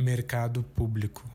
[0.00, 1.28] Mercado Público.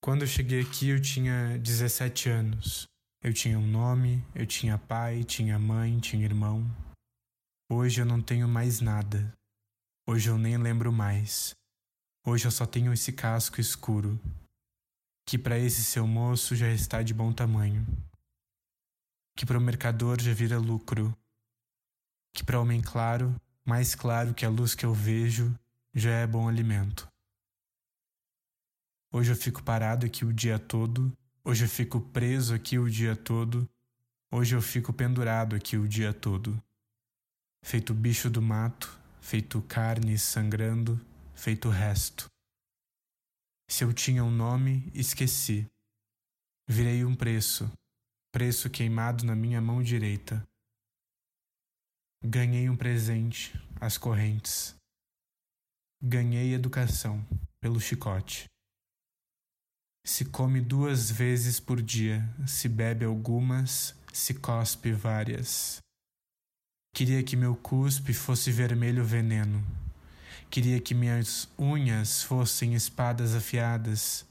[0.00, 2.86] Quando eu cheguei aqui, eu tinha 17 anos.
[3.20, 6.64] Eu tinha um nome, eu tinha pai, tinha mãe, tinha irmão.
[7.68, 9.32] Hoje eu não tenho mais nada.
[10.08, 11.56] Hoje eu nem lembro mais.
[12.24, 14.16] Hoje eu só tenho esse casco escuro,
[15.28, 17.84] que para esse seu moço já está de bom tamanho.
[19.36, 21.12] Que para o mercador já vira lucro.
[22.32, 25.52] Que para homem claro, mais claro que a luz que eu vejo,
[25.92, 27.08] já é bom alimento.
[29.16, 31.10] Hoje eu fico parado aqui o dia todo,
[31.42, 33.66] hoje eu fico preso aqui o dia todo,
[34.30, 36.62] hoje eu fico pendurado aqui o dia todo.
[37.64, 41.00] Feito bicho do mato, feito carne sangrando,
[41.34, 42.26] feito resto.
[43.70, 45.66] Se eu tinha um nome, esqueci.
[46.68, 47.72] Virei um preço,
[48.30, 50.46] preço queimado na minha mão direita.
[52.22, 54.76] Ganhei um presente, as correntes.
[56.02, 57.26] Ganhei educação,
[57.58, 58.46] pelo chicote.
[60.06, 65.78] Se come duas vezes por dia, se bebe algumas, se cospe várias.
[66.94, 69.66] Queria que meu cuspe fosse vermelho veneno.
[70.48, 74.24] Queria que minhas unhas fossem espadas afiadas.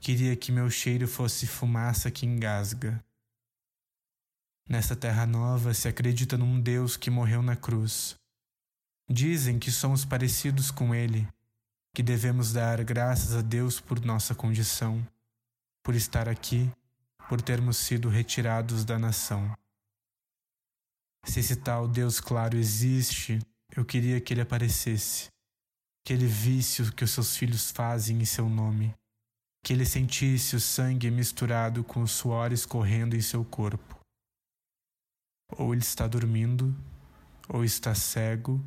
[0.00, 3.00] Queria que meu cheiro fosse fumaça que engasga.
[4.68, 8.16] Nessa terra nova se acredita num Deus que morreu na cruz.
[9.08, 11.28] Dizem que somos parecidos com Ele
[11.94, 15.06] que devemos dar graças a Deus por nossa condição,
[15.82, 16.70] por estar aqui,
[17.28, 19.56] por termos sido retirados da nação.
[21.24, 23.38] Se esse tal Deus claro existe,
[23.76, 25.28] eu queria que ele aparecesse,
[26.04, 28.94] que ele visse o que os seus filhos fazem em seu nome,
[29.62, 33.98] que ele sentisse o sangue misturado com os suores correndo em seu corpo.
[35.52, 36.74] Ou ele está dormindo,
[37.48, 38.62] ou está cego,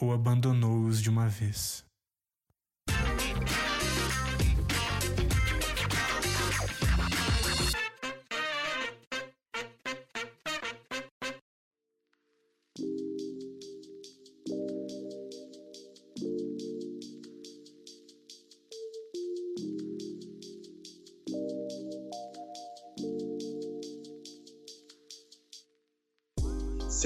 [0.00, 1.85] ou abandonou-os de uma vez.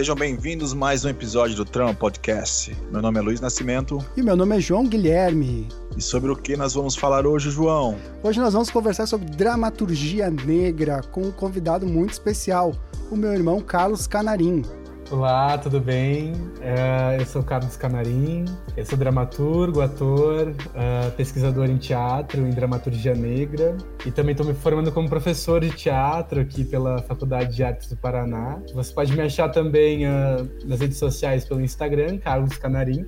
[0.00, 2.74] Sejam bem-vindos a mais um episódio do Trama Podcast.
[2.90, 4.02] Meu nome é Luiz Nascimento.
[4.16, 5.68] E meu nome é João Guilherme.
[5.94, 7.98] E sobre o que nós vamos falar hoje, João?
[8.22, 12.74] Hoje nós vamos conversar sobre dramaturgia negra com um convidado muito especial,
[13.10, 14.64] o meu irmão Carlos Canarim.
[15.10, 16.34] Olá, tudo bem?
[16.60, 18.44] É, eu sou Carlos Canarim,
[18.76, 23.76] eu sou dramaturgo, ator, é, pesquisador em teatro, em dramaturgia negra
[24.06, 27.96] e também estou me formando como professor de teatro aqui pela Faculdade de Artes do
[27.96, 28.62] Paraná.
[28.72, 33.04] Você pode me achar também é, nas redes sociais pelo Instagram, Carlos Canarim,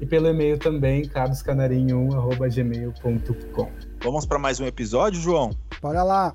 [0.00, 3.70] e pelo e-mail também, carloscanarim1.gmail.com.
[4.04, 5.50] Vamos para mais um episódio, João?
[5.82, 6.32] Bora lá!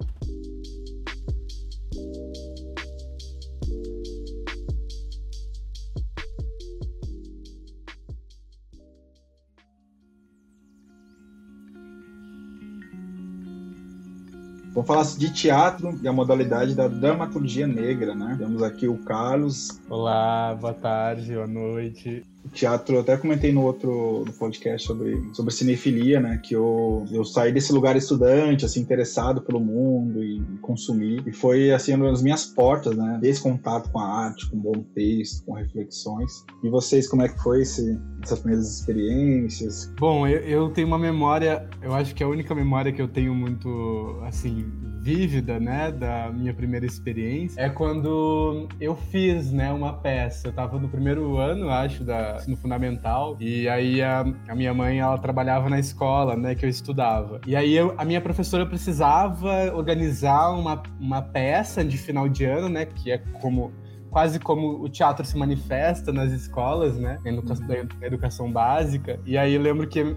[14.76, 18.36] Vamos falar de teatro e a modalidade da dramaturgia negra, né?
[18.38, 19.80] Temos aqui o Carlos.
[19.90, 22.26] Olá, boa tarde, boa noite
[22.56, 26.40] teatro, até comentei no outro no podcast sobre, sobre cinefilia, né?
[26.44, 31.24] Que eu, eu saí desse lugar estudante, assim, interessado pelo mundo e consumir.
[31.28, 33.20] E foi, assim, uma das minhas portas, né?
[33.22, 36.32] Desse contato com a arte, com bom texto, com reflexões.
[36.64, 39.92] E vocês, como é que foi esse, essas primeiras experiências?
[40.00, 43.08] Bom, eu, eu tenho uma memória, eu acho que é a única memória que eu
[43.08, 44.66] tenho muito, assim,
[45.06, 50.48] vívida, né, da minha primeira experiência, é quando eu fiz, né, uma peça.
[50.48, 55.00] Eu tava no primeiro ano, acho, da, no fundamental, e aí a, a minha mãe,
[55.00, 57.42] ela trabalhava na escola, né, que eu estudava.
[57.46, 62.70] E aí eu, a minha professora precisava organizar uma, uma peça de final de ano,
[62.70, 63.72] né, que é como
[64.16, 67.20] quase como o teatro se manifesta nas escolas, né?
[67.22, 67.88] Na educação, uhum.
[68.00, 69.20] na educação básica.
[69.26, 70.16] E aí eu lembro que uh,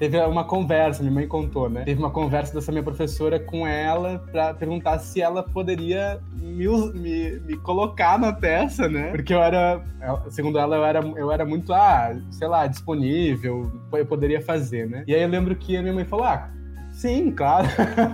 [0.00, 1.84] teve uma conversa, minha mãe contou, né?
[1.84, 7.38] Teve uma conversa dessa minha professora com ela para perguntar se ela poderia me, me,
[7.38, 9.12] me, colocar na peça, né?
[9.12, 9.80] Porque eu era,
[10.28, 15.04] segundo ela, eu era, eu era muito, ah, sei lá, disponível, eu poderia fazer, né?
[15.06, 16.50] E aí eu lembro que a minha mãe falou, ah,
[16.92, 17.68] Sim, claro.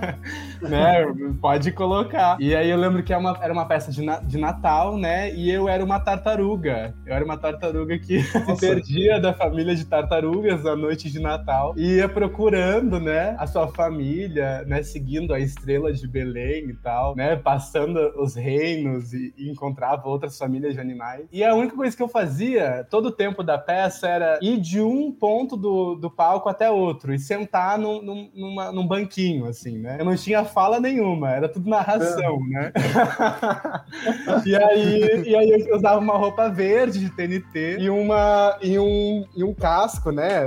[0.68, 1.04] né?
[1.40, 2.36] Pode colocar.
[2.40, 4.96] E aí eu lembro que era é uma, era uma peça de, na, de Natal,
[4.96, 5.34] né?
[5.34, 6.94] E eu era uma tartaruga.
[7.06, 11.74] Eu era uma tartaruga que se perdia da família de tartarugas na noite de Natal.
[11.76, 13.36] E ia procurando, né?
[13.38, 14.82] A sua família, né?
[14.82, 17.36] Seguindo a estrela de Belém e tal, né?
[17.36, 21.26] Passando os reinos e, e encontrava outras famílias de animais.
[21.32, 24.80] E a única coisa que eu fazia todo o tempo da peça era ir de
[24.80, 29.78] um ponto do, do palco até outro e sentar num, num, numa, num banquinho, assim,
[29.78, 29.96] né?
[29.98, 32.48] Eu não tinha fala nenhuma, era tudo narração, é.
[32.48, 32.72] né?
[34.46, 39.26] e, aí, e aí eu usava uma roupa verde de TNT e, uma, e, um,
[39.36, 40.40] e um casco, né?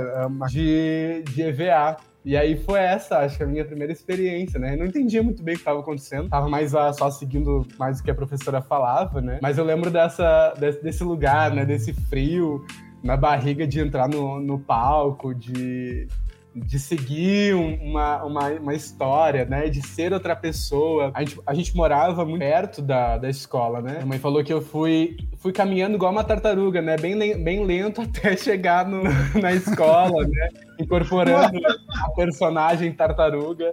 [0.48, 1.96] De, de EVA.
[2.24, 4.74] E aí foi essa, acho que a minha primeira experiência, né?
[4.74, 6.28] Eu não entendia muito bem o que estava acontecendo.
[6.28, 9.38] Tava mais lá só seguindo mais o que a professora falava, né?
[9.40, 11.64] Mas eu lembro dessa, desse, desse lugar, né?
[11.64, 12.66] Desse frio
[13.00, 16.08] na barriga de entrar no, no palco, de
[16.54, 19.68] de seguir uma, uma, uma, história, né?
[19.68, 21.10] De ser outra pessoa.
[21.14, 24.00] A gente, a gente morava muito perto da, da escola, né?
[24.02, 26.96] A mãe falou que eu fui, fui caminhando igual uma tartaruga, né?
[26.96, 29.02] Bem, bem lento até chegar no,
[29.40, 30.48] na escola, né?
[30.78, 33.72] Incorporando a personagem tartaruga.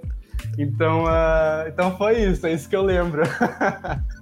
[0.58, 3.24] Então, uh, então foi isso, é isso que eu lembro.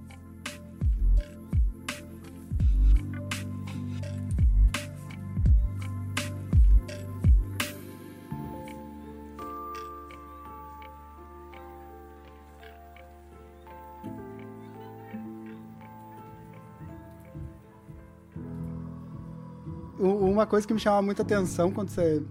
[20.00, 22.22] uma coisa que me chamava muita atenção quando você,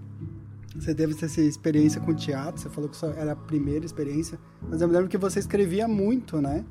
[0.75, 4.39] você teve essa experiência com teatro, você falou que era a primeira experiência,
[4.69, 6.65] mas eu me lembro que você escrevia muito, né?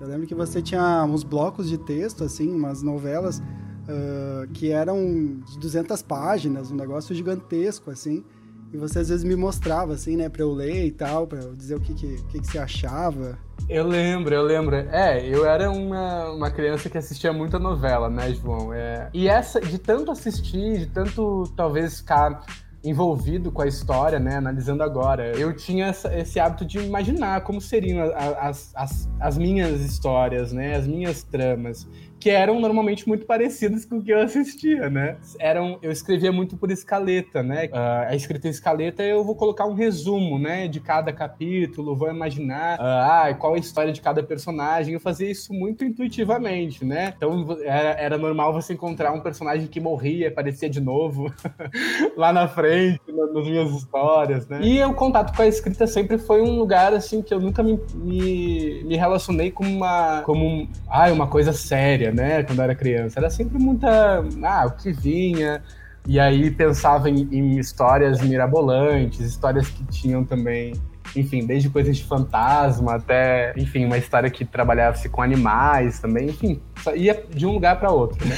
[0.00, 5.40] Eu lembro que você tinha uns blocos de texto, assim, umas novelas uh, que eram
[5.46, 8.24] de 200 páginas, um negócio gigantesco, assim,
[8.72, 11.54] e você às vezes me mostrava, assim, né, pra eu ler e tal, pra eu
[11.54, 13.38] dizer o que, que, que, que você achava.
[13.68, 14.76] Eu lembro, eu lembro.
[14.76, 18.72] É, eu era uma, uma criança que assistia muita novela, né, João?
[18.72, 19.08] É...
[19.12, 22.44] E essa, de tanto assistir, de tanto talvez ficar
[22.82, 27.60] envolvido com a história, né, analisando agora, eu tinha essa, esse hábito de imaginar como
[27.60, 31.86] seriam as, as, as minhas histórias, né, as minhas tramas
[32.20, 35.16] que eram normalmente muito parecidos com o que eu assistia, né?
[35.38, 37.66] Eram, eu escrevia muito por escaleta, né?
[37.66, 42.10] Uh, a escrita em escaleta eu vou colocar um resumo, né, de cada capítulo, vou
[42.10, 44.92] imaginar uh, ah, qual a história de cada personagem.
[44.92, 47.14] Eu fazia isso muito intuitivamente, né?
[47.16, 51.32] Então era, era normal você encontrar um personagem que morria, aparecia de novo
[52.16, 54.60] lá na frente, nas minhas histórias, né?
[54.62, 57.80] E o contato com a escrita sempre foi um lugar assim que eu nunca me,
[57.94, 62.42] me, me relacionei com uma como ah, uma coisa séria né?
[62.42, 63.18] Quando eu era criança.
[63.18, 64.24] Era sempre muita.
[64.42, 65.62] Ah, o que vinha.
[66.06, 70.72] E aí pensava em, em histórias mirabolantes, histórias que tinham também
[71.16, 76.60] enfim, desde coisas de fantasma até, enfim, uma história que trabalhava-se com animais também, enfim,
[76.94, 78.36] ia de um lugar para outro, né?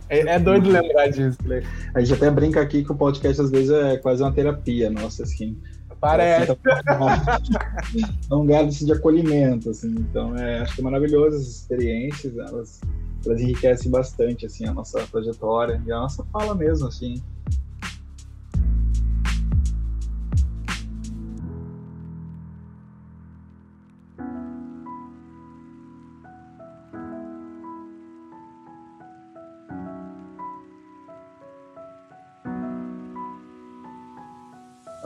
[0.08, 1.38] é, é, doido lembrar disso.
[1.44, 1.62] Né?
[1.94, 5.24] A gente até brinca aqui que o podcast às vezes é quase uma terapia nossa,
[5.24, 5.56] assim.
[5.98, 6.52] Parece.
[8.30, 9.94] É um lugar de acolhimento, assim.
[9.98, 12.80] Então, é, acho que é maravilhoso essas experiências, elas
[13.26, 17.22] elas enriquecem bastante assim a nossa trajetória e a nossa fala mesmo assim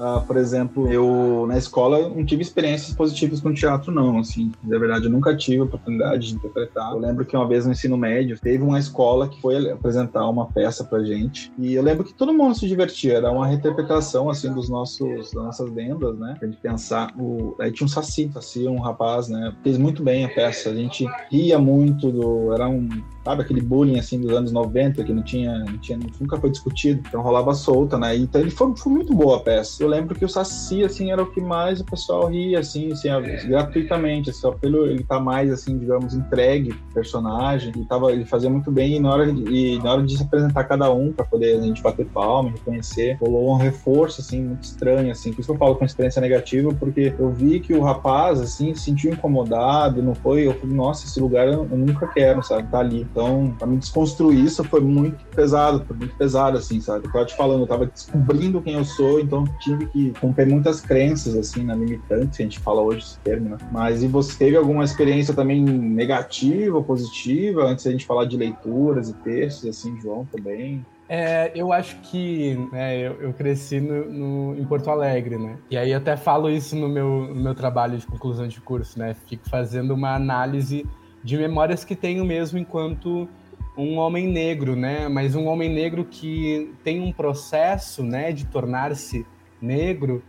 [0.01, 4.19] Uh, por exemplo, eu na escola não tive experiências positivas com teatro, não.
[4.19, 6.93] Assim, na verdade, eu nunca tive a oportunidade de interpretar.
[6.93, 10.47] Eu lembro que uma vez no ensino médio teve uma escola que foi apresentar uma
[10.47, 13.19] peça pra gente e eu lembro que todo mundo se divertia.
[13.19, 16.35] Era uma reinterpretação assim dos nossos das nossas lendas, né?
[16.39, 17.13] Pra gente pensar.
[17.19, 17.55] O...
[17.61, 19.53] Aí tinha um saci, saci, um rapaz, né?
[19.63, 20.71] Fez muito bem a peça.
[20.71, 22.55] A gente ria muito do.
[22.55, 22.89] Era um
[23.25, 27.03] sabe, aquele bullying assim dos anos 90 que não tinha, não tinha nunca foi discutido,
[27.07, 28.17] então rolava solta, né?
[28.17, 29.83] Então ele foi, foi, muito boa a peça.
[29.83, 33.09] Eu lembro que o Saci assim era o que mais o pessoal ria assim, assim
[33.49, 38.51] gratuitamente, assim, só pelo ele tá mais assim, digamos, entregue personagem, e tava ele fazia
[38.51, 41.25] muito bem e na hora de, e na hora de se apresentar cada um para
[41.25, 45.33] poder a gente bater palma, reconhecer, rolou um reforço assim muito estranho assim.
[45.33, 48.75] Por isso que eu falo com experiência negativa, porque eu vi que o rapaz assim
[48.75, 52.69] se sentiu incomodado, não foi, eu falei, nossa, esse lugar eu, eu nunca quero, sabe,
[52.69, 53.03] tá ali.
[53.11, 57.07] Então, pra me desconstruir isso foi muito pesado, foi muito pesado, assim, sabe?
[57.07, 60.81] Eu tava te falando, eu tava descobrindo quem eu sou, então tinha que romper muitas
[60.81, 63.59] crenças, assim, na limitante, a gente fala hoje esse termo, né?
[63.73, 69.09] Mas e você teve alguma experiência também negativa, positiva, antes da gente falar de leituras
[69.09, 70.85] e textos, assim, João, também?
[71.13, 75.57] É, eu acho que né, eu, eu, cresci no, no, em Porto Alegre, né?
[75.69, 79.17] E aí até falo isso no meu, no meu trabalho de conclusão de curso, né?
[79.27, 80.87] Fico fazendo uma análise
[81.25, 83.29] de memórias que tenho mesmo enquanto
[83.77, 85.09] um homem negro, né?
[85.09, 89.27] Mas um homem negro que tem um processo, né, de tornar-se
[89.61, 90.23] negro,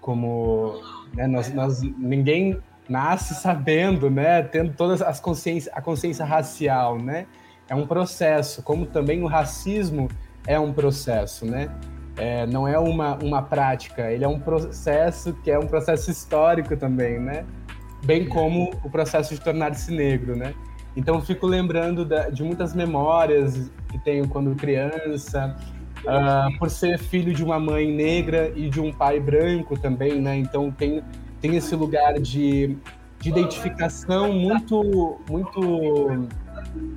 [0.00, 0.80] como
[1.14, 7.26] né, nós, nós, ninguém nasce sabendo, né, tendo todas as consciência, a consciência racial, né?
[7.68, 10.08] É um processo, como também o racismo
[10.46, 11.68] é um processo, né?
[12.16, 16.76] É, não é uma, uma prática, ele é um processo que é um processo histórico
[16.76, 17.44] também, né?
[18.04, 20.54] Bem como o processo de tornar-se negro, né?
[20.96, 25.56] Então fico lembrando da, de muitas memórias que tenho quando criança,
[26.06, 30.36] uh, por ser filho de uma mãe negra e de um pai branco também, né?
[30.36, 31.02] Então tem,
[31.40, 32.76] tem esse lugar de,
[33.20, 36.28] de identificação muito, muito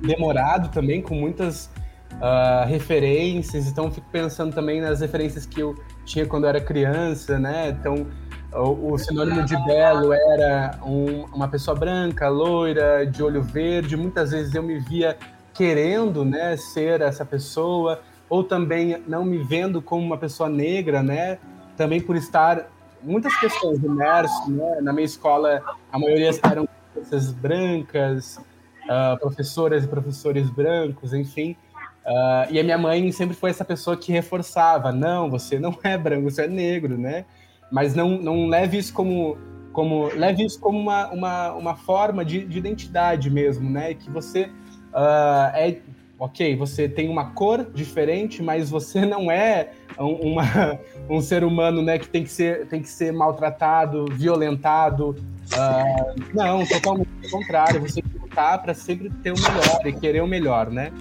[0.02, 1.70] demorado também, com muitas
[2.14, 3.66] uh, referências.
[3.66, 5.74] Então fico pensando também nas referências que eu
[6.04, 7.76] tinha quando eu era criança, né?
[7.78, 8.06] Então
[8.52, 13.96] o, o sinônimo de belo era um, uma pessoa branca, loira, de olho verde.
[13.96, 15.16] Muitas vezes eu me via
[15.52, 18.00] querendo, né, ser essa pessoa,
[18.30, 21.38] ou também não me vendo como uma pessoa negra, né?
[21.76, 22.70] Também por estar
[23.02, 24.80] muitas pessoas imerso, né?
[24.80, 28.38] Na minha escola, a maioria eram pessoas brancas,
[28.84, 31.56] uh, professoras e professores brancos, enfim.
[32.06, 35.98] Uh, e a minha mãe sempre foi essa pessoa que reforçava: não, você não é
[35.98, 37.26] branco, você é negro, né?
[37.70, 39.38] mas não, não leve isso como
[39.72, 43.94] como leve isso como uma, uma, uma forma de, de identidade mesmo, né?
[43.94, 44.46] Que você
[44.92, 45.78] uh, é
[46.20, 51.82] ok, você tem uma cor diferente, mas você não é um, uma, um ser humano,
[51.82, 51.98] né?
[51.98, 55.16] Que tem que ser tem que ser maltratado, violentado.
[55.52, 57.80] Uh, não, totalmente ao contrário.
[57.80, 60.92] Você tem que lutar para sempre ter o melhor e querer o melhor, né?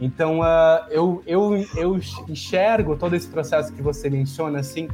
[0.00, 4.88] Então, uh, eu, eu, eu enxergo todo esse processo que você menciona, assim,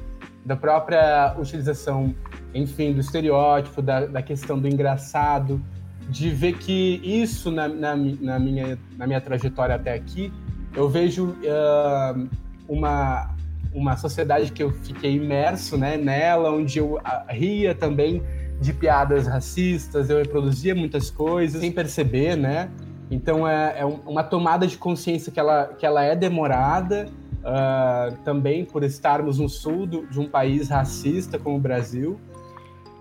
[0.44, 2.14] da própria utilização,
[2.52, 5.62] enfim, do estereótipo, da, da questão do engraçado,
[6.08, 10.32] de ver que isso na, na, na, minha, na minha trajetória até aqui,
[10.74, 12.28] eu vejo uh,
[12.68, 13.34] uma,
[13.72, 16.98] uma sociedade que eu fiquei imerso né, nela, onde eu
[17.28, 18.22] ria também
[18.60, 22.68] de piadas racistas, eu reproduzia muitas coisas sem perceber, né?
[23.10, 28.64] Então é, é uma tomada de consciência que ela, que ela é demorada, uh, também
[28.64, 32.18] por estarmos no sul do, de um país racista como o Brasil,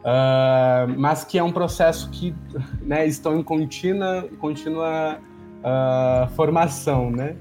[0.08, 2.34] uh, mas que é um processo que
[2.82, 5.20] né, estão em contínua, contínua
[5.60, 7.36] uh, formação, né?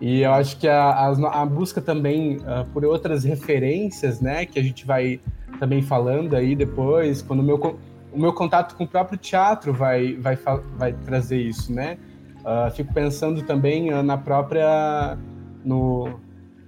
[0.00, 2.38] E eu acho que a, a, a busca também
[2.72, 5.20] por outras referências, né, que a gente vai
[5.58, 7.78] também falando aí depois, quando o meu,
[8.12, 10.38] o meu contato com o próprio teatro vai, vai,
[10.76, 11.98] vai trazer isso, né?
[12.38, 15.18] Uh, fico pensando também uh, na própria
[15.64, 16.18] no,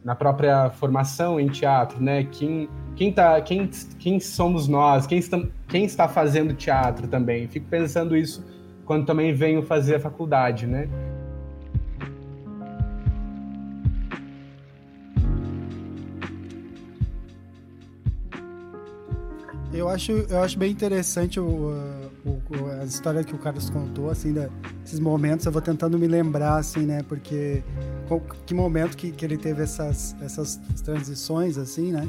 [0.04, 2.24] na própria formação em teatro, né?
[2.24, 5.06] Quem, quem, tá, quem, quem somos nós?
[5.06, 7.46] Quem está, quem está fazendo teatro também?
[7.48, 8.44] Fico pensando isso
[8.84, 10.88] quando também venho fazer a faculdade, né?
[19.72, 21.72] Eu acho, eu acho bem interessante o,
[22.24, 22.42] o,
[22.80, 25.46] a história que o Carlos contou, assim, desses momentos.
[25.46, 27.02] Eu vou tentando me lembrar, assim, né?
[27.08, 27.62] Porque
[28.18, 32.08] que momento que, que ele teve essas, essas transições, assim, né?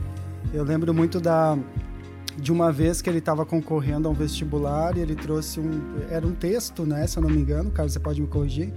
[0.54, 1.58] Eu lembro muito da
[2.38, 6.26] de uma vez que ele estava concorrendo a um vestibular e ele trouxe um era
[6.26, 7.06] um texto, né?
[7.06, 8.74] Se eu não me engano, Carlos, você pode me corrigir,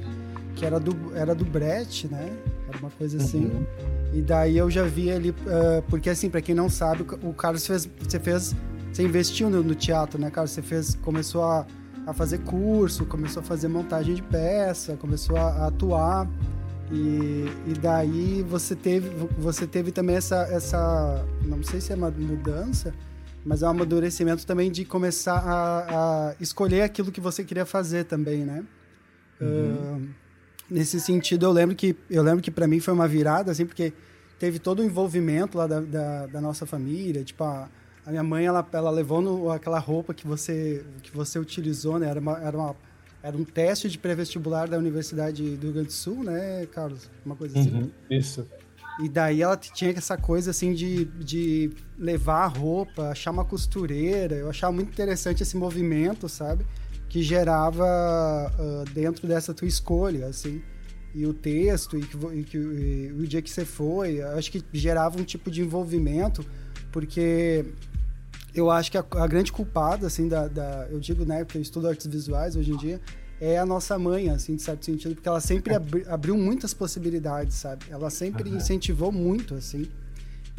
[0.56, 2.32] que era do era do Brecht, né?
[2.68, 3.46] Era uma coisa assim.
[3.46, 3.64] Uhum.
[4.12, 7.66] E daí eu já vi ele, uh, porque assim, para quem não sabe, o Carlos
[7.66, 8.54] fez, você fez,
[8.92, 10.52] você investiu no, no teatro, né, Carlos?
[10.52, 11.66] Você fez, começou a,
[12.06, 16.28] a fazer curso, começou a fazer montagem de peça, começou a, a atuar.
[16.90, 22.10] E, e daí você teve, você teve também essa, essa, não sei se é uma
[22.10, 22.92] mudança,
[23.44, 28.04] mas é um amadurecimento também de começar a, a escolher aquilo que você queria fazer
[28.04, 28.64] também, né?
[29.40, 29.96] Uhum.
[29.96, 30.08] Uh,
[30.70, 33.92] nesse sentido, eu lembro que eu lembro que para mim foi uma virada, assim, porque
[34.38, 37.68] teve todo o envolvimento lá da, da, da nossa família, tipo a,
[38.04, 42.08] a, minha mãe ela, ela levou no, aquela roupa que você que você utilizou, né?
[42.08, 42.76] Era uma, era uma
[43.24, 47.08] era um teste de pré-vestibular da Universidade do Rio Grande do Sul, né, Carlos?
[47.24, 47.72] Uma coisa assim.
[47.72, 48.46] Uhum, isso.
[49.00, 54.36] E daí ela tinha essa coisa assim de, de levar a roupa, achar uma costureira.
[54.36, 56.66] Eu achava muito interessante esse movimento, sabe?
[57.08, 60.62] Que gerava uh, dentro dessa tua escolha, assim.
[61.14, 64.62] E o texto, e, que, e, que, e o dia que você foi, acho que
[64.70, 66.44] gerava um tipo de envolvimento
[66.92, 67.64] porque
[68.54, 71.62] eu acho que a, a grande culpada, assim, da, da, Eu digo, né, porque eu
[71.62, 73.00] estudo artes visuais hoje em dia,
[73.40, 77.56] é a nossa mãe, assim, de certo sentido, porque ela sempre abri, abriu muitas possibilidades,
[77.56, 77.84] sabe?
[77.90, 78.56] Ela sempre uhum.
[78.56, 79.86] incentivou muito, assim.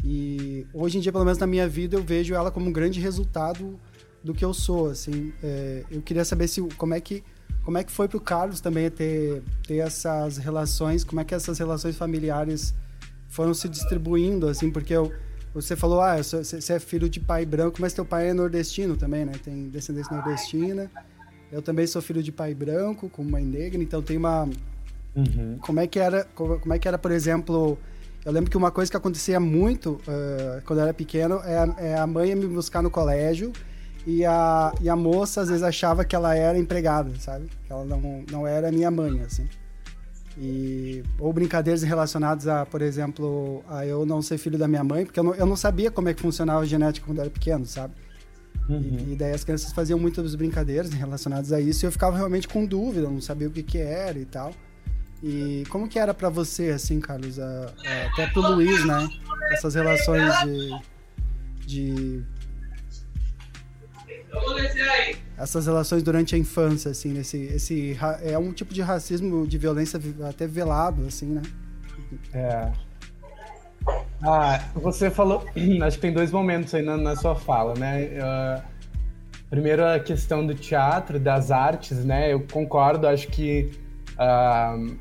[0.04, 3.00] E hoje em dia, pelo menos na minha vida, eu vejo ela como um grande
[3.00, 3.80] resultado
[4.22, 5.32] do que eu sou, assim.
[5.42, 7.24] É, eu queria saber se como é que
[7.64, 11.34] como é que foi para o Carlos também ter ter essas relações, como é que
[11.34, 12.74] essas relações familiares
[13.28, 15.12] foram se distribuindo, assim, porque eu,
[15.62, 19.24] você falou, ah, você é filho de pai branco, mas teu pai é nordestino também,
[19.24, 19.32] né?
[19.42, 20.90] Tem descendência nordestina.
[21.50, 24.48] Eu também sou filho de pai branco, com mãe negra, então tem uma.
[25.14, 25.58] Uhum.
[25.60, 27.78] Como é que era, como é que era, por exemplo,
[28.24, 31.74] eu lembro que uma coisa que acontecia muito uh, quando eu era pequeno é a,
[31.78, 33.52] é a mãe me buscar no colégio
[34.06, 37.48] e a, e a moça às vezes achava que ela era empregada, sabe?
[37.64, 39.48] Que ela não, não era minha mãe, assim.
[40.38, 45.06] E, ou brincadeiras relacionadas a, por exemplo, a eu não ser filho da minha mãe,
[45.06, 47.30] porque eu não, eu não sabia como é que funcionava a genética quando eu era
[47.30, 47.94] pequeno, sabe?
[48.68, 48.80] Uhum.
[48.80, 52.48] E, e, daí as crianças faziam muitas brincadeiras relacionadas a isso e eu ficava realmente
[52.48, 54.52] com dúvida, não sabia o que que era e tal.
[55.22, 59.08] E como que era para você, assim, Carlos, a, a, até pro Luiz, né?
[59.52, 60.80] Essas relações de,
[61.66, 62.24] de
[65.38, 70.00] essas relações durante a infância, assim, nesse, esse é um tipo de racismo, de violência
[70.28, 71.42] até velado, assim, né?
[72.32, 72.72] É.
[74.22, 75.44] Ah, você falou,
[75.82, 78.04] acho que tem dois momentos aí na, na sua fala, né?
[78.04, 78.62] Uh,
[79.50, 82.32] primeiro a questão do teatro, das artes, né?
[82.32, 83.70] Eu concordo, acho que
[84.14, 84.96] uh,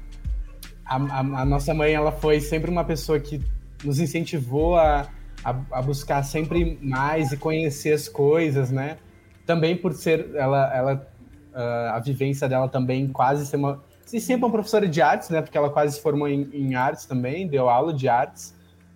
[0.85, 3.41] a, a, a, nossa mãe, ela foi sempre uma pessoa que
[3.83, 5.07] nos incentivou a,
[5.43, 8.97] a, a buscar sempre mais e conhecer as coisas, né?
[9.45, 11.07] Também por ser ela, ela
[11.53, 15.41] uh, a vivência dela também quase ser uma se sempre uma professora de artes, né?
[15.41, 18.55] Porque ela quase se formou em, em artes também, deu aula de artes.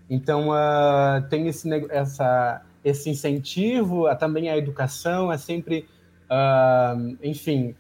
[0.10, 5.86] Então uh, tem esse essa esse incentivo, a, também a educação é sempre,
[6.30, 7.76] uh, enfim,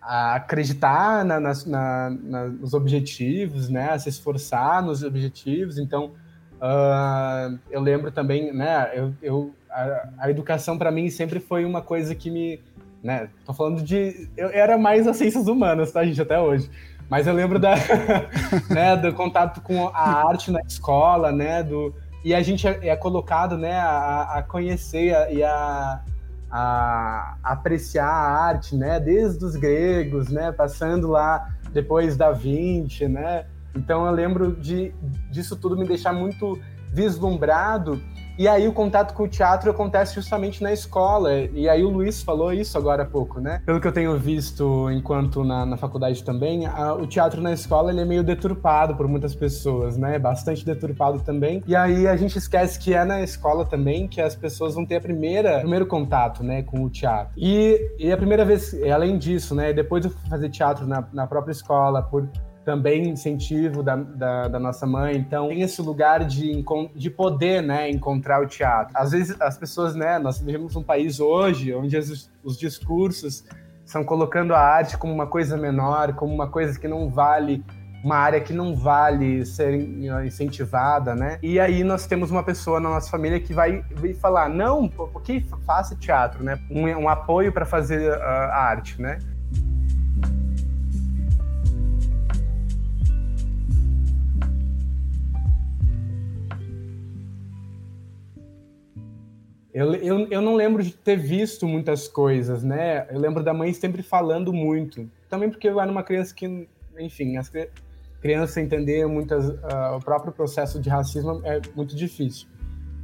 [0.00, 3.90] acreditar na, na, na, nos objetivos, né?
[3.90, 5.78] A se esforçar nos objetivos.
[5.78, 6.12] Então
[7.70, 8.90] eu lembro também, né?
[8.94, 12.60] Eu, eu a, a educação para mim sempre foi uma coisa que me,
[13.02, 16.70] né, tô falando de, eu era mais as ciências humanas, tá, gente, até hoje.
[17.08, 17.74] Mas eu lembro da,
[18.68, 22.96] né, do contato com a arte na escola, né, do, e a gente é, é
[22.96, 26.00] colocado, né, a, a conhecer a, e a,
[26.50, 33.46] a apreciar a arte, né, desde os gregos, né, passando lá depois da Vinci, né,
[33.78, 34.92] então eu lembro de
[35.30, 36.58] disso tudo me deixar muito
[36.92, 38.00] vislumbrado
[38.38, 41.34] e aí o contato com o teatro acontece justamente na escola.
[41.34, 43.60] E aí o Luiz falou isso agora há pouco, né?
[43.66, 47.90] Pelo que eu tenho visto enquanto na, na faculdade também, a, o teatro na escola
[47.90, 50.20] ele é meio deturpado por muitas pessoas, né?
[50.20, 51.64] Bastante deturpado também.
[51.66, 54.96] E aí a gente esquece que é na escola também que as pessoas vão ter
[54.96, 57.32] a primeira primeiro contato, né, com o teatro.
[57.36, 61.50] E, e a primeira vez, além disso, né, depois de fazer teatro na, na própria
[61.50, 62.28] escola, por
[62.68, 65.16] também incentivo da, da, da, nossa mãe.
[65.16, 66.62] Então, tem esse lugar de,
[66.94, 68.92] de poder, né, encontrar o teatro.
[68.94, 73.42] Às vezes, as pessoas, né, nós vivemos um país hoje onde os, os discursos
[73.86, 77.64] estão colocando a arte como uma coisa menor, como uma coisa que não vale
[78.04, 79.74] uma área que não vale ser
[80.24, 81.38] incentivada, né?
[81.42, 85.20] E aí nós temos uma pessoa na nossa família que vai, vai falar, não, por
[85.22, 86.60] que faça teatro, né?
[86.70, 89.18] Um, um apoio para fazer uh, a arte, né?
[99.72, 103.06] Eu, eu, eu não lembro de ter visto muitas coisas, né?
[103.10, 105.08] Eu lembro da mãe sempre falando muito.
[105.28, 107.50] Também porque eu era uma criança que, enfim, as
[108.20, 112.48] crianças entender muitas, uh, o próprio processo de racismo é muito difícil.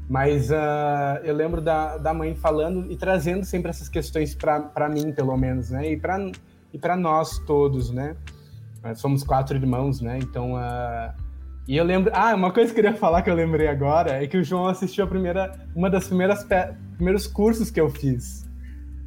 [0.08, 5.12] Mas uh, eu lembro da, da mãe falando e trazendo sempre essas questões para mim,
[5.12, 5.90] pelo menos, né?
[5.90, 6.18] E para
[6.72, 8.16] e nós todos, né?
[8.96, 10.18] Somos quatro irmãos, né?
[10.18, 11.23] Então, uh,
[11.66, 12.10] e eu lembro.
[12.14, 14.66] Ah, uma coisa que eu queria falar que eu lembrei agora é que o João
[14.66, 16.46] assistiu a primeira, uma das primeiras
[16.96, 18.44] primeiros cursos que eu fiz.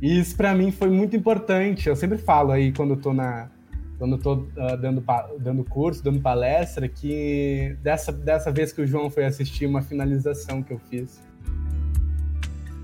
[0.01, 1.87] E isso para mim foi muito importante.
[1.87, 3.49] Eu sempre falo aí quando eu tô na
[3.97, 5.03] quando eu tô uh, dando
[5.39, 10.63] dando curso, dando palestra, que dessa dessa vez que o João foi assistir uma finalização
[10.63, 11.21] que eu fiz.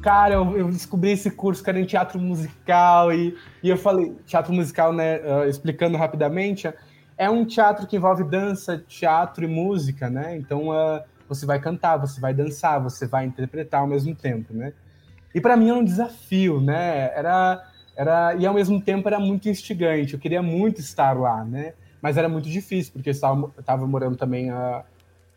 [0.04, 4.52] Cara, eu, eu descobri esse curso era em teatro musical e, e eu falei, teatro
[4.52, 6.68] musical, né, uh, explicando rapidamente,
[7.24, 10.36] é um teatro que envolve dança, teatro e música, né?
[10.36, 14.74] Então uh, você vai cantar, você vai dançar, você vai interpretar ao mesmo tempo, né?
[15.34, 17.12] E para mim era um desafio, né?
[17.16, 17.64] Era,
[17.96, 20.14] era e ao mesmo tempo era muito instigante.
[20.14, 21.74] Eu queria muito estar lá, né?
[22.02, 24.84] Mas era muito difícil porque eu estava, eu estava morando também uh,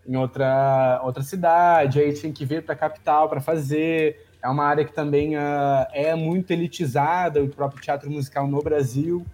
[0.06, 4.24] em outra, outra cidade, aí tinha que vir para a capital para fazer.
[4.42, 9.24] É uma área que também uh, é muito elitizada, o próprio teatro musical no Brasil.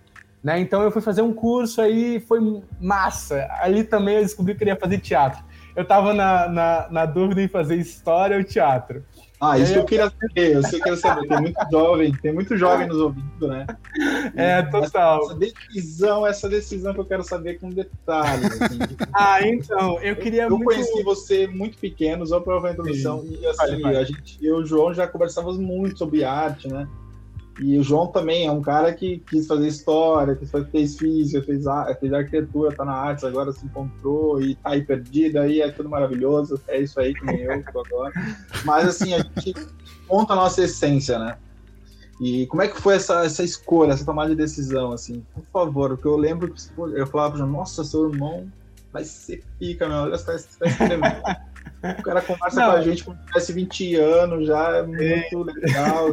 [0.42, 0.60] Né?
[0.60, 2.40] Então eu fui fazer um curso aí, foi
[2.80, 3.48] massa.
[3.60, 5.42] Ali também eu descobri que queria fazer teatro.
[5.74, 9.02] Eu estava na, na, na, dúvida em fazer história ou teatro.
[9.40, 11.26] Ah, isso que eu queria saber, eu sei que quero saber.
[11.26, 13.66] Tem muito jovem, tem muito jovem nos ouvindo, né?
[14.36, 15.24] É, total.
[15.24, 18.60] Essa decisão, essa decisão que eu quero saber com detalhes.
[18.60, 18.78] Assim.
[19.12, 20.70] ah, então, eu queria eu, muito...
[20.70, 23.96] Eu conheci você muito pequeno, só para a introdução, e assim, vale, vale.
[23.96, 26.86] a gente, eu e o João já conversávamos muito sobre arte, né?
[27.60, 31.44] E o João também é um cara que quis fazer história, quis fazer, fez física,
[31.44, 31.64] fez,
[32.00, 35.88] fez arquitetura, tá na arte, agora se encontrou e tá aí perdido, aí é tudo
[35.88, 36.60] maravilhoso.
[36.66, 38.12] É isso aí que nem eu tô agora.
[38.64, 39.54] Mas assim, a gente
[40.08, 41.36] conta a nossa essência, né?
[42.20, 45.24] E como é que foi essa, essa escolha, essa tomada de decisão, assim?
[45.34, 46.62] Por favor, porque eu lembro que
[46.94, 48.50] eu falava nossa, seu irmão
[48.92, 51.22] vai ser pica, meu, olha, você tá, você tá escrevendo.
[51.98, 52.70] O cara conversa não.
[52.70, 56.08] com a gente como se tivesse 20 anos, já é muito legal.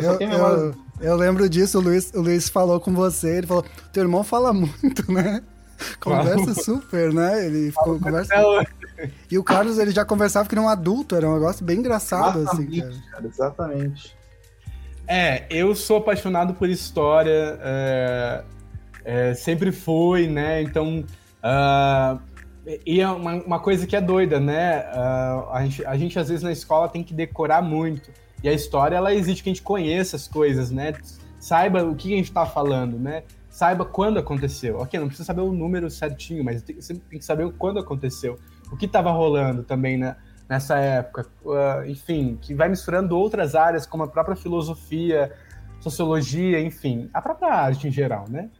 [0.00, 4.02] Eu, eu, eu, lembro disso, o Luiz, o Luiz falou com você, ele falou, teu
[4.02, 5.42] irmão fala muito, né?
[6.00, 7.46] Conversa super, né?
[7.46, 8.34] Ele ficou, conversa.
[9.30, 12.40] E o Carlos, ele já conversava que era um adulto, era um negócio bem engraçado,
[12.40, 13.10] assim, exatamente, assim, cara.
[13.10, 13.26] cara.
[13.26, 14.16] Exatamente.
[15.08, 18.44] É, eu sou apaixonado por história, é,
[19.04, 20.62] é, sempre fui, né?
[20.62, 21.04] Então,
[21.42, 22.20] uh,
[22.86, 24.80] e é uma, uma, coisa que é doida, né?
[24.90, 28.10] Uh, a, gente, a gente, às vezes, na escola tem que decorar muito.
[28.42, 30.92] E a história, ela exige que a gente conheça as coisas, né?
[31.38, 33.22] Saiba o que a gente está falando, né?
[33.48, 34.78] Saiba quando aconteceu.
[34.78, 38.38] Ok, não precisa saber o número certinho, mas tem, você tem que saber quando aconteceu.
[38.70, 40.16] O que estava rolando também né,
[40.48, 41.26] nessa época.
[41.44, 45.32] Uh, enfim, que vai misturando outras áreas, como a própria filosofia,
[45.80, 48.50] sociologia, enfim, a própria arte em geral, né?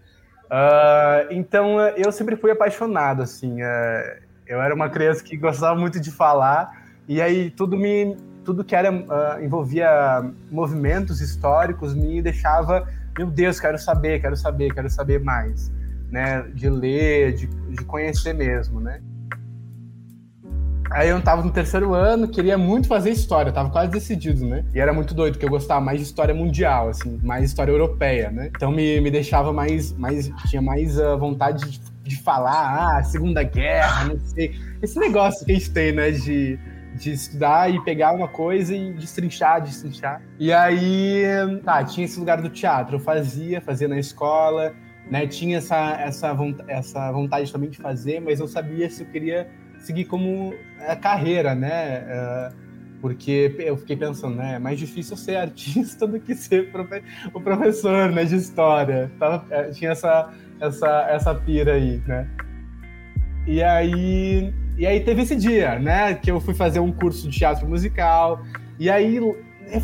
[0.50, 3.62] Uh, então, eu sempre fui apaixonado, assim.
[3.62, 8.64] Uh, eu era uma criança que gostava muito de falar, e aí tudo me tudo
[8.64, 14.90] que era uh, envolvia movimentos históricos me deixava, meu Deus, quero saber, quero saber, quero
[14.90, 15.70] saber mais,
[16.10, 16.42] né?
[16.54, 19.00] De ler, de, de conhecer mesmo, né?
[20.90, 24.64] Aí eu tava no terceiro ano, queria muito fazer história, tava quase decidido, né?
[24.74, 28.30] E era muito doido, porque eu gostava mais de história mundial, assim, mais história europeia,
[28.30, 28.50] né?
[28.54, 33.44] Então me, me deixava mais, mais tinha mais uh, vontade de, de falar, ah, Segunda
[33.44, 34.58] Guerra, não sei.
[34.82, 36.58] Esse negócio que a gente tem, né, de,
[36.96, 40.20] de estudar e pegar uma coisa e destrinchar, destrinchar.
[40.40, 41.22] E aí,
[41.64, 44.74] tá, tinha esse lugar do teatro, eu fazia, fazia na escola,
[45.08, 45.24] né?
[45.28, 49.48] Tinha essa, essa, essa vontade também de fazer, mas eu sabia se eu queria
[49.80, 50.54] seguir como
[50.86, 52.04] a carreira, né?
[52.04, 54.54] Uh, porque eu fiquei pensando, né?
[54.54, 58.24] É mais difícil ser artista do que ser profe o professor, né?
[58.24, 59.10] De história.
[59.18, 62.28] Tava, é, tinha essa, essa, essa pira aí, né?
[63.46, 66.14] E aí, e aí teve esse dia, né?
[66.14, 68.42] Que eu fui fazer um curso de teatro musical.
[68.78, 69.18] E aí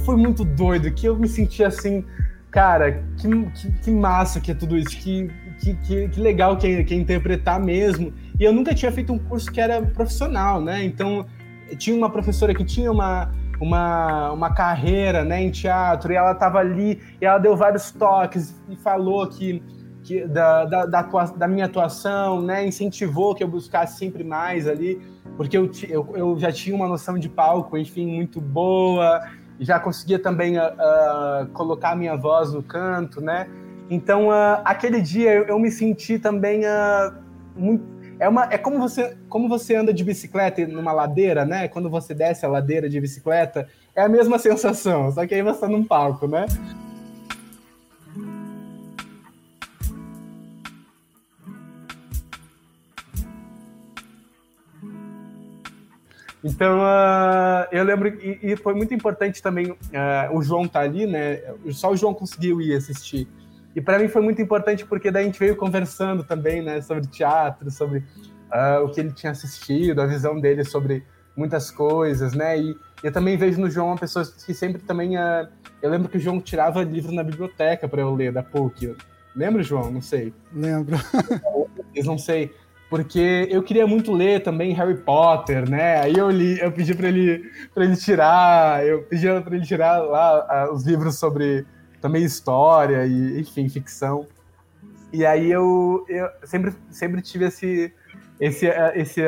[0.05, 2.05] foi muito doido, que eu me senti assim,
[2.51, 6.67] cara, que, que, que massa que é tudo isso, que, que, que, que legal que
[6.67, 8.13] é, que é interpretar mesmo.
[8.39, 10.85] E eu nunca tinha feito um curso que era profissional, né?
[10.85, 11.27] Então,
[11.79, 16.59] tinha uma professora que tinha uma, uma, uma carreira né, em teatro, e ela estava
[16.59, 19.63] ali, e ela deu vários toques e falou que,
[20.03, 25.01] que da, da, da, da, minha atuação, né, incentivou que eu buscasse sempre mais ali,
[25.37, 29.21] porque eu, eu, eu já tinha uma noção de palco, enfim, muito boa,
[29.59, 33.49] já conseguia também uh, uh, colocar a minha voz no canto, né?
[33.89, 36.63] Então, uh, aquele dia eu, eu, me senti também
[37.57, 41.69] muito é, uma, é como, você, como você anda de bicicleta numa ladeira, né?
[41.69, 45.61] Quando você desce a ladeira de bicicleta, é a mesma sensação, só que aí você
[45.61, 46.47] tá num palco, né?
[56.45, 59.77] Então, uh, eu lembro, e, e, foi muito importante também, uh,
[60.33, 61.43] o João tá ali, né?
[61.73, 63.27] Só o João conseguiu ir assistir.
[63.77, 67.07] E para mim foi muito importante porque daí a gente veio conversando também, né, sobre
[67.07, 71.05] teatro, sobre uh, o que ele tinha assistido, a visão dele sobre
[71.37, 72.59] muitas coisas, né?
[72.59, 75.19] E eu também vejo no João uma pessoa que sempre também.
[75.19, 75.47] Uh,
[75.83, 78.97] eu lembro que o João tirava livro na biblioteca para eu ler da PUC.
[79.37, 79.91] Lembra, João?
[79.91, 80.33] Não sei.
[80.51, 80.97] Lembro.
[81.95, 82.55] Eu não sei.
[82.91, 85.99] Porque eu queria muito ler também Harry Potter, né?
[85.99, 89.99] Aí eu li, eu pedi para ele para ele tirar, eu pedi para ele tirar
[89.99, 91.67] lá uh, os livros sobre
[92.07, 94.29] também história e, enfim, ficção.
[95.13, 97.93] E aí eu, eu sempre, sempre tive esse,
[98.41, 99.23] esse, esse,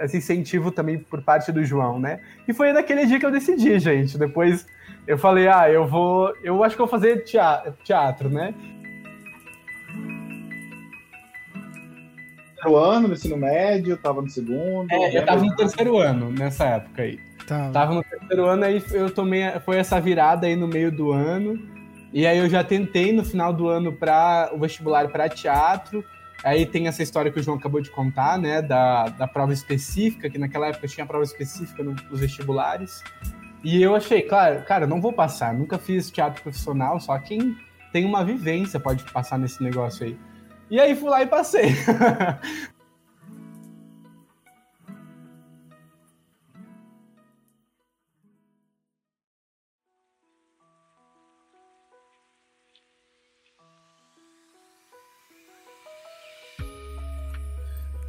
[0.00, 2.20] esse incentivo também por parte do João, né?
[2.46, 4.16] E foi naquele dia que eu decidi, gente.
[4.16, 4.64] Depois
[5.08, 6.32] eu falei, ah, eu vou.
[6.44, 8.54] Eu acho que eu vou fazer teatro, teatro né?
[12.54, 14.90] terceiro ano no ensino médio, tava no segundo.
[14.90, 17.18] É, eu tava no terceiro ano nessa época aí.
[17.46, 17.70] Tá.
[17.70, 19.50] Tava no terceiro ano, aí eu tomei.
[19.64, 21.73] Foi essa virada aí no meio do ano.
[22.14, 26.04] E aí eu já tentei no final do ano para o vestibular para teatro.
[26.44, 28.62] Aí tem essa história que o João acabou de contar, né?
[28.62, 33.02] Da, da prova específica, que naquela época tinha prova específica no, nos vestibulares.
[33.64, 35.52] E eu achei, claro, cara, não vou passar.
[35.52, 37.56] Nunca fiz teatro profissional, só quem
[37.92, 40.16] tem uma vivência pode passar nesse negócio aí.
[40.70, 41.74] E aí fui lá e passei.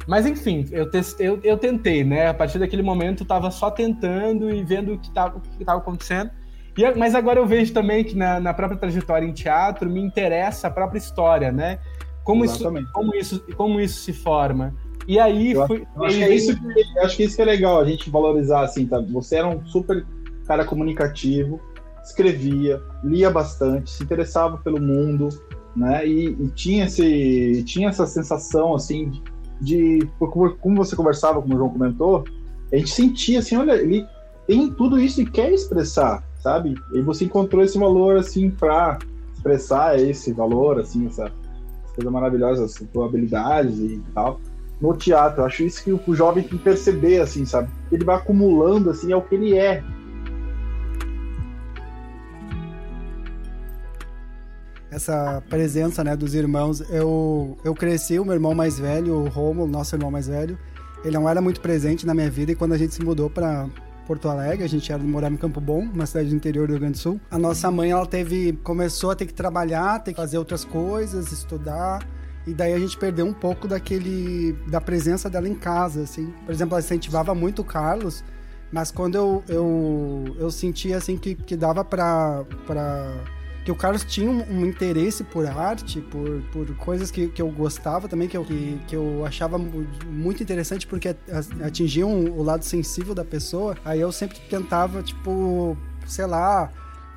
[0.06, 2.28] Mas enfim, eu, testei, eu, eu, tentei, né?
[2.28, 5.80] A partir daquele momento eu tava só tentando e vendo o que estava que tava
[5.80, 6.30] acontecendo.
[6.76, 10.68] E, mas agora eu vejo também que na, na, própria trajetória em teatro me interessa
[10.68, 11.78] a própria história, né?
[12.22, 14.74] Como, isso, como, isso, como isso se forma.
[15.08, 17.44] E aí eu, fui, eu acho, que é isso que, acho que isso que é
[17.44, 19.00] legal, a gente valorizar assim, tá?
[19.12, 20.04] Você era um super
[20.46, 21.60] cara comunicativo,
[22.02, 25.28] escrevia, lia bastante, se interessava pelo mundo,
[25.74, 26.06] né?
[26.06, 29.22] E, e tinha, esse, tinha essa sensação assim de
[29.60, 32.24] de como você conversava, como o João comentou,
[32.72, 34.06] a gente sentia assim, olha, ele
[34.46, 36.74] tem tudo isso e quer expressar, sabe?
[36.92, 38.98] E você encontrou esse valor assim para
[39.34, 41.30] expressar esse valor, assim, essa,
[41.94, 44.40] coisa maravilhosa, essa tua habilidade e tal.
[44.80, 47.70] No teatro, eu acho isso que o jovem tem que perceber, assim, sabe?
[47.90, 49.82] Ele vai acumulando, assim, é o que ele é,
[54.96, 56.80] essa presença, né, dos irmãos.
[56.88, 60.58] Eu, eu cresci, o meu irmão mais velho, o Romo, nosso irmão mais velho,
[61.04, 63.68] ele não era muito presente na minha vida e quando a gente se mudou para
[64.06, 66.80] Porto Alegre, a gente era morar em Campo Bom, uma cidade do interior do Rio
[66.80, 67.20] Grande do Sul.
[67.30, 71.30] A nossa mãe, ela teve, começou a ter que trabalhar, ter que fazer outras coisas,
[71.30, 72.02] estudar,
[72.46, 76.32] e daí a gente perdeu um pouco daquele da presença dela em casa, assim.
[76.46, 78.24] Por exemplo, ela incentivava muito o Carlos,
[78.72, 83.35] mas quando eu eu, eu sentia assim que, que dava para para
[83.66, 87.50] que o Carlos tinha um, um, interesse por arte, por, por coisas que, que eu
[87.50, 91.16] gostava também, que eu, que, que eu achava muito interessante porque
[91.64, 93.76] atingiam o lado sensível da pessoa.
[93.84, 95.76] Aí eu sempre tentava, tipo,
[96.06, 96.70] sei lá,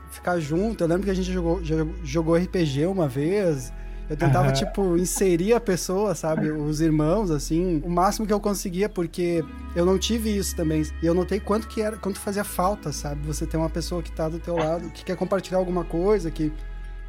[0.10, 0.84] ficar junto.
[0.84, 1.62] Eu lembro que a gente jogou,
[2.04, 3.72] jogou RPG uma vez.
[4.10, 4.54] Eu tentava, uhum.
[4.54, 6.50] tipo, inserir a pessoa, sabe?
[6.50, 9.46] Os irmãos, assim, o máximo que eu conseguia, porque
[9.76, 10.82] eu não tive isso também.
[11.02, 13.22] E eu notei quanto que era, quanto fazia falta, sabe?
[13.28, 16.52] Você ter uma pessoa que tá do teu lado, que quer compartilhar alguma coisa, que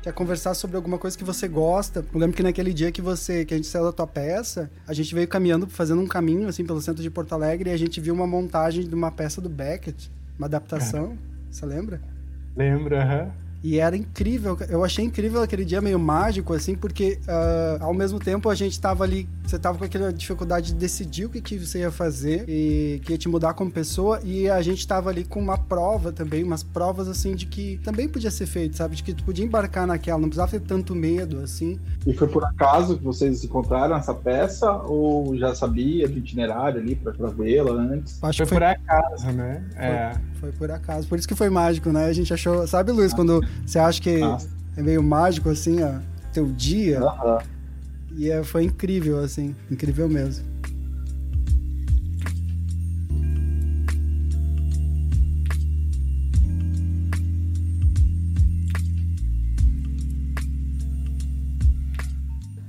[0.03, 2.05] quer conversar sobre alguma coisa que você gosta.
[2.13, 4.93] Eu lembro que naquele dia que você que a gente saiu da tua peça, a
[4.93, 7.99] gente veio caminhando, fazendo um caminho assim pelo centro de Porto Alegre e a gente
[7.99, 11.13] viu uma montagem de uma peça do Beckett, uma adaptação.
[11.13, 11.31] É.
[11.51, 12.01] Você lembra?
[12.57, 13.23] Lembro, aham.
[13.23, 13.40] Uhum.
[13.63, 18.19] E era incrível, eu achei incrível aquele dia meio mágico, assim, porque uh, ao mesmo
[18.19, 21.59] tempo a gente tava ali, você tava com aquela dificuldade de decidir o que, que
[21.59, 25.25] você ia fazer e que ia te mudar como pessoa, e a gente tava ali
[25.25, 28.97] com uma prova também, umas provas assim de que também podia ser feito, sabe?
[28.97, 31.79] De que tu podia embarcar naquela, não precisava ter tanto medo, assim.
[32.07, 36.95] E foi por acaso que vocês encontraram essa peça ou já sabia do itinerário ali
[36.95, 38.23] pra, pra vê-la antes?
[38.23, 39.65] Acho foi, que foi por acaso, né?
[39.77, 40.30] É.
[40.41, 42.07] Foi, por acaso, por isso que foi mágico, né?
[42.07, 43.17] A gente achou, sabe, Luiz, ah.
[43.17, 44.49] quando você acha que Nossa.
[44.75, 45.99] é meio mágico, assim, ó,
[46.33, 46.99] teu dia.
[47.05, 47.39] Uhum.
[48.17, 50.49] E é, foi incrível, assim, incrível mesmo.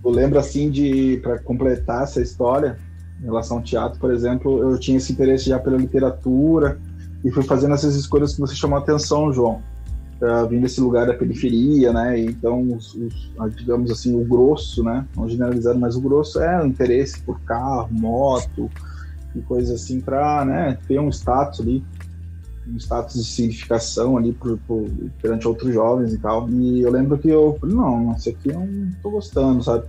[0.03, 2.77] Eu lembro, assim, de, para completar essa história,
[3.21, 6.77] em relação ao teatro, por exemplo, eu tinha esse interesse já pela literatura
[7.23, 9.61] e fui fazendo essas escolhas que você chamou a atenção, João
[10.21, 12.19] uh, vindo desse lugar da periferia, né?
[12.19, 15.05] Então, os, os, digamos assim, o grosso, né?
[15.15, 18.69] Não generalizado, mas o grosso é o interesse por carro, moto
[19.35, 20.77] e coisas assim para, né?
[20.87, 21.83] Ter um status ali,
[22.67, 24.59] um status de significação ali por,
[25.21, 26.47] perante outros jovens e tal.
[26.49, 29.85] E eu lembro que eu não, isso aqui eu não tô gostando, sabe?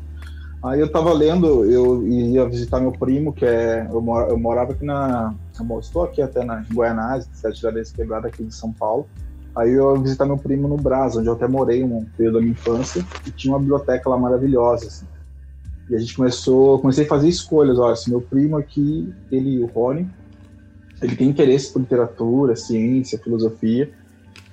[0.64, 3.84] Aí eu tava lendo, eu ia visitar meu primo, que é.
[3.90, 5.34] Eu, eu morava aqui na.
[5.58, 9.06] Eu estou aqui até na Guaianazes, Sete Jardim Quebrada, aqui de São Paulo.
[9.54, 12.40] Aí eu ia visitar meu primo no Brás, onde eu até morei um período da
[12.40, 15.06] minha infância, e tinha uma biblioteca lá maravilhosa, assim.
[15.90, 19.66] E a gente começou, comecei a fazer escolhas, olha, esse meu primo aqui, ele, o
[19.66, 20.08] Rony,
[21.02, 23.90] ele tem interesse por literatura, ciência, filosofia,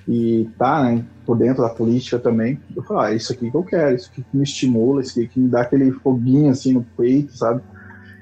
[0.06, 2.60] e tá, né, por dentro da política também.
[2.76, 5.28] Eu falei, ah, isso aqui que eu quero, isso aqui que me estimula, isso aqui
[5.28, 7.62] que me dá aquele foguinho, assim, no peito, sabe?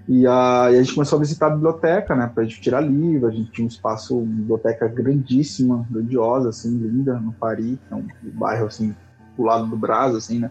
[0.09, 3.29] E a, e a, gente começou a visitar a biblioteca, né, pra gente tirar livro,
[3.29, 8.07] a gente tinha um espaço, uma biblioteca grandíssima, grandiosa, assim, linda, no Paris, é um
[8.33, 8.97] bairro, assim,
[9.37, 10.51] do lado do Brás, assim, né,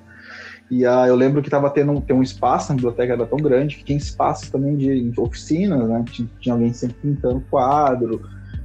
[0.70, 3.78] E uh, eu lembro que tava tendo tem um espaço, a biblioteca era tão grande
[3.78, 6.06] que tinha espaço também de, oficinas, né?
[6.12, 8.22] Tinha, tinha, alguém sempre pintando quadro,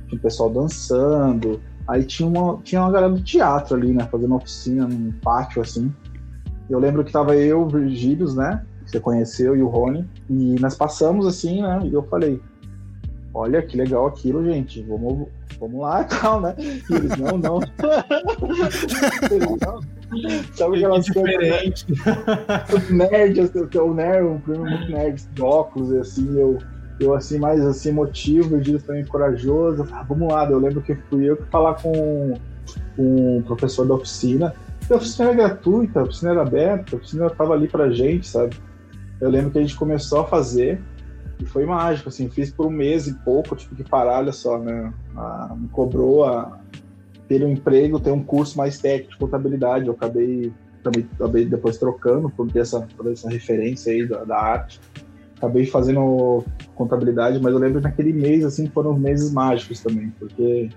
[0.08, 1.58] tinha o pessoal dançando.
[1.88, 4.06] Aí tinha uma, tinha uma galera do teatro ali, né?
[4.10, 5.92] Fazendo oficina num pátio assim.
[6.68, 8.64] Eu lembro que tava eu, Virgílios, né?
[8.92, 10.06] Você conheceu, e o Rony.
[10.28, 11.80] E nós passamos assim, né?
[11.84, 12.38] E eu falei:
[13.32, 14.82] Olha que legal aquilo, gente.
[14.82, 15.28] Vamos,
[15.58, 16.54] vamos lá e tal, né?
[16.58, 17.60] E eles, não, não.
[19.30, 19.80] eles, não.
[20.52, 21.86] Sabe aquelas coisas.
[22.90, 23.06] Né?
[23.10, 26.58] nerd, assim, o nerd, um primo muito nerd de óculos, e assim, eu,
[27.00, 29.88] eu assim, mais assim, emotivo, o também corajoso.
[29.90, 32.34] Ah, vamos lá, eu lembro que fui eu que falar com,
[32.94, 34.54] com o professor da oficina.
[34.90, 38.54] a oficina era gratuita, a oficina era aberta, a oficina estava ali pra gente, sabe?
[39.22, 40.82] Eu lembro que a gente começou a fazer
[41.40, 44.58] e foi mágico, assim, fiz por um mês e pouco, tive que parar, olha só,
[44.58, 44.92] né?
[45.16, 46.58] A, me cobrou a,
[47.28, 49.86] ter um emprego, ter um curso mais técnico de contabilidade.
[49.86, 54.36] Eu acabei também acabei depois trocando por ter essa, por essa referência aí da, da,
[54.36, 54.80] arte.
[55.36, 60.68] Acabei fazendo contabilidade, mas eu lembro que naquele mês assim foram meses mágicos também, porque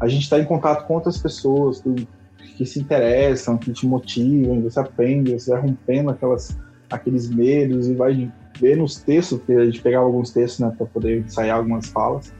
[0.00, 2.08] a gente está em contato com outras pessoas que,
[2.56, 6.58] que, se interessam, que te motivam, você aprende, você vai rompendo aquelas,
[6.94, 10.86] aqueles medos e vai ver nos textos, porque a gente pegava alguns textos né, para
[10.86, 12.32] poder ensaiar algumas falas.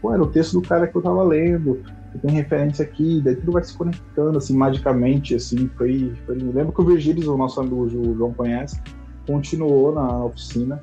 [0.00, 1.82] Pô, era o texto do cara que eu estava lendo,
[2.22, 6.12] tem referência aqui, daí tudo vai se conectando, assim, magicamente, assim, foi...
[6.26, 6.36] foi...
[6.36, 8.80] lembro que o Virgílio, o nosso amigo o João conhece,
[9.26, 10.82] continuou na oficina,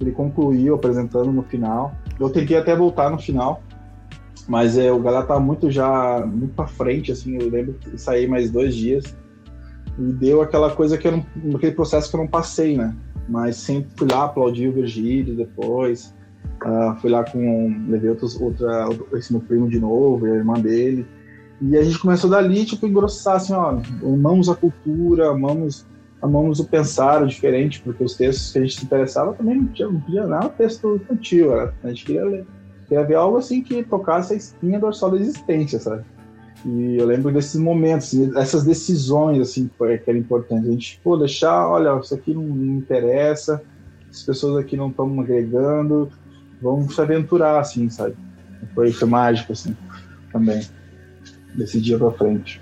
[0.00, 1.94] ele concluiu apresentando no final.
[2.20, 3.62] Eu tentei até voltar no final,
[4.46, 8.26] mas é, o galera tá muito já, muito pra frente, assim, eu lembro que saí
[8.26, 9.16] mais dois dias,
[9.98, 12.94] e deu aquela coisa que eu não, aquele processo que eu não passei, né?
[13.28, 16.14] Mas sempre fui lá, aplaudi o Virgílio depois,
[16.64, 17.84] Uh, fui lá com.
[17.88, 21.06] Levei outros, outra, esse meu primo de novo, a irmã dele.
[21.60, 25.86] E a gente começou dali, tipo, engrossar, assim, ó, amamos a cultura, amamos,
[26.20, 29.88] amamos o pensar diferente, porque os textos que a gente se interessava também não, tinha,
[29.88, 32.46] não não era texto infantil, era, a gente queria ler.
[32.88, 36.04] Queria ver algo assim que tocasse a espinha dorsal da existência, sabe?
[36.66, 40.66] E eu lembro desses momentos, essas decisões, assim, que era importante.
[40.66, 43.62] A gente, pô, deixar, olha, isso aqui não, não interessa,
[44.10, 46.10] as pessoas aqui não estão agregando,
[46.60, 48.16] vamos se aventurar, assim, sabe?
[48.74, 49.76] Foi, foi mágico, assim,
[50.32, 50.60] também,
[51.54, 52.60] desse dia pra frente.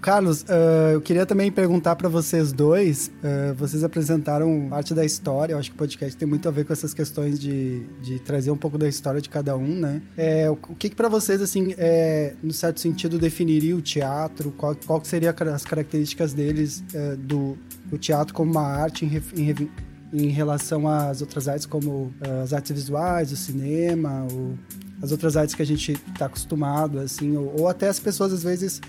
[0.00, 3.08] Carlos, uh, eu queria também perguntar para vocês dois.
[3.22, 5.52] Uh, vocês apresentaram parte da história.
[5.52, 8.50] Eu acho que o podcast tem muito a ver com essas questões de, de trazer
[8.50, 10.00] um pouco da história de cada um, né?
[10.16, 14.50] É, o, o que, que para vocês, assim, é, no certo sentido, definiria o teatro?
[14.52, 17.58] Qual, qual seria as características deles uh, do,
[17.92, 19.70] o teatro como uma arte em, em,
[20.14, 22.10] em relação às outras artes, como
[22.42, 24.58] as artes visuais, o cinema, o,
[25.02, 28.42] as outras artes que a gente está acostumado, assim, ou, ou até as pessoas às
[28.42, 28.80] vezes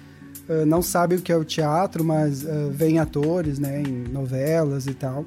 [0.49, 4.93] uh, não sabem o que é o teatro, mas uh, atores, né, em novelas e
[4.93, 5.25] tal.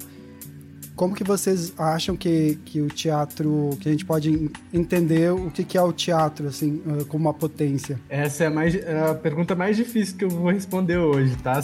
[0.96, 5.64] Como que vocês acham que, que o teatro, que a gente pode entender o que,
[5.64, 7.98] que é o teatro, assim, uh, como uma potência?
[8.08, 11.60] Essa é a, mais, a pergunta mais difícil que eu vou responder hoje, tá?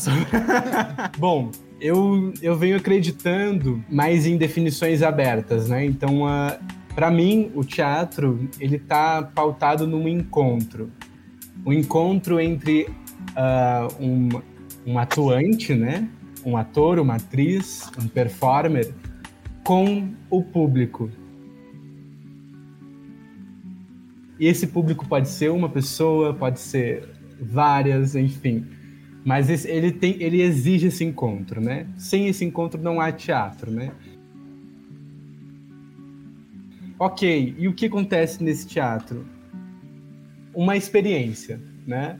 [1.17, 5.85] Bom, eu, eu venho acreditando mais em definições abertas, né?
[5.85, 6.59] Então, uh,
[6.95, 10.91] para mim, o teatro, ele tá pautado num encontro.
[11.65, 12.89] O um encontro entre
[13.31, 14.29] uh, um,
[14.87, 16.09] um atuante, né?
[16.45, 18.93] Um ator, uma atriz, um performer
[19.65, 21.11] com o público.
[24.39, 27.07] E esse público pode ser uma pessoa, pode ser
[27.41, 28.67] várias, enfim.
[29.23, 31.87] Mas ele, tem, ele exige esse encontro, né?
[31.97, 33.93] Sem esse encontro não há teatro, né?
[36.99, 39.27] Ok, e o que acontece nesse teatro?
[40.55, 42.19] Uma experiência, né?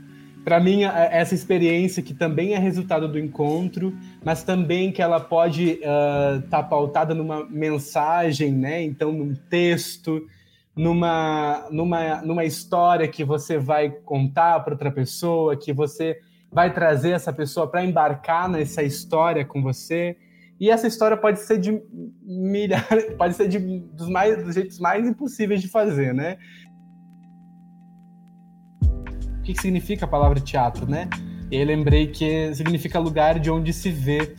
[0.51, 5.75] Para mim, essa experiência que também é resultado do encontro, mas também que ela pode
[5.75, 8.83] estar uh, tá pautada numa mensagem, né?
[8.83, 10.27] Então, num texto,
[10.75, 16.19] numa, numa, numa história que você vai contar para outra pessoa, que você
[16.51, 20.17] vai trazer essa pessoa para embarcar nessa história com você.
[20.59, 21.81] E essa história pode ser de
[22.21, 26.39] milhares, pode ser de, dos, mais, dos jeitos mais impossíveis de fazer, né?
[29.41, 31.09] O que, que significa a palavra teatro, né?
[31.51, 34.37] E aí lembrei que significa lugar de onde se vê.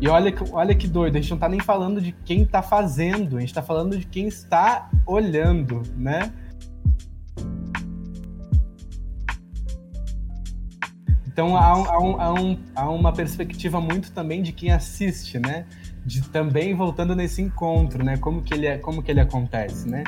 [0.00, 3.36] E olha, olha que doido, a gente não tá nem falando de quem tá fazendo,
[3.36, 6.30] a gente tá falando de quem está olhando, né?
[11.26, 15.64] Então há, há, um, há, um, há, uma perspectiva muito também de quem assiste, né?
[16.04, 18.18] De também voltando nesse encontro, né?
[18.18, 20.04] Como que ele, é, como que ele acontece, né?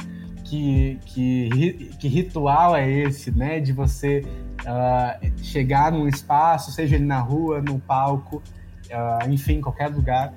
[0.55, 3.61] Que, que, que ritual é esse, né?
[3.61, 4.25] De você
[4.62, 10.33] uh, chegar num espaço, seja ele na rua, no palco, uh, enfim, qualquer lugar,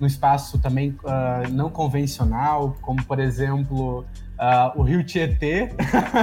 [0.00, 4.04] num espaço também uh, não convencional, como por exemplo
[4.74, 5.68] o Rio Tietê.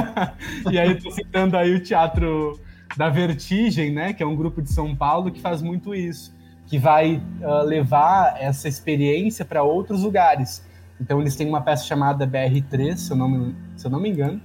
[0.71, 2.59] e aí estou citando aí o Teatro
[2.97, 4.11] da Vertigem, né?
[4.11, 6.35] Que é um grupo de São Paulo que faz muito isso,
[6.65, 7.21] que vai
[7.67, 10.65] levar essa experiência para outros lugares.
[10.99, 14.09] Então eles têm uma peça chamada BR3, se eu não me, se eu não me
[14.09, 14.41] engano,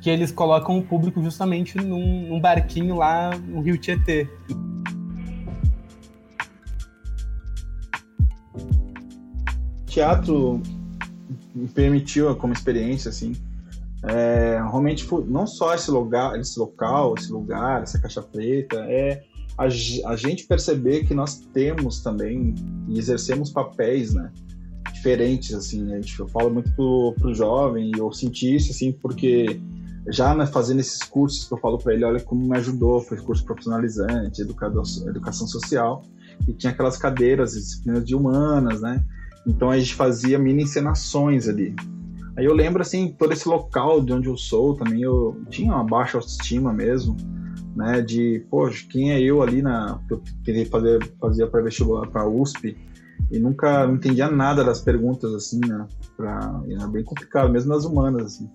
[0.00, 4.28] que eles colocam o público justamente num, num barquinho lá no Rio Tietê.
[9.86, 10.62] Teatro
[11.54, 13.32] me permitiu como experiência assim
[14.02, 19.22] é, realmente não só esse lugar esse local esse lugar essa caixa preta é
[19.58, 22.54] a, a gente perceber que nós temos também
[22.88, 24.32] e exercemos papéis né
[25.00, 26.00] diferentes, assim, né?
[26.18, 29.58] Eu falo muito pro, pro jovem e eu senti isso, assim, porque
[30.08, 33.16] já né, fazendo esses cursos que eu falo para ele, olha como me ajudou, foi
[33.18, 36.04] curso profissionalizante, educador, educação social,
[36.46, 39.02] e tinha aquelas cadeiras, disciplinas de humanas, né?
[39.46, 41.74] Então a gente fazia mini encenações ali.
[42.36, 45.84] Aí eu lembro, assim, todo esse local de onde eu sou também, eu tinha uma
[45.84, 47.16] baixa autoestima mesmo,
[47.74, 48.02] né?
[48.02, 49.98] De, poxa, quem é eu ali na.
[50.10, 52.76] Eu queria fazer, fazia para vestibular para USP,
[53.30, 55.86] e nunca entendia nada das perguntas assim, né?
[56.16, 58.50] Pra, era bem complicado, mesmo nas humanas assim.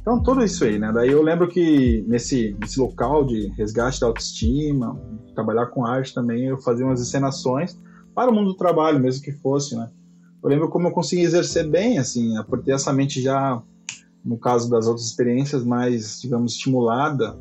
[0.00, 0.92] Então tudo isso aí, né?
[0.92, 5.00] Daí eu lembro que nesse, nesse local de resgate da autoestima,
[5.34, 7.78] trabalhar com arte também, eu fazia umas encenações
[8.14, 9.90] para o mundo do trabalho, mesmo que fosse, né?
[10.42, 13.60] Eu lembro como eu consegui exercer bem, assim, por ter essa mente já,
[14.22, 17.34] no caso das outras experiências, mais, digamos, estimulada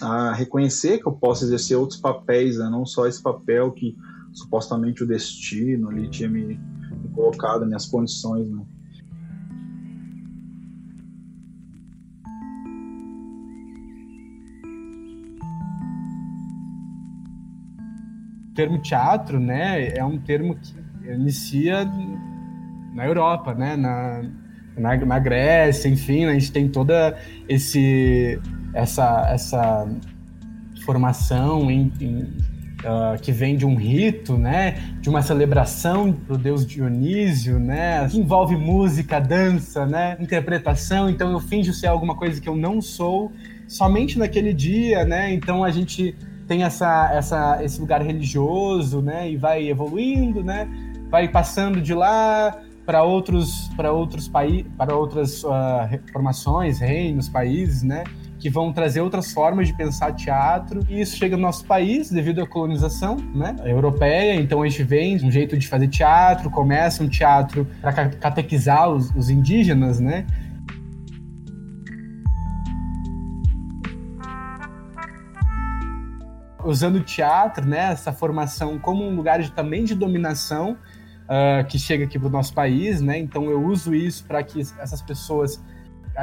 [0.00, 2.68] a reconhecer que eu posso exercer outros papéis, né?
[2.70, 3.94] Não só esse papel que
[4.36, 8.62] supostamente o destino ali tinha me, me colocado, minhas condições, né?
[18.50, 20.74] O termo teatro, né, é um termo que
[21.10, 21.84] inicia
[22.94, 24.22] na Europa, né, na,
[24.76, 27.18] na, na Grécia, enfim, a gente tem toda
[27.48, 28.40] esse
[28.72, 29.88] essa essa
[30.84, 32.55] formação em, em
[32.86, 34.94] uh, que vem de um rito, né?
[35.00, 38.08] De uma celebração pro deus Dionísio, né?
[38.08, 40.16] Que envolve música, dança, né?
[40.20, 41.10] Interpretação.
[41.10, 43.32] Então eu finjo ser alguma coisa que eu não sou
[43.66, 45.32] somente naquele dia, né?
[45.32, 46.14] Então a gente
[46.46, 49.30] tem essa, essa, esse lugar religioso, né?
[49.30, 50.68] E vai evoluindo, né?
[51.10, 55.50] Vai passando de lá para outros para outros países, para outras uh,
[56.12, 58.04] formações, reinos, países, né?
[58.46, 60.86] Que vão trazer outras formas de pensar teatro.
[60.88, 64.36] E isso chega no nosso país devido à colonização né, europeia.
[64.36, 69.10] Então a gente vem um jeito de fazer teatro, começa um teatro para catequizar os,
[69.16, 70.24] os indígenas, né?
[76.64, 80.76] usando o teatro, né, essa formação como um lugar de, também de dominação
[81.24, 83.16] uh, que chega aqui para o nosso país, né?
[83.18, 85.62] Então eu uso isso para que essas pessoas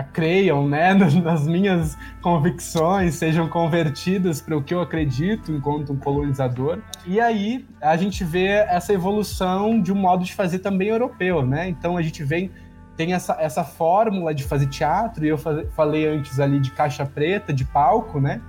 [0.02, 6.80] creiam né, nas minhas convicções, sejam convertidas para o que eu acredito enquanto um colonizador.
[7.06, 11.68] E aí a gente vê essa evolução de um modo de fazer também europeu, né?
[11.68, 12.50] Então a gente vem
[12.96, 17.52] tem essa, essa fórmula de fazer teatro, e eu falei antes ali de caixa preta,
[17.52, 18.42] de palco, né?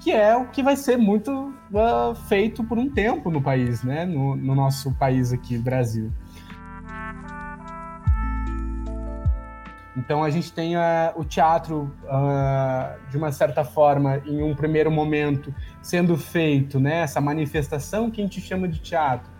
[0.00, 1.30] Que é o que vai ser muito
[1.70, 4.04] uh, feito por um tempo no país, né?
[4.04, 6.10] No, no nosso país aqui, Brasil.
[9.96, 10.80] Então a gente tem uh,
[11.16, 17.20] o teatro, uh, de uma certa forma, em um primeiro momento, sendo feito, né, essa
[17.20, 19.30] manifestação que a gente chama de teatro.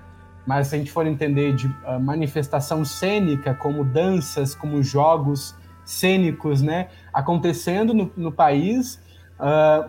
[0.46, 6.60] Mas se a gente for entender de uh, manifestação cênica, como danças, como jogos cênicos,
[6.60, 9.00] né, acontecendo no, no país,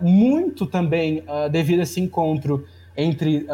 [0.00, 3.46] muito também devido a esse encontro entre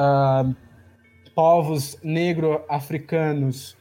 [1.34, 3.76] povos negro-africanos,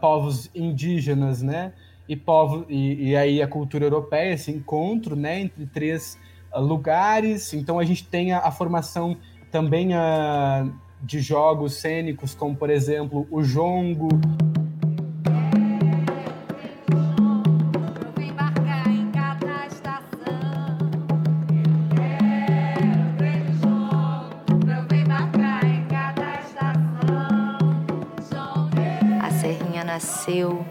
[0.00, 1.74] povos indígenas, né,
[2.08, 6.18] e povos e, e, aí a cultura europeia, esse encontro, né, entre três
[6.52, 7.52] uh, lugares.
[7.54, 9.16] Então a gente tem a, a formação
[9.50, 14.08] também uh, de jogos cênicos, como por exemplo o jongo.
[29.20, 30.64] A Serrinha nasceu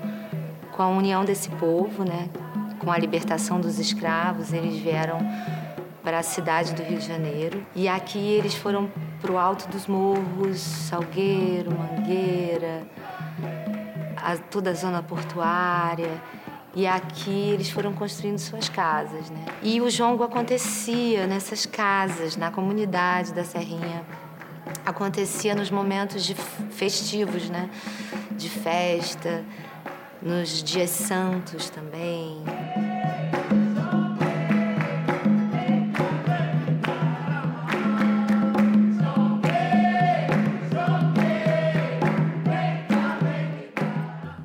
[0.82, 2.28] com a união desse povo, né,
[2.80, 5.20] com a libertação dos escravos, eles vieram
[6.02, 7.64] para a cidade do Rio de Janeiro.
[7.76, 8.90] E aqui eles foram
[9.22, 12.82] para o alto dos morros, Salgueiro, Mangueira,
[14.18, 16.20] a, toda a zona portuária.
[16.74, 19.46] E aqui eles foram construindo suas casas, né?
[19.62, 24.04] E o jongo acontecia nessas casas, na comunidade da Serrinha.
[24.84, 27.70] Acontecia nos momentos de festivos, né?
[28.32, 29.44] De festa,
[30.22, 32.44] nos dias santos também.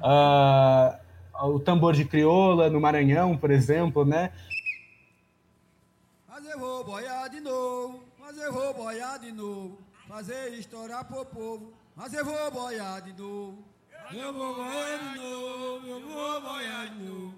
[0.02, 4.32] Uh, o tambor de crioula no Maranhão, por exemplo, né?
[6.28, 11.24] Mas eu vou boiar de novo, mas eu vou boiar de novo, fazer estourar pro
[11.26, 13.75] povo, mas eu vou boiar de novo.
[14.12, 17.34] Eu vou boiar de novo, eu vou boiar de novo,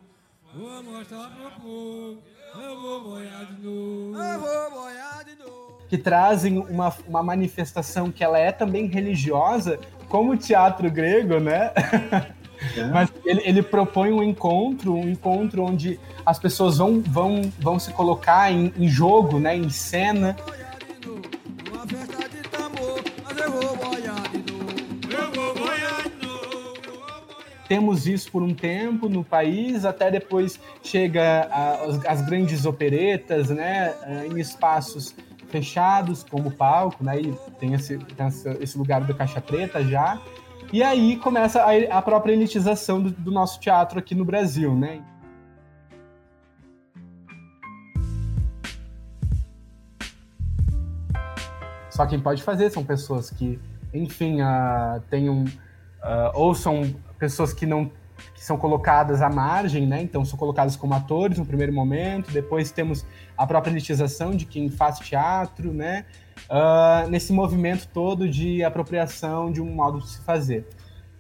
[0.55, 2.19] vou mostrar pro povo,
[2.55, 5.79] eu vou boiar de novo, eu vou boiar de novo.
[5.89, 11.73] Que trazem uma, uma manifestação que ela é também religiosa, como o teatro grego, né?
[12.77, 12.85] É.
[12.93, 17.93] Mas ele, ele, propõe um encontro, um encontro onde as pessoas vão, vão, vão se
[17.93, 20.37] colocar em, em jogo, né, em cena.
[27.69, 33.95] Temos isso por um tempo no país, até depois chega a, as, grandes operetas, né,
[34.31, 35.15] em espaços
[35.49, 38.27] fechados como palco, né, e tem esse, tem
[38.61, 40.19] esse lugar do caixa preta já.
[40.73, 45.03] E aí começa a, a própria elitização do, do nosso teatro aqui no Brasil, né?
[51.91, 53.59] Só quem pode fazer são pessoas que,
[53.93, 55.45] enfim, uh, tenham.
[55.45, 56.83] Uh, ou são
[57.19, 57.91] pessoas que não
[58.35, 60.03] que são colocadas à margem, né?
[60.03, 63.07] Então são colocadas como atores no primeiro momento, depois temos
[63.37, 66.05] a própria elitização de quem faz teatro, né?
[66.47, 70.67] uh, nesse movimento todo de apropriação de um modo de se fazer.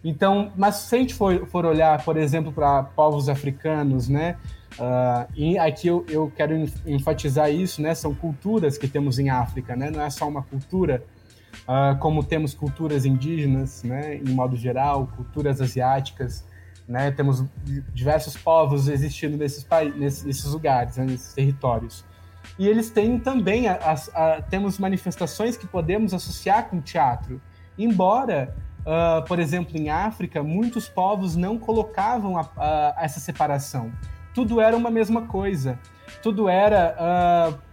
[0.05, 4.37] Então, mas se a gente for, for olhar, por exemplo, para povos africanos, né?
[4.75, 6.55] Uh, e aqui eu, eu quero
[6.87, 7.95] enfatizar isso, né?
[7.95, 9.91] São culturas que temos em África, né?
[9.91, 11.03] Não é só uma cultura,
[11.69, 14.17] uh, como temos culturas indígenas, né?
[14.17, 16.45] Em modo geral, culturas asiáticas,
[16.89, 17.11] né?
[17.11, 17.45] Temos
[17.93, 19.67] diversos povos existindo nesses,
[19.97, 21.05] nesses, nesses lugares, né?
[21.05, 22.05] nesses territórios.
[22.59, 27.41] E eles têm também, a, a, a, temos manifestações que podemos associar com teatro.
[27.79, 32.35] Embora, uh, por exemplo, em África, muitos povos não colocavam
[32.99, 33.93] essa separação.
[34.35, 35.79] Tudo era uma mesma coisa.
[36.23, 36.97] Tudo era.
[37.55, 37.68] Uh,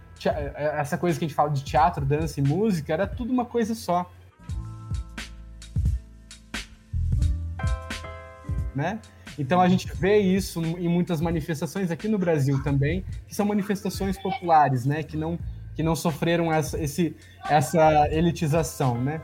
[0.54, 3.74] essa coisa que a gente fala de teatro, dança e música, era tudo uma coisa
[3.74, 4.10] só.
[8.74, 8.98] Né?
[9.38, 14.18] Então a gente vê isso em muitas manifestações aqui no Brasil também, que são manifestações
[14.18, 15.02] populares, né?
[15.02, 15.38] Que não,
[15.74, 17.14] que não sofreram essa, esse,
[17.48, 19.20] essa elitização, né?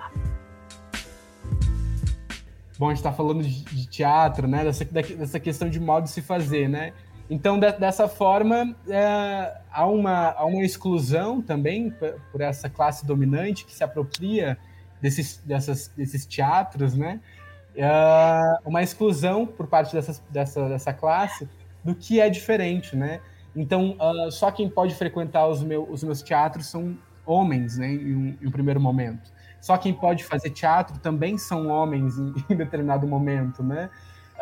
[2.78, 4.64] Bom, a gente está falando de, de, teatro, né?
[4.64, 6.92] Dessa, dessa questão de modo de se fazer, né?
[7.32, 11.92] Então, de, dessa forma, é, há, uma, há uma exclusão também
[12.30, 14.58] por essa classe dominante que se apropria
[15.00, 17.20] desses, dessas, desses teatros, né?
[17.76, 21.48] uh, uma exclusão por parte dessa, dessa, dessa classe
[21.82, 23.20] do que é diferente, né?
[23.54, 28.16] Então, uh, só quem pode frequentar os, meu, os meus teatros são homens, né, em
[28.16, 29.30] um, em um, primeiro momento.
[29.60, 33.90] Só quem pode fazer teatro também são homens em, em determinado momento, né?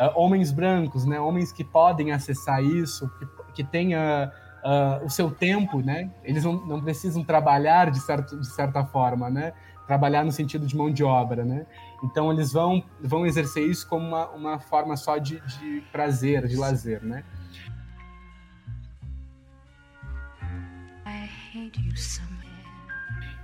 [0.01, 1.20] Uh, homens brancos, né?
[1.20, 3.26] Homens que podem acessar isso, que,
[3.57, 4.32] que tenha
[4.64, 6.11] uh, o seu tempo, né?
[6.24, 9.53] Eles não, não precisam trabalhar de, certo, de certa forma, né?
[9.86, 11.66] Trabalhar no sentido de mão de obra, né?
[12.03, 16.57] Então eles vão, vão exercer isso como uma, uma forma só de, de prazer, de
[16.57, 17.22] lazer, né?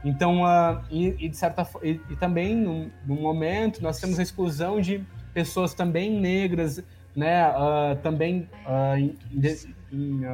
[0.05, 4.23] Então, uh, e, e, de certa e, e também no, no, momento nós temos a
[4.23, 5.05] exclusão de
[5.37, 6.83] pessoas também negras,
[7.15, 7.47] né?
[7.51, 9.15] Uh, também uh, em,
[9.93, 10.25] em,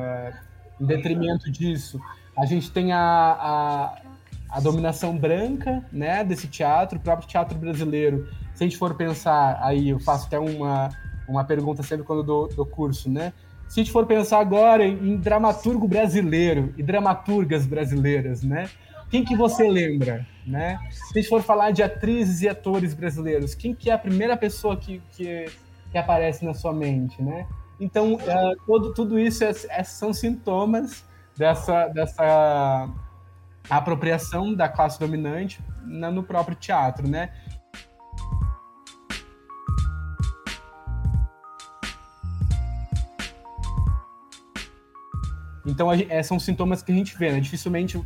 [0.81, 2.01] em, detrimento disso,
[2.39, 4.03] a gente tem a, a
[4.49, 8.29] a dominação branca, né, desse teatro, o próprio teatro brasileiro.
[8.55, 10.91] Se a gente for pensar, aí eu faço até uma,
[11.27, 13.33] uma pergunta sempre quando dou, dou curso, né?
[13.67, 18.69] Se a gente for pensar agora em, em dramaturgo brasileiro e dramaturgas brasileiras, né?
[19.13, 20.79] Quem que você lembra, né?
[20.91, 24.39] Se a gente for falar de atrizes e atores brasileiros, quem que é a primeira
[24.39, 25.53] pessoa que, que,
[25.91, 27.47] que aparece na sua mente, né?
[27.79, 31.05] Então, uh, todo, tudo isso é, é, são sintomas
[31.37, 32.89] dessa, dessa
[33.69, 37.35] apropriação da classe dominante na, no próprio teatro, né?
[45.67, 47.41] Então, é, são sintomas que a gente vê, né?
[47.41, 48.03] Dificilmente uh,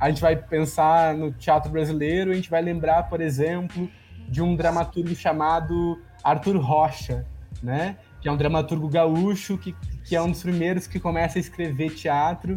[0.00, 3.88] a gente vai pensar no teatro brasileiro, a gente vai lembrar, por exemplo,
[4.28, 7.26] de um dramaturgo chamado Arthur Rocha,
[7.62, 7.96] né?
[8.20, 9.74] que é um dramaturgo gaúcho, que,
[10.04, 12.54] que é um dos primeiros que começa a escrever teatro.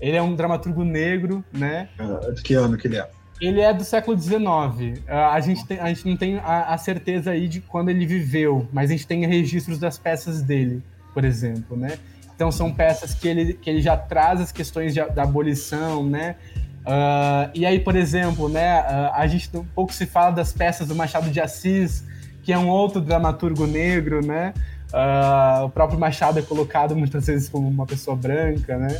[0.00, 1.88] Ele é um dramaturgo negro, né?
[1.98, 3.08] Uh, de que ano que ele é?
[3.40, 4.40] Ele é do século XIX.
[4.40, 8.06] Uh, a, gente tem, a gente não tem a, a, certeza aí de quando ele
[8.06, 10.82] viveu, mas a gente tem registros das peças dele,
[11.12, 11.98] por exemplo, né?
[12.34, 16.36] Então são peças que ele, que ele já traz as questões de, da abolição, né?
[16.82, 20.88] Uh, e aí, por exemplo, né, uh, a gente um pouco se fala das peças
[20.88, 22.04] do Machado de Assis,
[22.42, 24.52] que é um outro dramaturgo negro, né?
[24.92, 28.98] Uh, o próprio Machado é colocado muitas vezes como uma pessoa branca, né?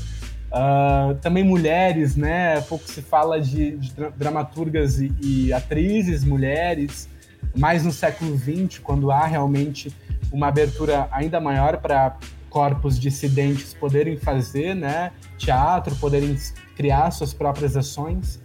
[1.22, 2.60] também mulheres, né?
[2.62, 7.08] Pouco se fala de, de dramaturgas e, e, atrizes mulheres,
[7.56, 9.90] mais no século XX, quando há realmente
[10.30, 12.18] uma abertura ainda maior para
[12.52, 15.12] corpos dissidentes poderem fazer, né?
[15.38, 16.36] Teatro, poderem
[16.76, 18.42] criar suas próprias ações.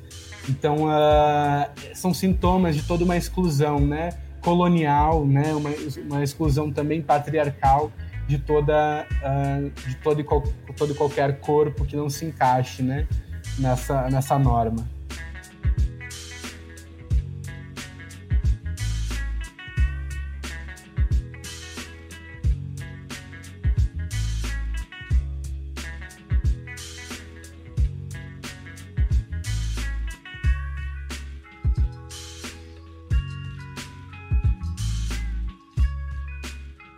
[0.48, 4.12] Então, uh, são sintomas de toda uma exclusão, né?
[4.42, 5.54] Colonial, né?
[5.54, 5.72] Uma,
[6.10, 7.92] uma exclusão também patriarcal
[8.26, 10.42] de toda, uh, de todo e, qual,
[10.78, 13.06] todo e qualquer corpo que não se encaixe, né?
[13.60, 14.97] Nessa, nessa norma.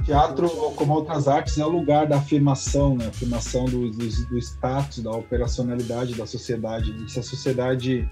[0.10, 3.08] Teatro, como outras artes, é o lugar da afirmação, né?
[3.08, 6.96] afirmação do, do, do status, da operacionalidade da sociedade.
[7.06, 8.10] E se a sociedade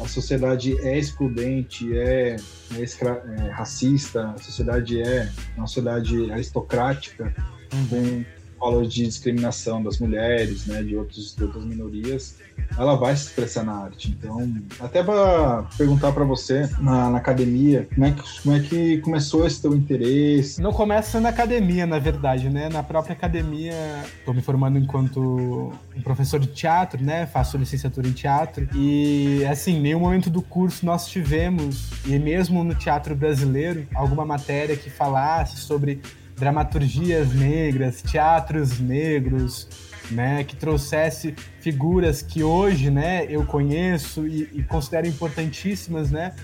[0.00, 2.36] a sociedade é excludente, é,
[2.76, 7.32] é, escra, é racista, a sociedade é uma sociedade aristocrática,
[7.72, 7.86] uhum.
[7.88, 8.24] com
[8.64, 12.36] valor de discriminação das mulheres, né, de, outros, de outras minorias,
[12.78, 14.16] ela vai se expressar na arte.
[14.18, 18.98] Então, até para perguntar para você na, na, academia, como é, que, como é que
[18.98, 20.62] começou esse teu interesse?
[20.62, 22.68] Não começa na academia, na verdade, né?
[22.68, 23.74] Na própria academia,
[24.18, 27.26] estou me formando enquanto um professor de teatro, né?
[27.26, 32.74] Faço licenciatura em teatro e, assim, nenhum momento do curso nós tivemos, e mesmo no
[32.74, 36.00] teatro brasileiro, alguma matéria que falasse sobre
[36.36, 39.68] dramaturgias negras, teatros negros,
[40.10, 46.34] né, que trouxesse figuras que hoje, né, eu conheço e, e considero importantíssimas, né,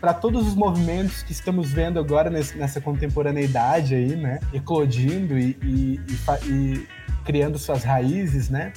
[0.00, 5.56] para todos os movimentos que estamos vendo agora nesse, nessa contemporaneidade aí, né, eclodindo e,
[5.62, 6.00] e,
[6.46, 6.86] e
[7.24, 8.72] criando suas raízes, né.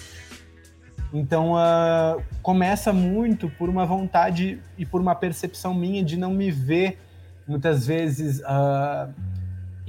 [1.13, 6.49] Então uh, começa muito por uma vontade e por uma percepção minha de não me
[6.49, 6.97] ver
[7.45, 9.13] muitas vezes uh,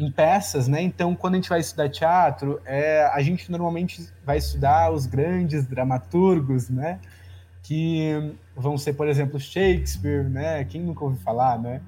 [0.03, 0.83] em peças, né?
[0.83, 5.65] Então, quando a gente vai estudar teatro, é, a gente normalmente vai estudar os grandes
[5.67, 6.99] dramaturgos, né?
[7.63, 10.65] Que vão ser, por exemplo, Shakespeare, né?
[10.65, 11.81] Quem nunca ouviu falar, né?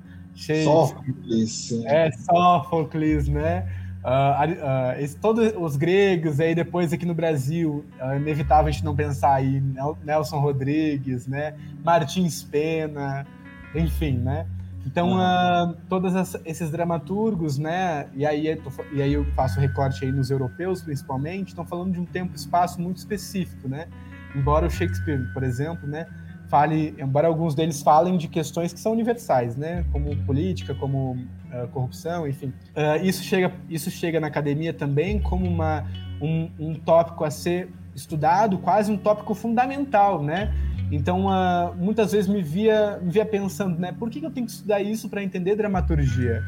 [0.64, 1.72] Sófocles.
[1.86, 3.66] É, Sófocles, né?
[4.04, 8.84] Uh, uh, esse, todos os gregos, aí depois aqui no Brasil, é inevitável a gente
[8.84, 9.62] não pensar aí,
[10.04, 11.54] Nelson Rodrigues, né?
[11.82, 13.26] Martins Pena,
[13.74, 14.46] enfim, né?
[14.86, 16.12] Então, uh, todos
[16.44, 20.82] esses dramaturgos, né, e aí, eu tô, e aí eu faço recorte aí nos europeus,
[20.82, 23.86] principalmente, estão falando de um tempo e espaço muito específico, né?
[24.34, 26.06] Embora o Shakespeare, por exemplo, né,
[26.48, 31.68] fale, embora alguns deles falem de questões que são universais, né, como política, como uh,
[31.72, 32.52] corrupção, enfim.
[32.76, 35.84] Uh, isso, chega, isso chega na academia também como uma,
[36.20, 40.52] um, um tópico a ser estudado, quase um tópico fundamental, né?
[40.94, 43.90] Então, uh, muitas vezes me via, me via pensando, né?
[43.90, 46.40] Por que, que eu tenho que estudar isso para entender dramaturgia?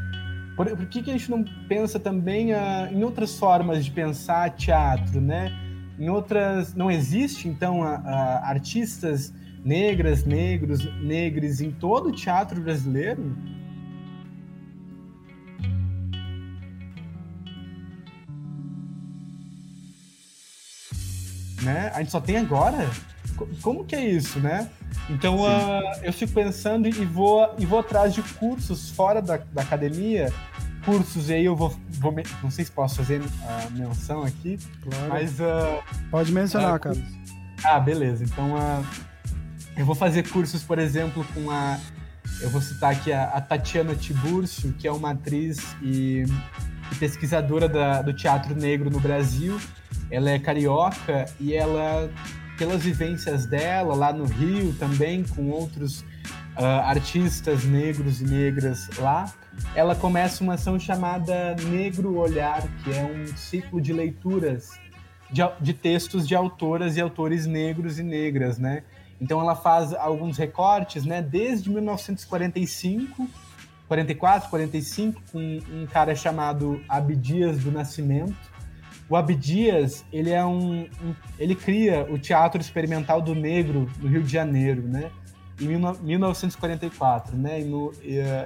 [0.55, 4.51] Por, por, que, que a gente não pensa também uh, em outras formas de pensar
[4.51, 5.53] teatro, né?
[5.99, 6.75] Em outras...
[6.75, 7.87] Não existe, então, uh,
[8.45, 9.35] artistas
[9.65, 13.37] negras, negros, negres em todo o teatro brasileiro?
[21.65, 21.91] Né?
[21.93, 22.89] A gente só tem agora?
[23.63, 24.69] Como que é isso, né?
[25.09, 29.63] Então uh, eu fico pensando e vou, e vou atrás de cursos fora da, da
[29.63, 30.33] academia,
[30.85, 35.09] cursos, e aí eu vou, vou não sei se posso fazer a menção aqui, claro.
[35.09, 35.39] mas...
[35.41, 37.05] Uh, Pode mencionar, uh, Carlos.
[37.65, 38.25] Ah, beleza.
[38.25, 38.55] Então
[39.77, 41.79] eu vou fazer cursos, por exemplo, com a...
[42.41, 46.25] Eu vou citar aqui a, a Tatiana Tiburcio, que é uma atriz e,
[46.93, 49.59] e pesquisadora da, do teatro negro no Brasil.
[50.11, 52.11] Ela é carioca e ela
[52.57, 59.33] pelas vivências dela lá no Rio também, com outros uh, artistas negros e negras lá,
[59.75, 64.79] ela começa uma ação chamada Negro Olhar, que é um ciclo de leituras
[65.31, 68.83] de, de textos de autoras e autores negros e negras, né?
[69.21, 71.23] Então ela faz alguns recortes, né?
[71.23, 73.29] Desde 1945
[73.89, 78.35] 44, 45, com um cara chamado Abdias do Nascimento.
[79.09, 84.23] O Abdias, ele é um, um, ele cria o Teatro Experimental do Negro no Rio
[84.23, 85.11] de Janeiro, né?
[85.61, 87.61] Em 1944, né?
[87.61, 87.95] No, uh,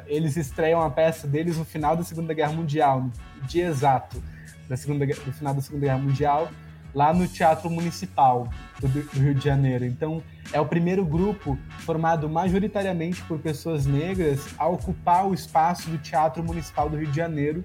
[0.06, 4.22] eles estreiam a peça deles no final da Segunda Guerra Mundial, no dia exato
[4.68, 6.48] da segunda, do final da Segunda Guerra Mundial,
[6.94, 8.48] lá no Teatro Municipal
[8.80, 9.84] do, do Rio de Janeiro.
[9.84, 15.98] Então, é o primeiro grupo formado majoritariamente por pessoas negras a ocupar o espaço do
[15.98, 17.64] Teatro Municipal do Rio de Janeiro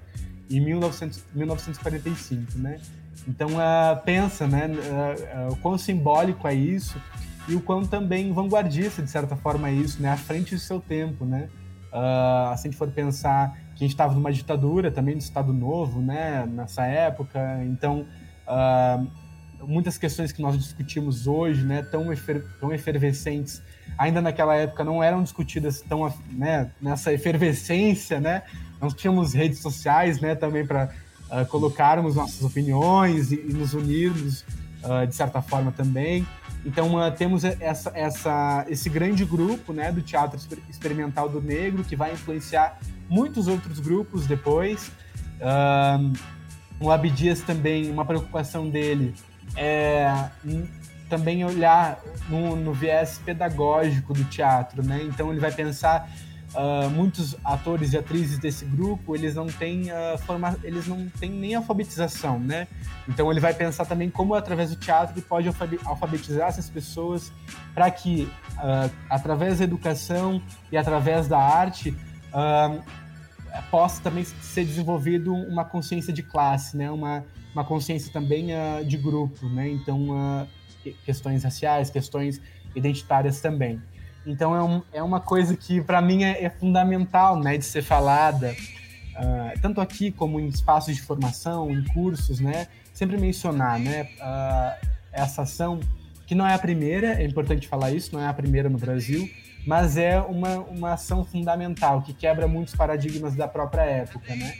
[0.50, 2.78] em 1900, 1945, né?
[3.26, 7.00] Então, uh, pensa, né, uh, uh, o quão simbólico é isso
[7.48, 10.80] e o quão também vanguardista, de certa forma, é isso, né, à frente do seu
[10.80, 11.48] tempo, né?
[11.88, 15.52] Uh, se a gente for pensar que a gente estava numa ditadura também do Estado
[15.52, 18.06] Novo, né, nessa época, então
[19.66, 23.62] muitas questões que nós discutimos hoje, né, tão, efer tão efervescentes,
[23.98, 28.42] ainda naquela época não eram discutidas tão, né, nessa efervescência, né,
[28.80, 30.88] nós tínhamos redes sociais, né, também para uh,
[31.30, 34.44] ah, colocarmos nossas opiniões e, e nos unirmos
[34.82, 36.26] uh, de certa forma também.
[36.64, 41.96] Então uh, temos essa, essa, esse grande grupo, né, do teatro experimental do negro que
[41.96, 44.90] vai influenciar muitos outros grupos depois.
[46.80, 49.14] o Abdias também, uma preocupação dele
[49.56, 50.30] é
[51.08, 55.02] também olhar no, no, viés pedagógico do teatro, né?
[55.04, 56.10] Então ele vai pensar
[56.54, 61.30] uh, muitos atores e atrizes desse grupo eles não têm uh, forma, eles não têm
[61.30, 62.68] nem alfabetização, né?
[63.08, 65.48] Então ele vai pensar também como através do teatro ele pode
[65.84, 67.32] alfabetizar essas pessoas
[67.74, 70.40] para que uh, através da educação
[70.70, 71.94] e através da arte
[73.70, 76.90] possa também ser desenvolvido uma consciência de classe, né?
[76.90, 77.24] Uma
[77.54, 78.48] uma consciência também
[78.86, 79.70] de grupo, né?
[79.70, 80.46] Então
[81.06, 82.38] questões raciais, questões
[82.74, 83.80] identitárias também.
[84.26, 87.82] Então é, um, é uma coisa que para mim é, é, fundamental, né, de ser
[87.82, 88.54] falada,
[89.14, 94.86] uh, tanto aqui como em espaços de formação, em cursos, né, sempre mencionar, né, uh,
[95.12, 95.80] essa ação
[96.26, 99.30] que não é a primeira, é importante falar isso, não é a primeira no Brasil,
[99.64, 104.54] mas é uma, uma ação fundamental que quebra muitos paradigmas da própria época, né?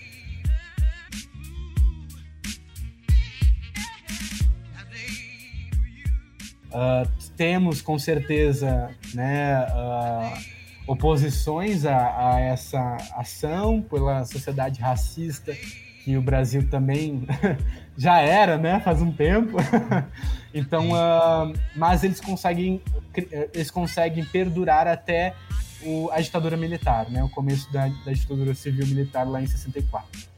[6.76, 7.08] Uh,
[7.38, 10.38] temos com certeza né, uh,
[10.86, 15.56] oposições a, a, essa ação pela sociedade racista
[16.04, 17.26] que o Brasil também
[17.96, 19.56] já era, né, faz um tempo.
[20.52, 22.82] então, uh, mas eles conseguem
[23.54, 25.34] eles conseguem perdurar até
[25.82, 30.36] o, a ditadura militar, né, o começo da, da ditadura civil militar lá em 64.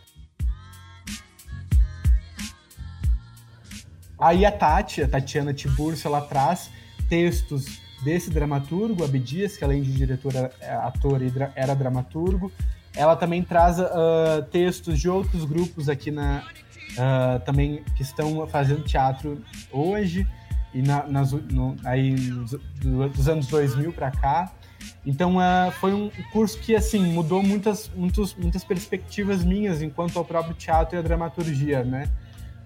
[4.18, 6.70] Aí a Tati, a Tatiana Tiburcio, ela traz
[7.08, 12.52] textos desse dramaturgo, Abdias, que além de diretora, é, ator e era dramaturgo.
[12.94, 16.42] Ela também traz uh, textos de outros grupos aqui na
[16.92, 20.26] uh, também que estão fazendo teatro hoje
[20.74, 24.52] e na, nas, no, aí dos anos 2000 para cá.
[25.06, 30.24] Então uh, foi um curso que assim mudou muitas, muitas, muitas perspectivas minhas enquanto ao
[30.24, 32.08] próprio teatro e a dramaturgia, né?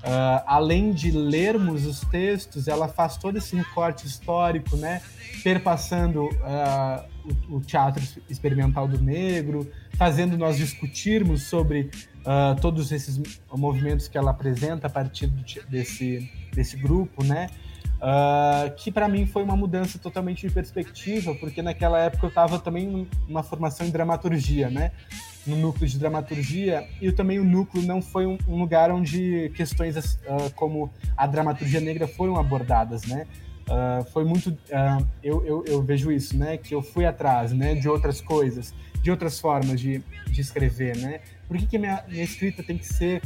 [0.02, 5.00] Uh, além de lermos os textos, ela faz todo esse recorte histórico, né?
[5.44, 7.04] Perpassando uh,
[7.48, 11.88] o, o, teatro experimental do negro, fazendo nós discutirmos sobre
[12.22, 13.20] uh, todos esses
[13.54, 17.46] movimentos que ela apresenta a partir do, desse, desse grupo, né?
[18.78, 23.06] que para mim foi uma mudança totalmente de perspectiva, porque naquela época eu estava também
[23.28, 24.90] numa formação em dramaturgia, né?
[25.46, 30.52] No núcleo de dramaturgia e também o núcleo não foi um, lugar onde questões uh,
[30.54, 33.26] como a dramaturgia negra foram abordadas, né?
[33.62, 36.56] Uh, foi muito uh, eu, eu, eu, vejo isso né?
[36.56, 37.74] Que eu fui atrás né?
[37.74, 41.20] De outras coisas de outras formas de, de escrever né?
[41.48, 43.22] Por que, que minha, minha escrita tem que ser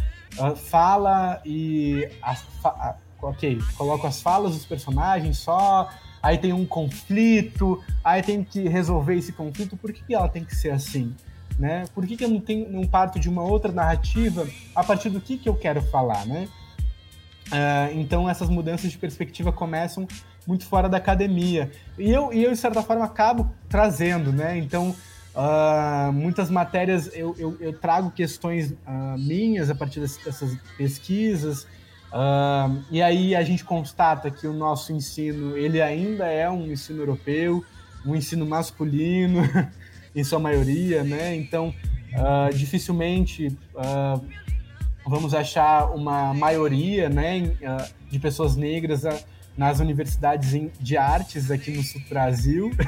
[0.56, 5.90] fala e as, fa ok coloco as falas dos personagens só
[6.22, 10.44] aí tem um conflito aí tem que resolver esse conflito por que, que ela tem
[10.44, 11.14] que ser assim
[11.58, 11.84] né?
[11.94, 15.20] Por que, que eu não, tenho, não parto de uma outra narrativa a partir do
[15.20, 16.48] que, que eu quero falar, né?
[17.46, 20.06] Uh, então essas mudanças de perspectiva começam
[20.46, 21.70] muito fora da academia.
[21.98, 24.58] E eu, e eu de certa forma, acabo trazendo, né?
[24.58, 24.94] Então,
[25.34, 31.66] uh, muitas matérias eu, eu, eu trago questões uh, minhas a partir dessas pesquisas,
[32.90, 37.62] e aí a gente constata que o nosso ensino, ele ainda é um ensino europeu,
[38.06, 39.42] um ensino masculino,
[40.16, 41.36] em sua maioria, né?
[41.36, 41.74] Então,
[42.14, 44.24] uh, dificilmente uh,
[45.06, 49.02] vamos achar uma maioria, né, uh, de pessoas negras
[49.56, 52.70] nas universidades de artes aqui no sul do Brasil.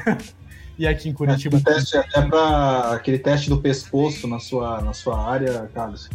[0.79, 1.57] E aqui em Curitiba.
[1.57, 6.09] É, teste, é para aquele teste do pescoço na sua, na sua área, Carlos.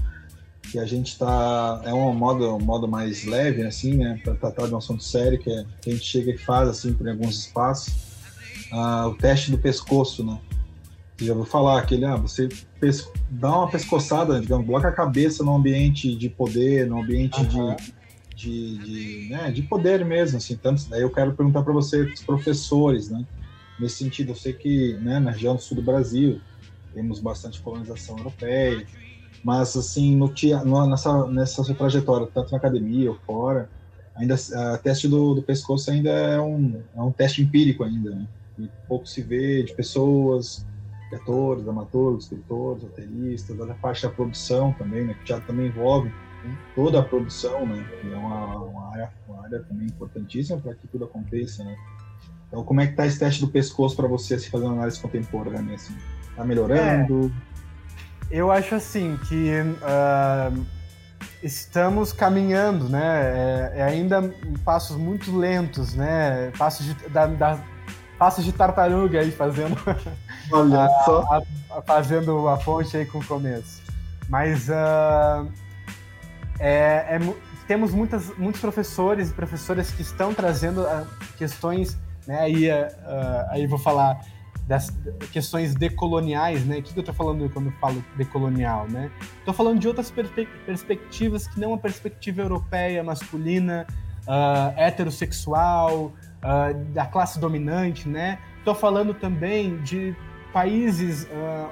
[0.73, 1.83] Que a gente tá.
[1.85, 4.19] É um modo, um modo mais leve, assim, né?
[4.25, 6.95] Para tratar de um assunto sério, que, é, que a gente chega e faz, assim,
[6.95, 7.93] por alguns espaços.
[8.73, 10.41] Ah, o teste do pescoço, né?
[11.17, 12.49] Já vou falar aquele, ah, você
[13.31, 17.77] dá uma pescoçada, digamos, coloca a cabeça num ambiente de poder, num ambiente uhum.
[17.77, 17.95] de,
[18.35, 22.21] de, de, né, de poder mesmo, assim, tanto, daí eu quero perguntar para você, os
[22.21, 23.25] professores, né,
[23.79, 26.41] nesse sentido, eu sei que, né, na região do sul do Brasil,
[26.93, 28.85] temos bastante colonização europeia,
[29.45, 30.33] mas, assim, no,
[30.65, 33.71] no, nessa, nessa sua trajetória, tanto na academia ou fora,
[34.17, 38.27] ainda, a teste do, do pescoço ainda é um, é um teste empírico ainda, né,
[38.59, 40.67] e pouco se vê de pessoas
[41.13, 46.13] atores, dramaturgos, escritores, roteiristas, da parte da produção também, né, que já também envolve
[46.75, 50.87] toda a produção, né, que é uma, uma, área, uma área também importantíssima para que
[50.89, 51.77] tudo aconteça, né.
[52.49, 55.01] Então, como é que tá esse teste do pescoço para você se fazer uma análise
[55.01, 55.95] contemporânea, assim?
[56.37, 57.33] Tá melhorando?
[58.31, 60.65] É, eu acho assim que uh,
[61.43, 63.73] estamos caminhando, né?
[63.75, 64.23] É, é, ainda
[64.65, 66.53] passos muito lentos, né?
[66.57, 67.65] Passos de, da, da
[68.19, 69.77] passos de tartaruga aí fazendo
[70.51, 71.23] Olha a, só.
[71.31, 73.83] A, a, fazendo a ponte aí com o começo.
[74.29, 75.49] Mas uh,
[76.59, 77.21] é, é,
[77.67, 83.67] temos muitas, muitos professores e professoras que estão trazendo uh, questões, né, aí, uh, aí
[83.67, 84.21] vou falar
[84.67, 84.91] das
[85.31, 86.79] questões decoloniais, né?
[86.79, 89.11] O que eu estou falando quando eu falo decolonial, né?
[89.39, 93.87] Estou falando de outras perspe perspectivas que não a perspectiva europeia, masculina,
[94.23, 98.39] uh, heterossexual, uh, da classe dominante, né?
[98.59, 100.17] Estou falando também de
[100.55, 101.69] países, uh,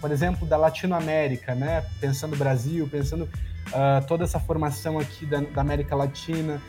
[0.00, 1.84] por exemplo, da Latinoamérica, né?
[2.00, 6.62] Pensando Brasil, pensando uh, toda essa formação aqui da, da, América Latina.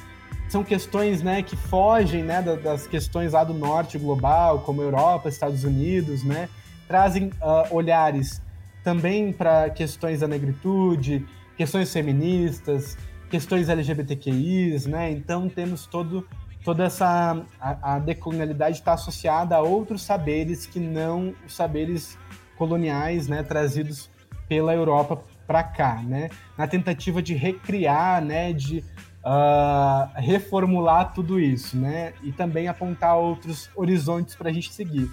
[0.50, 5.64] São questões né, que fogem né, das questões lá do norte global, como Europa, Estados
[5.64, 6.50] Unidos, né?
[6.88, 8.41] Trazem uh, olhares
[8.84, 11.24] também para questões da negritude,
[11.56, 12.98] questões feministas,
[13.30, 15.12] questões LGBTQIs, né?
[15.12, 16.26] Então temos todo
[16.68, 22.18] toda essa a, a decolonialidade está associada a outros saberes que não os saberes
[22.57, 24.09] coloniais, né, trazidos
[24.49, 28.84] pela Europa para cá, né, na tentativa de recriar, né, de
[29.24, 35.09] uh, reformular tudo isso, né, e também apontar outros horizontes para a gente seguir.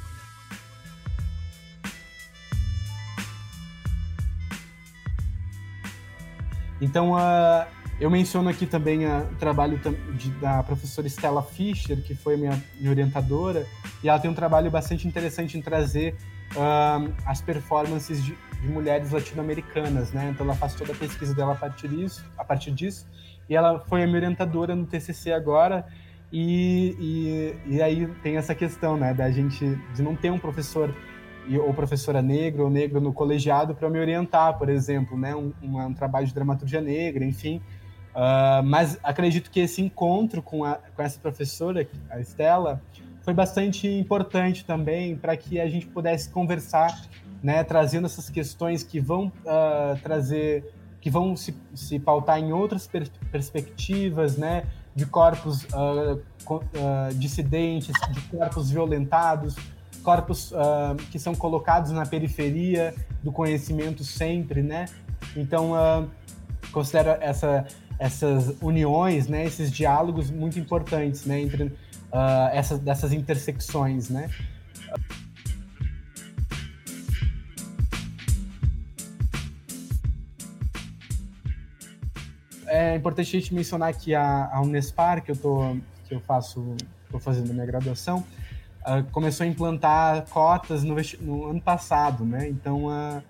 [6.80, 7.64] Então, uh,
[8.00, 9.80] eu menciono aqui também o trabalho
[10.16, 13.66] de, da professora Stella Fischer, que foi minha, minha, orientadora,
[14.02, 16.14] e ela tem um trabalho bastante interessante em trazer
[16.56, 20.30] uh, as performances de, de mulheres latino-americanas, né?
[20.32, 23.06] Então ela faz toda a pesquisa dela a partir disso, a partir disso
[23.48, 25.86] e ela foi a minha orientadora no TCC agora,
[26.32, 26.96] e,
[27.68, 30.92] e, e aí tem essa questão, né, da gente de não ter um professor
[31.62, 35.78] ou professora negra ou negro no colegiado para me orientar, por exemplo, né, um, um,
[35.78, 37.60] um trabalho de dramaturgia negra, enfim.
[38.14, 42.80] Uh, mas acredito que esse encontro com, a, com essa professora, a Estela,
[43.22, 46.94] foi bastante importante também para que a gente pudesse conversar,
[47.42, 50.64] né, trazendo essas questões que vão uh, trazer,
[51.00, 56.22] que vão se, se pautar em outras per perspectivas, né, de corpos uh,
[57.14, 59.56] dissidentes, de corpos violentados,
[60.04, 60.52] corpos
[61.10, 64.84] que são colocados na periferia do conhecimento sempre, né?
[65.34, 65.72] Então,
[66.70, 67.66] considero essa
[67.98, 74.30] essas uniões, né, esses diálogos muito importantes, né, entre uh, essas dessas intersecções, né.
[82.66, 85.76] É importante a gente mencionar que a, a Unespar, que eu tô
[86.08, 86.74] que eu faço,
[87.04, 88.24] estou fazendo minha graduação,
[88.80, 92.48] uh, começou a implantar cotas no, no ano passado, né?
[92.48, 93.22] Então uh,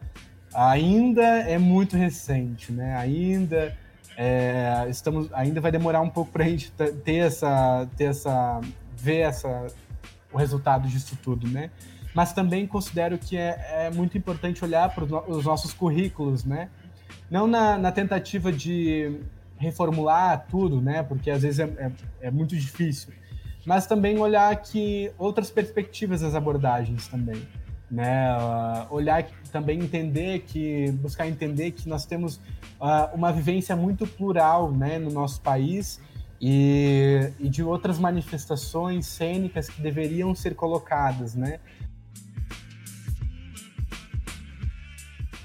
[0.55, 2.97] ainda é muito recente, né?
[2.97, 3.77] Ainda
[4.17, 8.61] é, estamos, ainda vai demorar um pouco para a gente ter essa, ter essa,
[8.97, 9.67] ver essa,
[10.33, 11.71] o resultado disso tudo, né?
[12.15, 16.69] Mas também considero que é, é muito importante olhar para os nossos currículos, né?
[17.31, 19.21] Não na, na, tentativa de
[19.57, 21.03] reformular tudo, né?
[21.03, 21.93] Porque às vezes é, é,
[22.29, 23.13] é muito difícil,
[23.67, 27.43] mas também olhar que outras perspectivas das abordagens também
[27.91, 28.37] né?
[28.37, 32.37] Uh, olhar também entender que buscar entender que nós temos
[32.81, 36.01] uh, uma vivência muito plural, né, no nosso país
[36.41, 41.61] e, e, de outras manifestações cênicas que deveriam ser colocadas, né?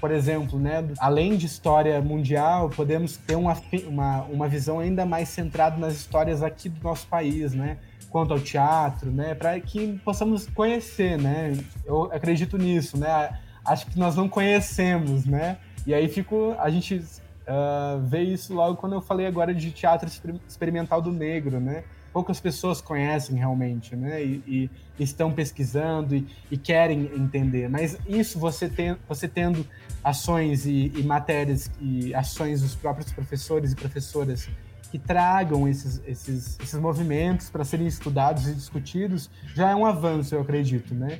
[0.00, 3.54] Por exemplo, né, além de história mundial, podemos ter uma,
[3.86, 7.78] uma, uma visão ainda mais centrada nas histórias aqui do nosso país, né?
[8.10, 9.34] Quanto ao teatro, né?
[9.34, 11.56] Para que possamos conhecer, né?
[11.86, 13.38] Eu acredito nisso, né?
[13.64, 15.58] Acho que nós não conhecemos, né?
[15.86, 20.10] E aí fico, a gente uh, vê isso logo quando eu falei agora de teatro
[20.46, 21.84] experimental do negro, né?
[22.12, 24.22] Poucas pessoas conhecem realmente, né?
[24.22, 27.68] E, e estão pesquisando e, e, querem entender.
[27.68, 29.64] Mas isso você, tem, você tendo
[30.02, 34.48] ações e, e matérias e ações dos próprios professores e professoras
[34.90, 40.34] que tragam esses, esses, esses movimentos para serem estudados e discutidos, já é um avanço,
[40.34, 41.18] eu acredito, né?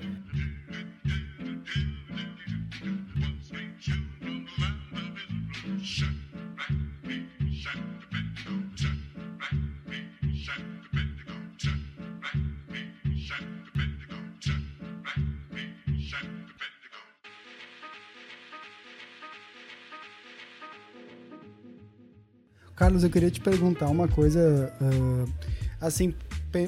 [22.80, 25.30] Carlos, eu queria te perguntar uma coisa, uh,
[25.78, 26.14] assim,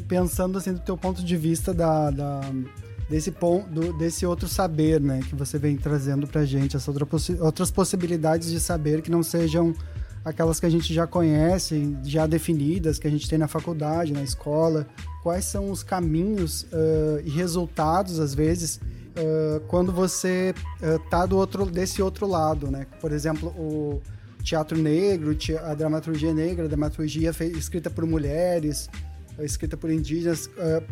[0.06, 2.42] pensando assim do teu ponto de vista da, da
[3.08, 7.32] desse ponto, desse outro saber, né, que você vem trazendo pra gente, essas outra possi
[7.40, 9.74] outras possibilidades de saber que não sejam
[10.22, 14.22] aquelas que a gente já conhece, já definidas, que a gente tem na faculdade, na
[14.22, 14.86] escola.
[15.22, 18.76] Quais são os caminhos uh, e resultados, às vezes,
[19.16, 22.86] uh, quando você está do outro, desse outro lado, né?
[23.00, 24.02] Por exemplo, o
[24.42, 28.88] teatro negro, a dramaturgia negra, a dramaturgia escrita por mulheres,
[29.38, 30.50] escrita por indígenas.
[30.58, 30.82] Ah,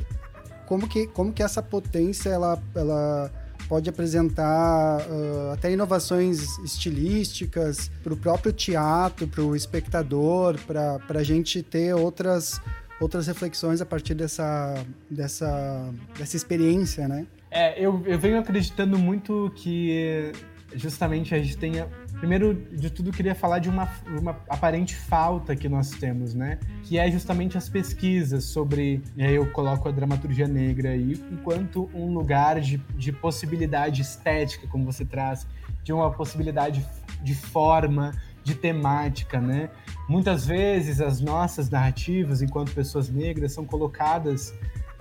[0.66, 3.30] como que, como que essa potência ela, ela
[3.68, 11.22] pode apresentar uh, até inovações estilísticas para o próprio teatro, para o espectador, para a
[11.24, 12.60] gente ter outras,
[13.00, 14.74] outras reflexões a partir dessa,
[15.10, 17.26] dessa, dessa experiência, né?
[17.50, 20.30] É, eu, eu venho acreditando muito que
[20.74, 21.88] justamente a gente tenha
[22.20, 26.58] Primeiro de tudo, queria falar de uma, uma aparente falta que nós temos, né?
[26.82, 29.02] Que é justamente as pesquisas sobre.
[29.16, 35.02] Eu coloco a dramaturgia negra aí enquanto um lugar de, de possibilidade estética, como você
[35.02, 35.46] traz,
[35.82, 36.86] de uma possibilidade
[37.22, 38.12] de forma,
[38.44, 39.70] de temática, né?
[40.06, 44.54] Muitas vezes as nossas narrativas, enquanto pessoas negras, são colocadas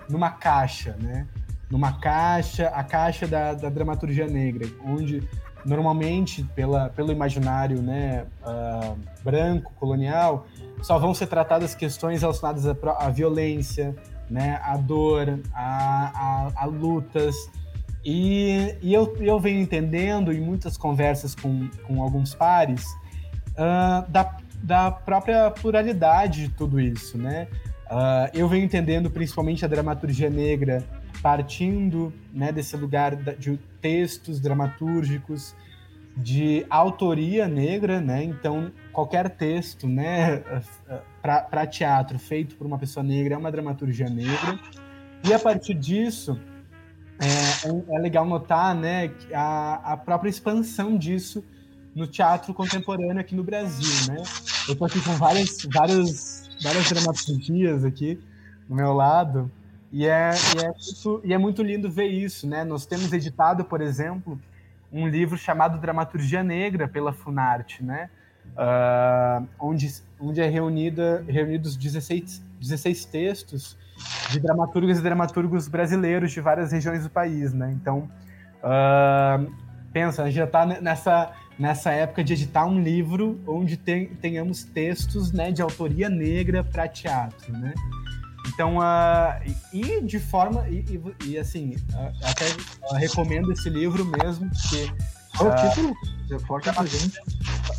[0.07, 1.27] numa caixa, né?
[1.69, 5.21] Numa caixa, a caixa da, da dramaturgia negra, onde
[5.69, 10.47] normalmente pela, pelo imaginário né, uh, branco, colonial,
[10.81, 13.95] só vão ser tratadas questões relacionadas à, violência,
[14.29, 17.35] né, à dor, a, a, a lutas.
[18.03, 22.85] E, e eu, eu venho entendendo em muitas conversas com, com alguns pares
[23.51, 27.47] uh, da, da própria pluralidade de tudo isso, né?
[27.91, 30.83] Uh, eu venho entendendo principalmente a dramaturgia negra
[31.21, 35.55] partindo né, desse lugar de textos dramatúrgicos
[36.15, 38.23] de autoria negra, né?
[38.23, 40.43] Então, qualquer texto, né,
[41.21, 44.59] para teatro feito por uma pessoa negra é uma dramaturgia negra.
[45.23, 46.39] E a partir disso,
[47.19, 51.43] é, é legal notar, né, a, a própria expansão disso
[51.95, 54.23] no teatro contemporâneo aqui no Brasil, né?
[54.67, 58.19] Eu tô aqui com várias, várias, várias dramaturgias aqui
[58.67, 59.51] do meu lado
[59.91, 62.63] e é, e, é muito, e é muito lindo ver isso, né?
[62.63, 64.39] Nós temos editado, por exemplo,
[64.91, 68.09] um livro chamado Dramaturgia Negra pela Funarte, né?
[68.51, 73.77] Uh, onde, onde é reunida, reunidos 16, 16 textos
[74.31, 77.71] de dramaturgos e dramaturgos brasileiros de várias regiões do país, né?
[77.79, 78.09] Então,
[78.63, 79.51] uh,
[79.91, 84.63] pensa, a gente já está nessa, nessa época de editar um livro onde tem, tenhamos
[84.63, 87.73] textos né, de autoria negra para teatro, né?
[88.53, 90.67] Então, uh, e de forma.
[90.67, 90.85] E,
[91.21, 92.45] e, e assim, uh, até
[92.91, 94.91] uh, recomendo esse livro mesmo, porque.
[95.37, 95.95] Qual o título?
[96.45, 97.19] Forte pra gente.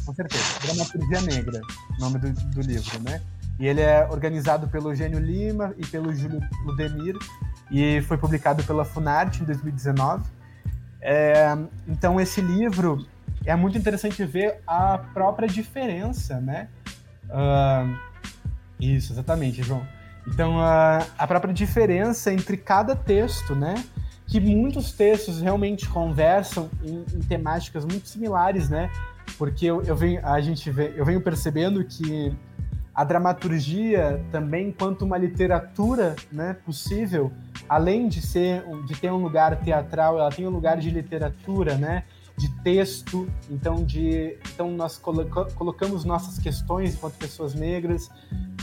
[0.07, 0.45] Com certeza.
[0.63, 1.61] Dramaturgia Negra,
[1.99, 3.21] nome do, do livro, né?
[3.59, 7.19] E ele é organizado pelo Eugênio Lima e pelo Júlio Ludemir,
[7.71, 10.25] e foi publicado pela Funarte em 2019.
[11.03, 11.55] É,
[11.87, 13.07] então, esse livro
[13.45, 16.69] é muito interessante ver a própria diferença, né?
[18.81, 19.87] isso, exatamente, João
[20.27, 23.83] então, a, a própria diferença entre cada texto, né?
[24.27, 28.91] Que muitos textos realmente conversam em, em temáticas muito similares, né?
[29.37, 32.33] Porque eu, eu, venho, a gente eu venho percebendo que
[32.95, 37.33] a dramaturgia também, enquanto uma literatura né, possível,
[37.69, 42.05] além de ser de ter um lugar teatral, ela tem um lugar de literatura, né?
[42.37, 48.11] De texto, então de então nós coloca, colocamos nossas questões enquanto pessoas negras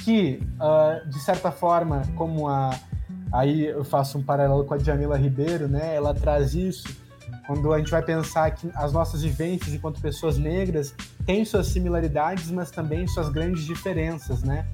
[0.04, 2.72] que uh, de certa forma como a
[3.32, 5.96] aí eu faço um paralelo com a Jamila Ribeiro, né?
[5.96, 6.88] Ela traz isso
[7.46, 10.94] quando a gente vai pensar que as nossas vivências enquanto pessoas negras
[11.26, 14.66] têm suas similaridades, mas também suas grandes diferenças, né?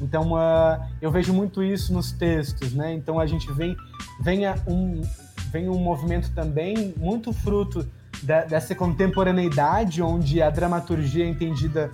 [0.00, 2.92] Então, uh, eu vejo muito isso nos textos, né?
[2.92, 3.76] Então, a gente vem,
[4.20, 5.02] vem, um,
[5.50, 7.86] vem um movimento também muito fruto
[8.22, 11.90] da, dessa contemporaneidade, onde a dramaturgia é entendida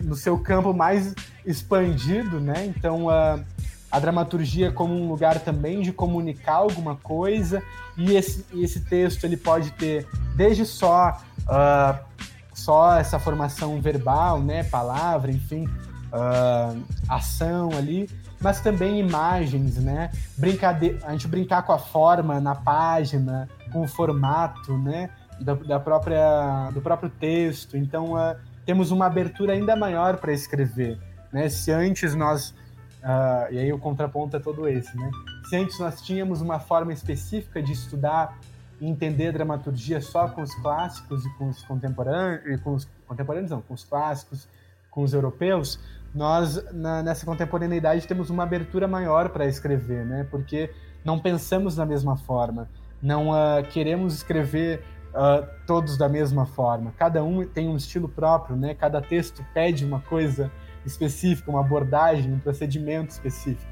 [0.00, 1.14] no seu campo mais
[1.46, 2.66] expandido, né?
[2.66, 3.42] Então, uh,
[3.90, 7.62] a dramaturgia como um lugar também de comunicar alguma coisa
[7.96, 12.12] e esse, esse texto ele pode ter desde só uh,
[12.54, 18.08] só essa formação verbal, né, palavra, enfim, uh, ação ali,
[18.40, 23.88] mas também imagens, né, Brincade a gente brincar com a forma na página, com o
[23.88, 25.10] formato, né,
[25.42, 27.76] da, da própria do próprio texto.
[27.76, 30.98] Então uh, temos uma abertura ainda maior para escrever,
[31.32, 31.48] né?
[31.48, 32.54] Se antes nós
[33.02, 35.10] Uh, e aí o contraponto é todo esse, né?
[35.48, 38.38] Se antes nós tínhamos uma forma específica de estudar
[38.80, 43.60] e entender dramaturgia só com os clássicos e com os contemporâneos, com os contemporâneos não,
[43.60, 44.46] com os clássicos,
[44.88, 45.80] com os europeus,
[46.14, 50.24] nós na, nessa contemporaneidade temos uma abertura maior para escrever, né?
[50.30, 50.70] Porque
[51.04, 52.68] não pensamos da mesma forma,
[53.02, 56.92] não uh, queremos escrever uh, todos da mesma forma.
[56.98, 58.74] Cada um tem um estilo próprio, né?
[58.74, 60.50] Cada texto pede uma coisa
[60.84, 63.70] específica, uma abordagem, um procedimento específico.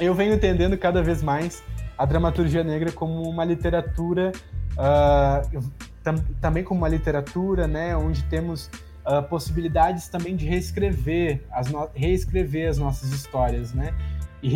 [0.00, 1.62] Eu venho entendendo cada vez mais
[1.96, 4.32] a dramaturgia negra como uma literatura,
[4.72, 5.70] uh,
[6.02, 8.70] tam, também como uma literatura, né, onde temos
[9.06, 13.94] uh, possibilidades também de reescrever as, reescrever as nossas histórias, né?
[14.42, 14.48] e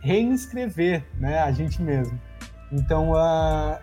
[0.00, 2.20] reinscrever né, a gente mesmo.
[2.72, 3.78] Então, uh,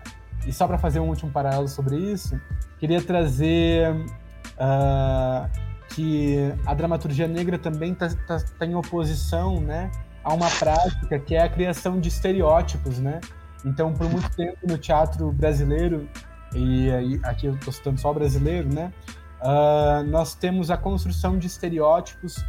[0.46, 2.38] e só para fazer um último paralelo sobre isso,
[2.78, 5.48] queria trazer uh,
[5.94, 6.36] que
[6.66, 9.90] a dramaturgia negra também está tá, tá em oposição né,
[10.22, 12.98] a uma prática que é a criação de estereótipos.
[12.98, 13.20] Né?
[13.64, 16.08] Então, por muito tempo no teatro brasileiro,
[16.54, 18.92] e, e aqui eu estou citando só brasileiro, né,
[19.40, 22.44] uh, nós temos a construção de estereótipos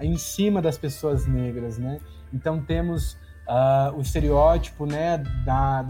[0.00, 2.00] em cima das pessoas negras, né?
[2.32, 3.12] Então temos
[3.46, 5.86] uh, o estereótipo, né, da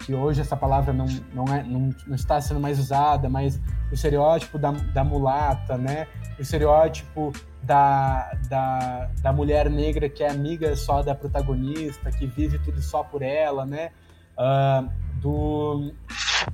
[0.00, 3.94] que hoje essa palavra não, não, é, não, não está sendo mais usada, mas o
[3.94, 6.06] estereótipo da, da mulata, né,
[6.38, 7.32] o estereótipo
[7.62, 13.02] da, da, da mulher negra que é amiga só da protagonista, que vive tudo só
[13.02, 13.90] por ela, né,
[14.38, 14.88] uh,
[15.20, 15.92] do,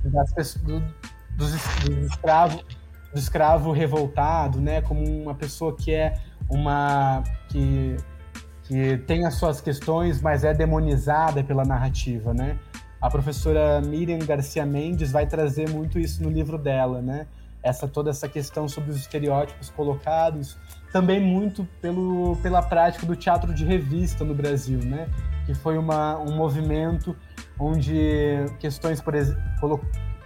[0.05, 0.79] das, do,
[1.35, 2.63] dos, dos escravo,
[3.13, 6.15] do escravo revoltado, né, como uma pessoa que é
[6.49, 7.95] uma que
[8.63, 12.57] que tem as suas questões, mas é demonizada pela narrativa, né?
[13.01, 17.27] A professora Miriam Garcia Mendes vai trazer muito isso no livro dela, né?
[17.61, 20.57] Essa toda essa questão sobre os estereótipos colocados,
[20.91, 25.09] também muito pelo, pela prática do teatro de revista no Brasil, né?
[25.45, 27.13] Que foi uma, um movimento
[27.59, 29.81] onde questões, por exemplo,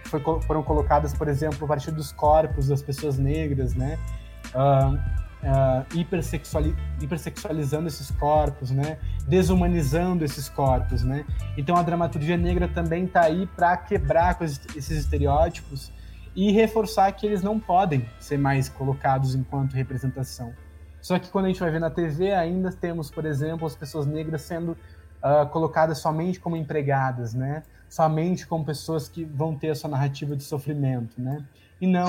[0.08, 3.98] foram colocadas, por exemplo, a partir dos corpos das pessoas negras, né?
[4.54, 8.98] Uh, uh, hipersexuali hipersexualizando esses corpos, né?
[9.26, 11.24] Desumanizando esses corpos, né?
[11.56, 15.92] Então a dramaturgia negra também está aí para quebrar esses estereótipos
[16.34, 20.52] e reforçar que eles não podem ser mais colocados enquanto representação.
[21.00, 24.06] Só que quando a gente vai ver na TV, ainda temos, por exemplo, as pessoas
[24.06, 27.62] negras sendo uh, colocadas somente como empregadas, né?
[27.88, 31.44] Somente como pessoas que vão ter a sua narrativa de sofrimento, né?
[31.80, 32.08] E não,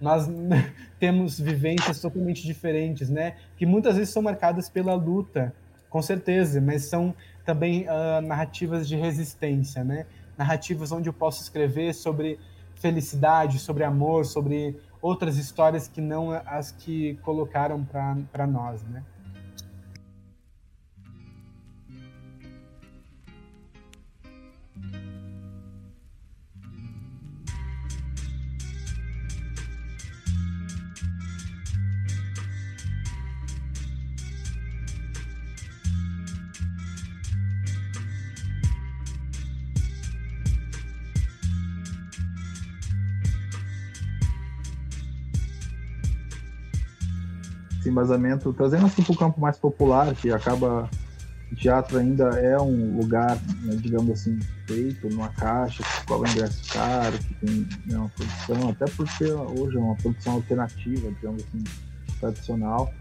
[0.00, 0.26] nós
[0.98, 3.36] temos vivências totalmente diferentes, né?
[3.56, 5.54] Que muitas vezes são marcadas pela luta,
[5.88, 7.14] com certeza, mas são
[7.44, 10.06] também uh, narrativas de resistência, né?
[10.38, 12.38] Narrativas onde eu posso escrever sobre
[12.76, 19.02] felicidade, sobre amor, sobre outras histórias que não as que colocaram para nós, né?
[47.88, 50.88] Embasamento, trazendo assim para o campo mais popular, que acaba
[51.50, 56.72] o teatro ainda é um lugar, né, digamos assim, feito numa caixa, que cobra ingresso
[56.72, 61.64] caro, que tem né, uma produção, até porque hoje é uma produção alternativa, digamos assim,
[62.20, 62.94] tradicional,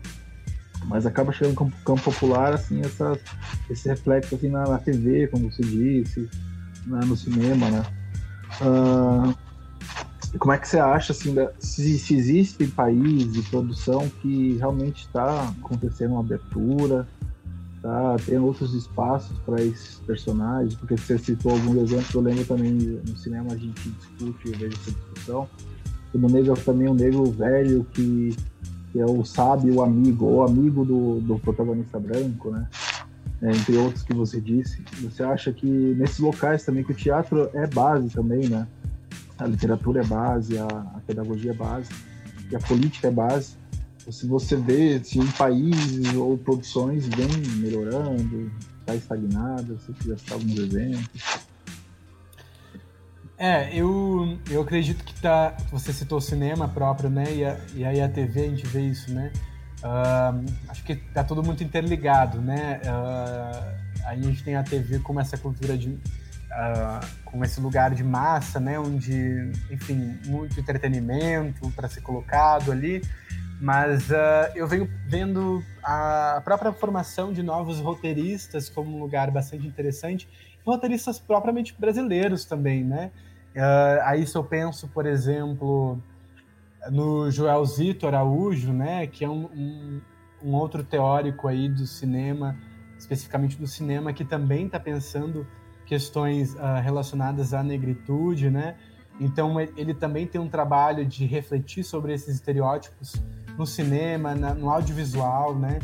[0.86, 3.20] mas acaba chegando no campo, popular, assim, essa,
[3.70, 6.28] esse reflexo assim, na, na TV, como se disse,
[6.88, 7.86] na, no cinema, né?
[8.62, 9.49] Uh,
[10.38, 15.50] como é que você acha assim, se, se existe país de produção que realmente está
[15.60, 17.08] acontecendo uma abertura
[17.82, 18.16] tá?
[18.26, 23.18] Tem outros espaços para esses personagens, porque você citou alguns exemplos, eu lembro também no
[23.18, 25.50] cinema a gente discute, eu vejo essa discussão.
[26.14, 28.36] O negro é também um negro velho que,
[28.92, 32.68] que é o sábio, o amigo, ou amigo do, do protagonista branco, né?
[33.42, 34.84] É, entre outros que você disse.
[35.02, 38.68] Você acha que nesses locais também que o teatro é base também, né?
[39.40, 41.90] A literatura é base, a, a pedagogia é base,
[42.52, 43.60] e a política é base
[44.11, 50.34] se você vê se em países ou produções vem melhorando, está estagnada, se quiser citar
[50.34, 51.49] alguns exemplos.
[53.38, 55.56] É, eu, eu acredito que tá.
[55.72, 57.24] Você citou o cinema próprio, né?
[57.34, 59.32] E, a, e aí a TV a gente vê isso, né?
[59.82, 62.82] Uh, acho que tá tudo muito interligado, né?
[62.84, 65.98] Uh, a gente tem a TV como essa cultura de.
[67.26, 68.80] Com esse lugar de massa, né?
[68.80, 73.02] Onde, enfim, muito entretenimento para ser colocado ali.
[73.62, 79.68] Mas uh, eu venho vendo a própria formação de novos roteiristas como um lugar bastante
[79.68, 80.30] interessante,
[80.66, 83.12] roteiristas propriamente brasileiros também, né?
[83.54, 86.02] Uh, aí se eu penso, por exemplo,
[86.90, 90.02] no Joel Zito Araújo, né, que é um, um,
[90.44, 92.56] um outro teórico aí do cinema,
[92.98, 95.46] especificamente do cinema, que também está pensando
[95.90, 98.76] questões uh, relacionadas à negritude, né?
[99.20, 103.16] Então ele também tem um trabalho de refletir sobre esses estereótipos
[103.57, 105.80] no cinema, na, no audiovisual, né?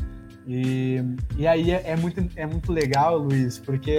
[0.48, 1.03] E,
[1.36, 3.98] e aí é, é, muito, é muito legal, Luiz, porque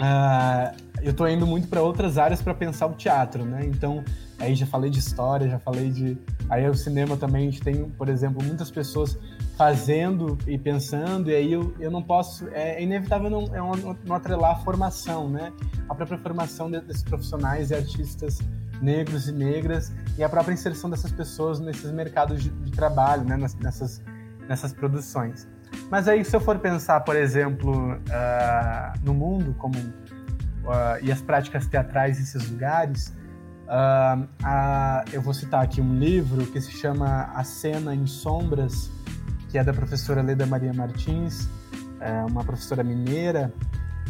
[0.00, 3.66] uh, eu tô indo muito para outras áreas para pensar o teatro, né?
[3.66, 4.02] Então,
[4.38, 6.16] aí já falei de história, já falei de.
[6.48, 9.18] Aí o cinema também, a gente tem, por exemplo, muitas pessoas
[9.58, 12.48] fazendo e pensando, e aí eu, eu não posso.
[12.52, 15.52] É, é inevitável não, é não, não atrelar a formação, né?
[15.88, 18.38] A própria formação desses profissionais e artistas
[18.80, 23.36] negros e negras e a própria inserção dessas pessoas nesses mercados de, de trabalho, né,
[23.36, 24.00] nessas,
[24.48, 25.48] nessas produções.
[25.90, 31.20] Mas aí, se eu for pensar, por exemplo, uh, no mundo como uh, e as
[31.20, 33.08] práticas teatrais nesses lugares,
[33.66, 34.28] uh,
[35.12, 38.90] eu vou citar aqui um livro que se chama A Cena em Sombras,
[39.48, 41.48] que é da professora Leda Maria Martins,
[42.00, 43.52] é uma professora mineira,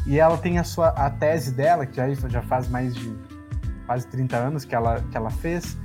[0.06, 3.16] e ela tem a sua a tese dela, que já, já faz mais de
[3.86, 5.76] quase 30 anos que ela, que ela fez,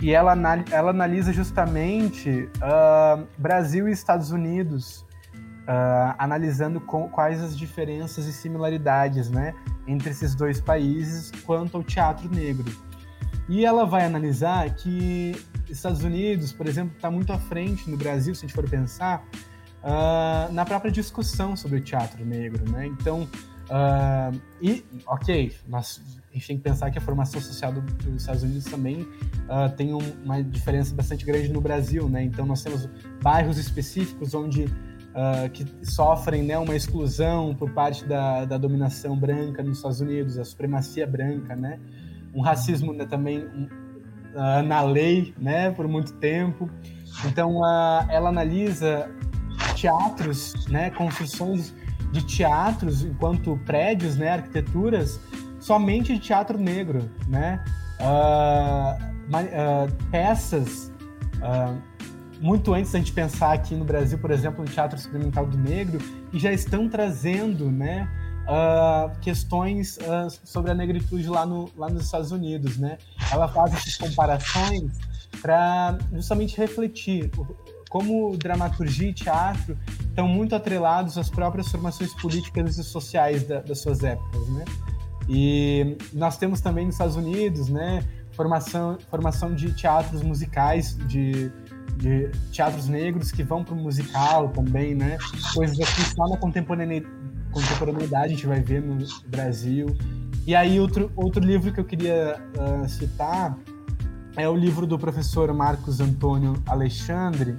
[0.00, 0.34] e ela,
[0.70, 5.04] ela analisa justamente uh, Brasil e Estados Unidos,
[5.64, 9.54] uh, analisando com, quais as diferenças e similaridades né,
[9.86, 12.70] entre esses dois países quanto ao teatro negro.
[13.48, 15.34] E ela vai analisar que
[15.70, 19.24] Estados Unidos, por exemplo, está muito à frente no Brasil, se a gente for pensar,
[19.82, 22.70] uh, na própria discussão sobre o teatro negro.
[22.70, 22.86] Né?
[22.86, 23.28] Então,
[23.68, 26.00] Uh, e, ok, nós,
[26.30, 29.70] a gente tem que pensar que a formação social do, dos Estados Unidos também uh,
[29.76, 32.22] tem um, uma diferença bastante grande no Brasil, né?
[32.22, 32.88] Então nós temos
[33.22, 39.62] bairros específicos onde uh, que sofrem né, uma exclusão por parte da, da dominação branca
[39.62, 41.78] nos Estados Unidos, a supremacia branca, né?
[42.32, 43.46] Um racismo né, também
[44.64, 45.70] na lei, né?
[45.70, 46.70] Por muito tempo.
[47.26, 47.64] Então
[48.08, 49.10] ela analisa
[49.74, 50.90] teatros, né?
[50.90, 51.74] Construções
[52.12, 55.20] de teatros enquanto prédios, né, arquiteturas,
[55.60, 57.62] somente de teatro negro, né?
[58.00, 60.92] Uh, uh, peças
[61.36, 61.76] uh,
[62.40, 65.98] muito antes da gente pensar aqui no Brasil, por exemplo, no Teatro Experimental do Negro,
[66.30, 68.08] que já estão trazendo, né,
[69.20, 69.98] questões
[70.44, 72.98] sobre a negritude lá, no, lá nos Estados Unidos, né?
[73.30, 74.92] Ela faz essas comparações
[75.40, 77.30] para justamente refletir
[77.88, 83.80] como dramaturgia e teatro estão muito atrelados às próprias formações políticas e sociais da, das
[83.80, 84.64] suas épocas, né?
[85.28, 88.02] E nós temos também nos Estados Unidos, né,
[88.32, 91.50] formação, formação de teatros musicais, de,
[91.96, 95.18] de teatros negros que vão para o musical também, né?
[95.52, 97.12] Coisas assim só na contemporaneidade,
[97.50, 99.96] contemporaneidade a gente vai ver no Brasil.
[100.46, 103.56] E aí outro, outro livro que eu queria uh, citar
[104.36, 107.56] é o livro do professor Marcos Antônio Alexandre,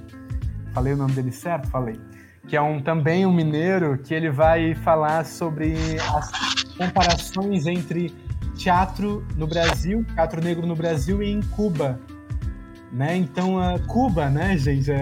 [0.72, 1.68] Falei o nome dele certo?
[1.68, 2.00] Falei.
[2.48, 5.74] Que é um, também um mineiro que ele vai falar sobre
[6.14, 6.30] as
[6.76, 8.14] comparações entre
[8.56, 12.00] teatro no Brasil, teatro negro no Brasil e em Cuba.
[12.92, 13.16] Né?
[13.16, 14.90] Então, uh, Cuba, né, gente?
[14.90, 14.94] Uh,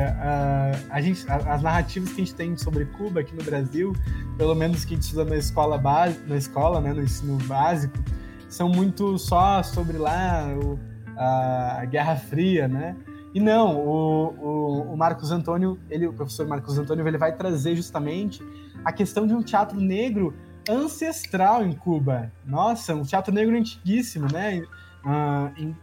[0.91, 3.95] a gente as narrativas que a gente tem sobre Cuba aqui no Brasil,
[4.37, 7.99] pelo menos que a gente estuda na escola, base, na escola né, no ensino básico,
[8.47, 10.79] são muito só sobre lá o,
[11.17, 12.95] a Guerra Fria, né?
[13.35, 17.77] E não, o, o, o, Marcos Antônio, ele, o professor Marcos Antônio, ele vai trazer
[17.77, 18.43] justamente
[18.85, 20.35] a questão de um teatro negro
[20.69, 22.33] ancestral em Cuba.
[22.45, 24.63] Nossa, um teatro negro antiguíssimo, né?
[25.05, 25.77] Uh, em,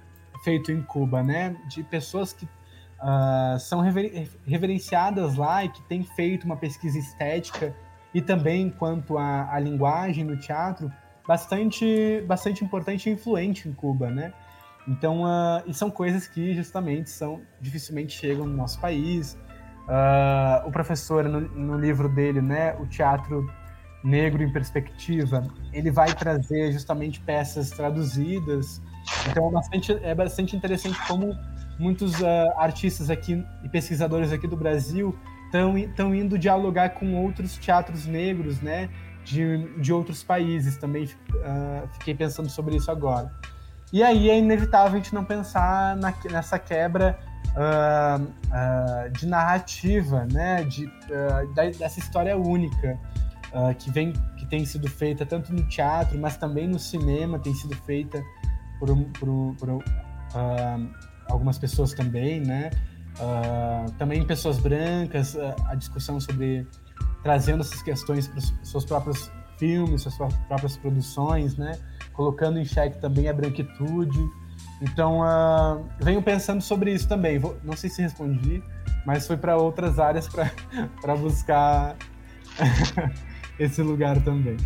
[0.45, 1.57] feito em Cuba, né?
[1.67, 7.75] De pessoas que uh, são rever reverenciadas lá e que têm feito uma pesquisa estética
[8.13, 10.89] e também quanto à, linguagem no teatro
[11.27, 14.31] bastante, bastante importante e influente em Cuba, né?
[14.87, 19.33] Então, uh, e são coisas que justamente são dificilmente chegam no nosso país.
[19.87, 23.51] Uh, o professor no, no, livro dele, né, o teatro
[24.03, 25.43] negro em perspectiva,
[25.73, 28.79] ele vai trazer justamente peças traduzidas.
[29.29, 31.37] Então é bastante, é bastante interessante como
[31.77, 32.25] muitos uh,
[32.57, 38.89] artistas aqui e pesquisadores aqui do Brasil estão indo dialogar com outros teatros negros, né?
[39.23, 41.05] De, de outros países também.
[41.05, 43.31] Uh, fiquei pensando sobre isso agora.
[43.91, 47.17] E aí é inevitável a gente não pensar na, nessa quebra
[47.55, 50.63] uh, uh, de narrativa, né?
[50.63, 50.89] De,
[51.77, 52.99] dessa história única
[53.79, 57.73] que vem, que tem sido feita tanto no teatro, mas também no cinema, tem sido
[57.73, 58.21] feita
[58.79, 59.83] por, por, por
[61.27, 62.69] algumas pessoas também, né?
[63.19, 66.67] Uh, também pessoas brancas, uh, a discussão sobre
[67.23, 70.15] trazendo essas questões para os seus próprios filmes, suas
[70.47, 71.79] próprias produções, né?
[72.13, 74.19] Colocando em xeque também a branquitude.
[74.81, 77.39] Então, uh, venho pensando sobre isso também.
[77.39, 78.61] Vou, não sei se respondi,
[79.05, 81.95] mas foi para outras áreas para buscar
[83.57, 84.57] esse lugar também.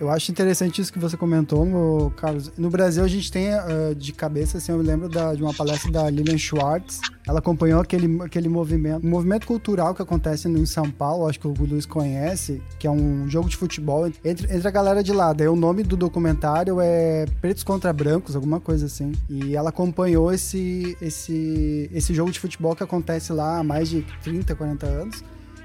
[0.00, 2.50] Eu acho interessante isso que você comentou, Carlos.
[2.56, 5.52] No Brasil, a gente tem uh, de cabeça, assim, eu me lembro da, de uma
[5.52, 7.00] palestra da Lilian Schwartz.
[7.28, 11.46] Ela acompanhou aquele, aquele movimento, um movimento cultural que acontece em São Paulo, acho que
[11.46, 15.34] o Luiz conhece, que é um jogo de futebol entre, entre a galera de lá.
[15.34, 19.12] Daí o nome do documentário é Pretos contra Brancos, alguma coisa assim.
[19.28, 24.00] E ela acompanhou esse, esse, esse jogo de futebol que acontece lá há mais de
[24.22, 25.22] 30, 40 anos.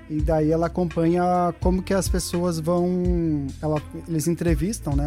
[0.10, 3.48] E daí ela acompanha como que as pessoas vão.
[3.62, 5.06] Ela, eles entrevistam, né?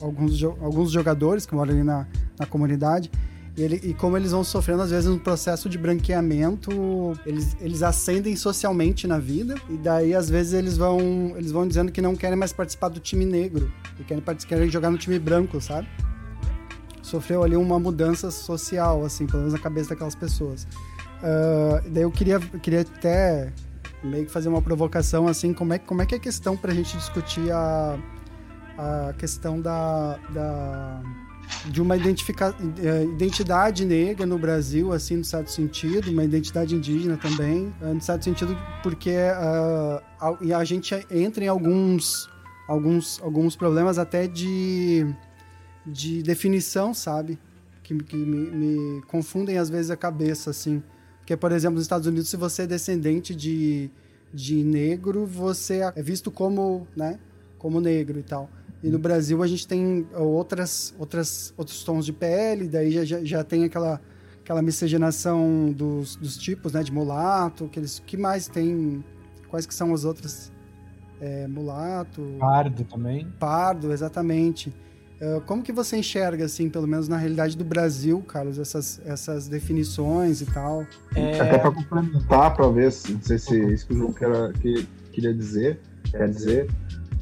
[0.00, 2.06] Alguns, alguns jogadores que moram ali na,
[2.38, 3.10] na comunidade.
[3.56, 6.70] E, ele, e, como eles vão sofrendo, às vezes, um processo de branqueamento,
[7.26, 11.92] eles, eles ascendem socialmente na vida, e daí, às vezes, eles vão, eles vão dizendo
[11.92, 13.70] que não querem mais participar do time negro,
[14.00, 15.86] e querem, querem jogar no time branco, sabe?
[17.02, 20.66] Sofreu ali uma mudança social, assim, pelo menos na cabeça daquelas pessoas.
[21.18, 23.52] Uh, daí eu queria, queria até
[24.02, 26.72] meio que fazer uma provocação assim, como é, como é que é a questão para
[26.72, 27.98] a gente discutir a,
[28.78, 31.02] a questão da, da
[31.66, 37.16] de uma identifica, é, identidade negra no Brasil, assim, no certo sentido, uma identidade indígena
[37.16, 42.28] também, é, no certo sentido, porque uh, a, a gente entra em alguns,
[42.66, 45.06] alguns, alguns problemas até de,
[45.86, 47.38] de definição, sabe?
[47.82, 50.82] Que, que me, me confundem às vezes a cabeça, assim.
[51.32, 53.90] Porque, por exemplo, nos Estados Unidos, se você é descendente de,
[54.34, 57.18] de negro, você é visto como, né,
[57.56, 58.50] como negro e tal.
[58.82, 63.24] E no Brasil a gente tem outras, outras, outros tons de pele, daí já, já,
[63.24, 63.98] já tem aquela,
[64.42, 69.02] aquela miscigenação dos, dos tipos, né, de mulato, que, eles, que mais tem,
[69.48, 70.52] quais que são as outras?
[71.18, 72.20] É, mulato...
[72.38, 73.26] Pardo também.
[73.38, 74.70] Pardo, exatamente.
[75.22, 79.46] Ah, como que você enxerga, assim, pelo menos na realidade do Brasil, Carlos, essas, essas
[79.46, 80.84] definições e tal?
[81.14, 81.40] É...
[81.40, 84.52] Até para complementar, para ver, se, não sei se é isso que o João quer,
[84.54, 85.78] que, queria dizer,
[86.10, 86.68] quer dizer,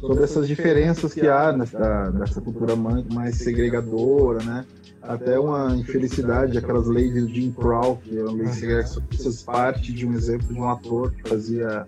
[0.00, 4.64] sobre essas diferenças que há nessa, nessa cultura mais segregadora, né?
[5.02, 10.14] Até uma infelicidade, aquelas leis de Jim Crow, que eram leis segregadoras, parte de um
[10.14, 11.86] exemplo de um ator que fazia,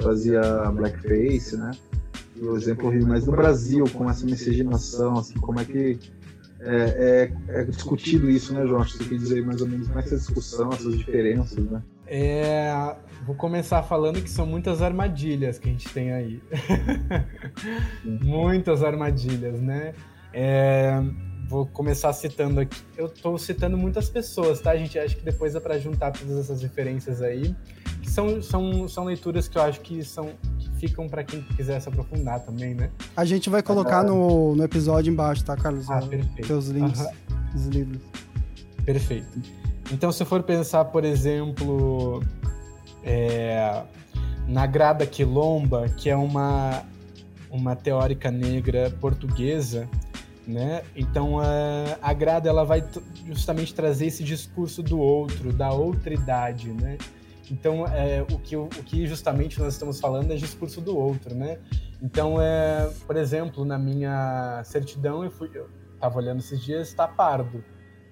[0.00, 0.40] fazia
[0.72, 1.70] blackface, né?
[2.40, 5.98] O exemplo horrível, mas no Brasil, com essa miscigenação, assim, como é que
[6.60, 8.82] é, é, é, discutido isso, né, João?
[8.82, 11.82] Você quer dizer mais ou menos como é essa discussão, essas diferenças, né?
[12.06, 12.96] É,
[13.26, 16.42] vou começar falando que são muitas armadilhas que a gente tem aí.
[18.04, 19.92] muitas armadilhas, né?
[20.32, 21.02] É,
[21.48, 22.80] vou começar citando aqui.
[22.96, 24.98] Eu estou citando muitas pessoas, tá, gente?
[24.98, 27.54] Acho que depois é para juntar todas essas referências aí.
[28.02, 30.30] Que são, são, são leituras que eu acho que são
[30.78, 32.90] ficam para quem quiser se aprofundar também, né?
[33.16, 35.90] A gente vai colocar no, no episódio embaixo, tá, Carlos?
[35.90, 36.46] Ah, perfeito.
[36.46, 37.50] Teus links uhum.
[37.52, 38.00] dos livros.
[38.84, 39.40] Perfeito.
[39.92, 42.22] Então, se for pensar, por exemplo,
[43.02, 43.82] é,
[44.46, 46.82] na Grada Quilomba, que é uma,
[47.50, 49.88] uma teórica negra portuguesa,
[50.46, 50.82] né?
[50.94, 52.84] Então, a, a Grada ela vai
[53.26, 56.98] justamente trazer esse discurso do outro, da outra idade, né?
[57.52, 61.58] Então, é, o, que, o que justamente nós estamos falando é discurso do outro, né?
[62.02, 65.32] Então, é, por exemplo, na minha certidão, eu
[65.94, 67.64] estava olhando esses dias, está pardo,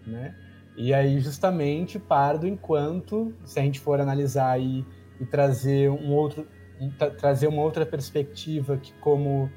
[0.06, 0.34] né?
[0.76, 4.84] E aí, justamente, pardo enquanto, se a gente for analisar e,
[5.20, 6.46] e trazer um outro,
[6.80, 9.50] um, trazer uma outra perspectiva que como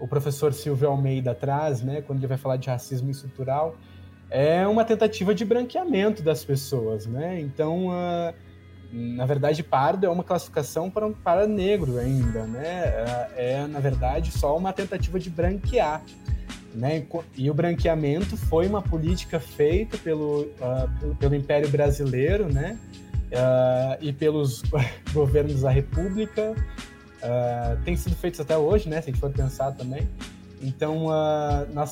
[0.00, 3.76] o professor Silvio Almeida traz, né, quando ele vai falar de racismo estrutural,
[4.30, 7.40] é uma tentativa de branqueamento das pessoas, né?
[7.40, 8.34] Então, uh,
[8.96, 12.64] na verdade, pardo é uma classificação para, para negro ainda, né?
[12.64, 16.00] É, é, na verdade, só uma tentativa de branquear.
[16.72, 17.04] Né?
[17.36, 22.78] E o branqueamento foi uma política feita pelo, uh, pelo Império Brasileiro né?
[23.32, 24.62] Uh, e pelos
[25.12, 26.54] governos da República.
[27.20, 29.00] Uh, tem sido feito até hoje, né?
[29.00, 30.08] se a gente for pensar também.
[30.62, 31.08] Então,
[31.74, 31.90] nós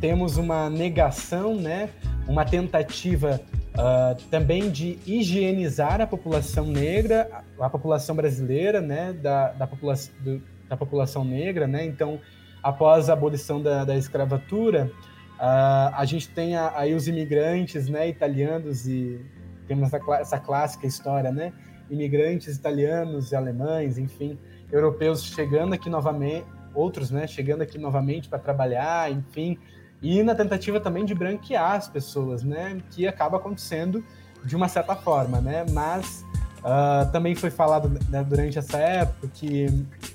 [0.00, 1.88] temos uma negação, né?
[2.26, 3.40] uma tentativa
[3.78, 10.42] Uh, também de higienizar a população negra, a população brasileira, né, da, da, popula do,
[10.68, 12.20] da população negra, né, então,
[12.60, 14.90] após a abolição da, da escravatura,
[15.36, 19.24] uh, a gente tem a, aí os imigrantes, né, italianos e
[19.68, 21.52] temos essa, essa clássica história, né,
[21.88, 24.36] imigrantes italianos e alemães, enfim,
[24.72, 26.44] europeus chegando aqui novamente,
[26.74, 29.56] outros, né, chegando aqui novamente para trabalhar, enfim,
[30.00, 32.78] e na tentativa também de branquear as pessoas, né?
[32.90, 34.02] Que acaba acontecendo
[34.44, 35.66] de uma certa forma, né?
[35.70, 36.24] Mas
[36.58, 39.66] uh, também foi falado né, durante essa época que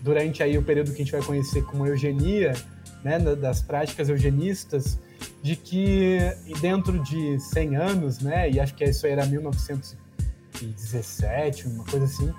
[0.01, 2.53] durante aí o período que a gente vai conhecer como eugenia,
[3.03, 3.19] né?
[3.19, 4.97] Das práticas eugenistas,
[5.41, 6.19] de que
[6.61, 8.49] dentro de 100 anos, né?
[8.49, 12.33] E acho que isso era 1917, uma coisa assim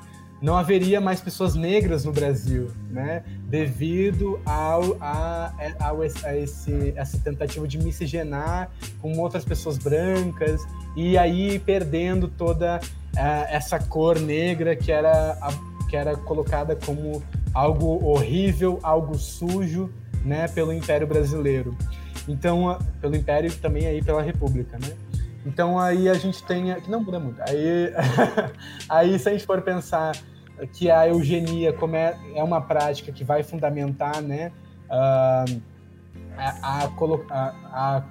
[0.44, 3.24] não haveria mais pessoas negras no Brasil, né?
[3.48, 10.60] Devido ao, a, a, a esse, essa tentativa de miscigenar com outras pessoas brancas
[10.94, 15.34] e aí perdendo toda uh, essa cor negra que era,
[15.88, 17.22] que era colocada como
[17.54, 19.90] algo horrível, algo sujo,
[20.22, 20.46] né?
[20.48, 21.74] Pelo Império Brasileiro.
[22.28, 24.94] Então, pelo Império e também aí pela República, né?
[25.46, 26.74] Então aí a gente tem.
[26.82, 27.40] Que não muda muito.
[27.40, 27.94] Aí,
[28.90, 30.12] aí se a gente for pensar
[30.72, 34.52] que a eugenia como é, é uma prática que vai fundamentar né,
[34.88, 35.60] uh,
[36.36, 38.02] a, a, a,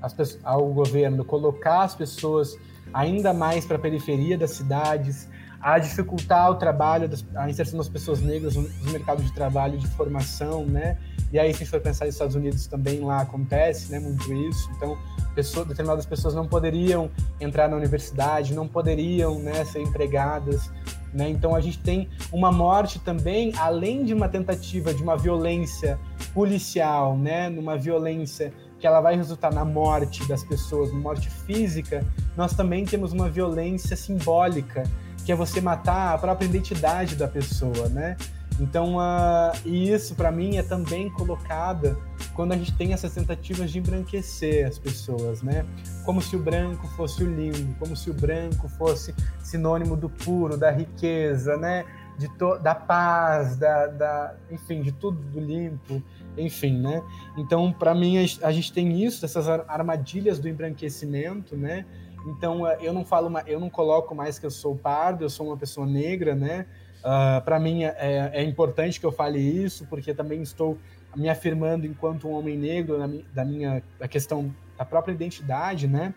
[0.00, 2.56] as, ao governo colocar as pessoas
[2.92, 5.28] ainda mais para a periferia das cidades,
[5.62, 10.66] a dificultar o trabalho, a inserção das pessoas negras no mercado de trabalho, de formação,
[10.66, 10.98] né?
[11.32, 14.30] E aí, se a gente for pensar nos Estados Unidos, também lá acontece, né, muito
[14.34, 14.68] isso.
[14.76, 14.98] Então,
[15.34, 17.08] pessoas, determinadas pessoas não poderiam
[17.40, 20.68] entrar na universidade, não poderiam, né, ser empregadas,
[21.14, 21.28] né?
[21.30, 25.98] Então, a gente tem uma morte também, além de uma tentativa de uma violência
[26.34, 28.52] policial, né, numa violência
[28.82, 32.04] que ela vai resultar na morte das pessoas, morte física,
[32.36, 34.82] nós também temos uma violência simbólica,
[35.24, 38.16] que é você matar a própria identidade da pessoa, né?
[38.58, 41.96] Então, uh, isso para mim é também colocada
[42.34, 45.64] quando a gente tem essas tentativas de embranquecer as pessoas, né?
[46.04, 50.56] Como se o branco fosse o lindo, como se o branco fosse sinônimo do puro,
[50.56, 51.84] da riqueza, né?
[52.28, 56.02] De da paz, da, da, enfim, de tudo do limpo,
[56.36, 57.02] enfim, né?
[57.36, 61.84] Então, para mim, a gente tem isso, essas armadilhas do embranquecimento, né?
[62.26, 65.48] Então, ah, eu não falo, eu não coloco mais que eu sou pardo, eu sou
[65.48, 66.66] uma pessoa negra, né?
[67.00, 70.78] Uh, ah, para mim é, é, importante que eu fale isso, porque também estou
[71.16, 76.14] me afirmando enquanto um homem negro na, da minha da questão da própria identidade, né?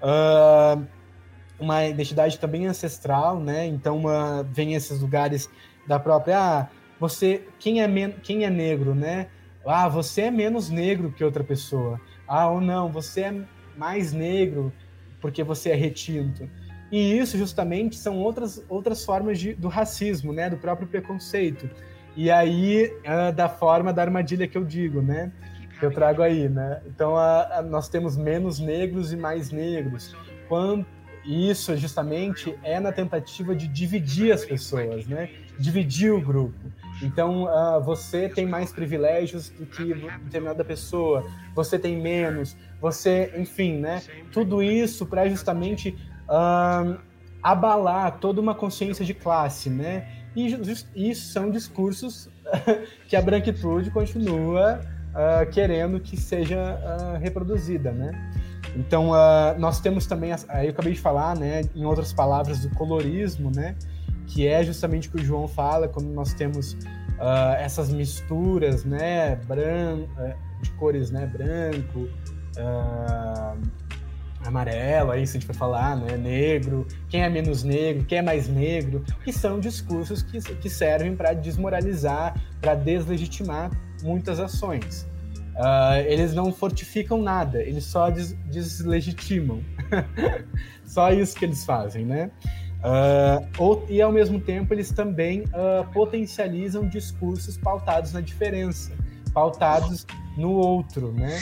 [0.00, 0.86] Uh,
[1.60, 3.66] uma identidade também ancestral, né?
[3.66, 5.48] Então uh, vem esses lugares
[5.86, 6.68] da própria ah,
[6.98, 9.28] você quem é quem é negro, né?
[9.66, 12.00] Ah, você é menos negro que outra pessoa.
[12.26, 13.34] Ah, ou não, você é
[13.76, 14.72] mais negro
[15.20, 16.48] porque você é retinto.
[16.90, 20.50] E isso justamente são outras, outras formas de, do racismo, né?
[20.50, 21.70] Do próprio preconceito.
[22.16, 25.30] E aí, uh, da forma da armadilha que eu digo, né?
[25.78, 26.80] Que eu trago aí, né?
[26.86, 30.16] Então, uh, nós temos menos negros e mais negros.
[30.48, 30.84] Quando,
[31.24, 35.30] isso justamente é na tentativa de dividir as pessoas, né?
[35.58, 36.58] Dividir o grupo.
[37.02, 39.94] Então, uh, você tem mais privilégios do que
[40.24, 41.24] determinada pessoa,
[41.54, 44.02] você tem menos, você, enfim, né?
[44.32, 45.96] Tudo isso para justamente
[46.28, 46.98] uh,
[47.42, 50.06] abalar toda uma consciência de classe, né?
[50.36, 50.54] E
[50.94, 52.30] isso são discursos
[53.08, 54.80] que a branquitude continua
[55.10, 58.29] uh, querendo que seja reproduzida, né?
[58.76, 62.70] Então, uh, nós temos também, aí eu acabei de falar, né, em outras palavras, do
[62.70, 63.74] colorismo, né,
[64.26, 66.76] que é justamente o que o João fala, quando nós temos
[67.58, 72.08] essas misturas, né, bran eh, de cores, né, branco,
[74.42, 78.22] amarelo, aí se a gente for falar, né, negro, quem é menos negro, quem é
[78.22, 83.70] mais negro, que são discursos que, que servem para desmoralizar, para deslegitimar
[84.02, 85.06] muitas ações.
[85.60, 89.62] Uh, eles não fortificam nada, eles só des deslegitimam.
[90.86, 92.30] só isso que eles fazem, né?
[92.78, 98.90] Uh, ou, e ao mesmo tempo eles também uh, potencializam discursos pautados na diferença,
[99.34, 101.38] pautados no outro, né?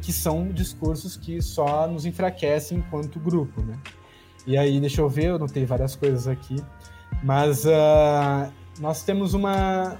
[0.00, 3.78] que são discursos que só nos enfraquecem enquanto grupo, né?
[4.46, 6.56] E aí, deixa eu ver, eu notei várias coisas aqui,
[7.22, 7.64] mas
[8.80, 9.98] nós temos uma,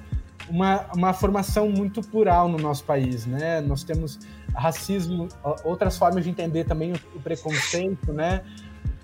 [0.49, 3.61] uma, uma formação muito plural no nosso país, né?
[3.61, 4.19] Nós temos
[4.55, 5.29] racismo,
[5.65, 8.43] outras formas de entender também o, o preconceito, né?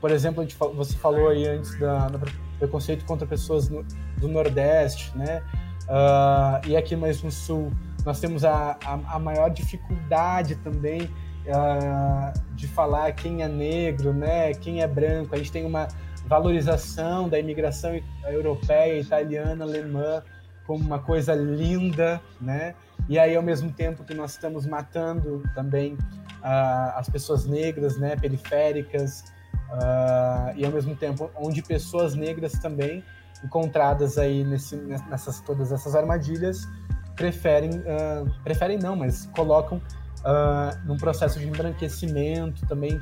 [0.01, 2.21] Por exemplo, gente, você falou aí antes da, do
[2.59, 3.85] preconceito contra pessoas no,
[4.19, 5.43] do Nordeste, né?
[5.85, 7.73] Uh, e aqui mais no Sul
[8.05, 14.53] nós temos a, a, a maior dificuldade também uh, de falar quem é negro, né?
[14.55, 15.35] Quem é branco.
[15.35, 15.89] A gente tem uma
[16.27, 20.23] valorização da imigração europeia, italiana, alemã
[20.69, 22.75] como uma coisa linda, né?
[23.09, 28.15] E aí, ao mesmo tempo que nós estamos matando também uh, as pessoas negras, né,
[28.17, 29.25] periféricas,
[29.71, 33.03] uh, e ao mesmo tempo onde pessoas negras também
[33.43, 36.69] encontradas aí nesse, nessas todas essas armadilhas
[37.17, 39.81] preferem, uh, preferem não, mas colocam
[40.85, 42.99] num processo de embranquecimento também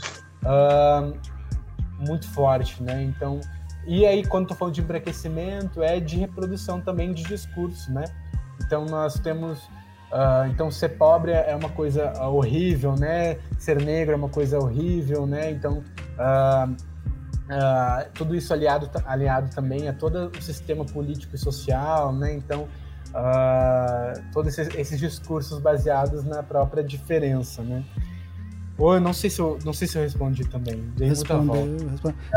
[1.98, 3.02] muito forte, né?
[3.02, 3.40] Então
[3.86, 8.04] e aí, quando estou falando de embranquecimento, é de reprodução também de discurso, né?
[8.64, 9.60] Então, nós temos...
[10.06, 13.38] Uh, então, ser pobre é uma coisa horrível, né?
[13.58, 15.50] Ser negro é uma coisa horrível, né?
[15.50, 15.84] Então,
[16.18, 22.34] uh, uh, tudo isso aliado, aliado também a todo o sistema político e social, né?
[22.34, 22.68] Então,
[24.32, 27.84] todos esses, esses discursos baseados na própria diferença, né?
[28.78, 30.84] Ou eu não sei se eu, não sei se eu respondi também.
[30.96, 31.78] Dei Respondeu,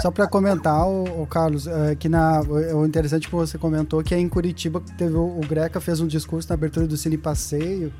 [0.02, 4.20] Só para comentar, o, Carlos, é, que na, o interessante que você comentou que é
[4.20, 7.91] em Curitiba teve o, o Greca fez um discurso na abertura do Cine Passeio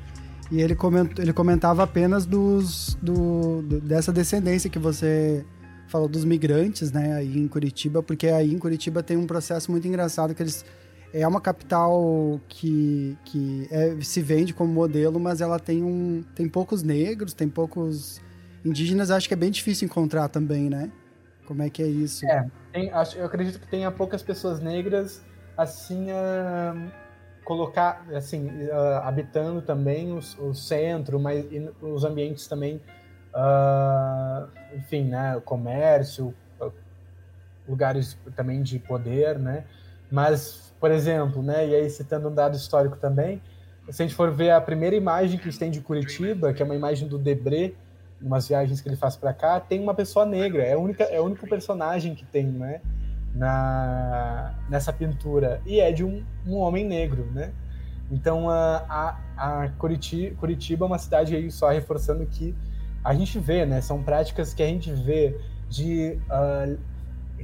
[0.50, 5.44] e ele, comentou, ele comentava apenas dos, do, do, dessa descendência que você
[5.86, 9.86] falou dos migrantes, né, aí em Curitiba, porque aí em Curitiba tem um processo muito
[9.86, 10.64] engraçado que eles
[11.12, 16.48] é uma capital que, que é, se vende como modelo, mas ela tem um tem
[16.48, 18.20] poucos negros, tem poucos
[18.64, 20.90] Indígenas acho que é bem difícil encontrar também, né?
[21.46, 22.26] Como é que é isso?
[22.26, 25.24] É, tem, acho, eu acredito que tenha poucas pessoas negras
[25.56, 26.90] assim uh,
[27.44, 31.44] colocar assim uh, habitando também os, o centro, mas
[31.82, 32.80] os ambientes também,
[33.34, 36.34] uh, enfim, né, o comércio,
[37.68, 39.64] lugares também de poder, né?
[40.10, 43.40] Mas, por exemplo, né, e aí citando um dado histórico também,
[43.88, 46.62] se a gente for ver a primeira imagem que a gente tem de Curitiba, que
[46.62, 47.72] é uma imagem do Debré,
[48.22, 50.62] umas viagens que ele faz para cá, tem uma pessoa negra.
[50.62, 52.80] É, única, é o único personagem que tem, né?
[53.34, 55.60] Na, nessa pintura.
[55.64, 57.52] E é de um, um homem negro, né?
[58.10, 58.84] Então, a,
[59.36, 62.54] a, a Curitiba, Curitiba é uma cidade aí, só reforçando que
[63.04, 63.80] a gente vê, né?
[63.80, 65.38] São práticas que a gente vê
[65.68, 66.18] de...
[66.28, 66.78] Uh,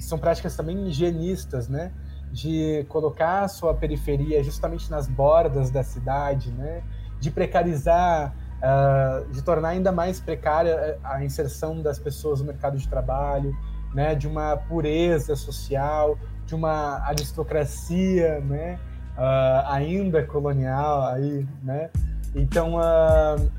[0.00, 1.92] são práticas também higienistas, né?
[2.32, 6.82] De colocar a sua periferia justamente nas bordas da cidade, né?
[7.20, 12.88] De precarizar uh, de tornar ainda mais precária a inserção das pessoas no mercado de
[12.88, 13.54] trabalho,
[13.94, 18.78] né, de uma pureza social, de uma aristocracia, né,
[19.16, 21.90] uh, ainda colonial aí, né.
[22.34, 23.50] Então, uh,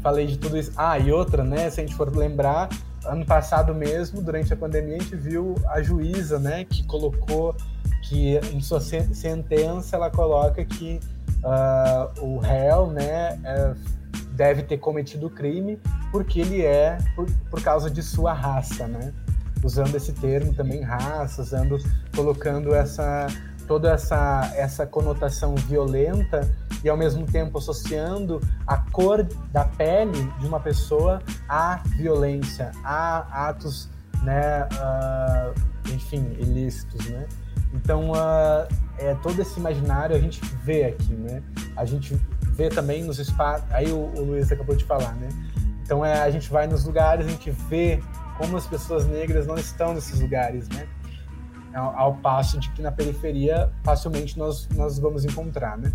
[0.00, 0.72] falei de tudo isso.
[0.76, 2.68] Ah, e outra, né, se a gente for lembrar,
[3.04, 7.54] ano passado mesmo, durante a pandemia, a gente viu a juíza, né, que colocou
[8.02, 11.00] que em sua sentença ela coloca que
[11.42, 13.74] uh, o réu, né, é,
[14.38, 15.80] deve ter cometido o crime
[16.12, 19.12] porque ele é por, por causa de sua raça, né?
[19.64, 21.76] Usando esse termo também raça, usando,
[22.14, 23.26] colocando essa
[23.66, 26.48] toda essa essa conotação violenta
[26.82, 33.48] e ao mesmo tempo associando a cor da pele de uma pessoa à violência, a
[33.48, 33.90] atos,
[34.22, 37.26] né, uh, enfim, ilícitos, né?
[37.74, 38.66] Então, uh,
[38.96, 41.42] é todo esse imaginário a gente vê aqui, né?
[41.76, 42.18] A gente
[42.58, 43.64] vê também nos espaços.
[43.70, 45.28] Aí o, o, Luiz acabou de falar, né?
[45.84, 48.02] Então é, a gente vai nos lugares, a gente vê
[48.36, 50.86] como as pessoas negras não estão nesses lugares, né?
[51.72, 55.92] Ao, ao passo de que na periferia facilmente nós, nós vamos encontrar, né?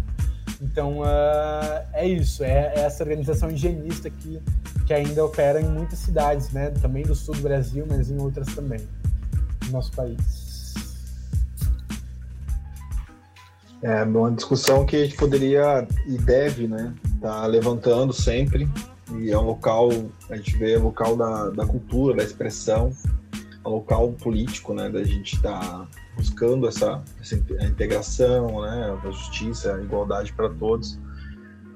[0.62, 4.42] Então uh, é isso, é, é, essa organização higienista que,
[4.86, 6.70] que ainda opera em muitas cidades, né?
[6.82, 8.80] Também do sul do Brasil, mas em outras também,
[9.66, 10.43] no nosso país.
[13.84, 18.68] É uma discussão que a gente poderia e deve, né, tá levantando sempre.
[19.18, 19.90] E é um local,
[20.30, 22.94] a gente vê, é um local da, da cultura, da expressão,
[23.34, 29.12] é um local político, né, da gente estar tá buscando essa, essa integração, né, a
[29.12, 30.98] justiça, a igualdade para todos.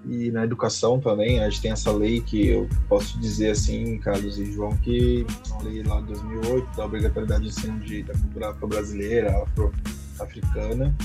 [0.06, 4.40] E na educação também, a gente tem essa lei que eu posso dizer assim, Carlos
[4.40, 8.14] e João, que é uma lei lá de 2008 da obrigatoriedade de ensino de, da
[8.14, 10.96] cultura afro-brasileira, afro-africana,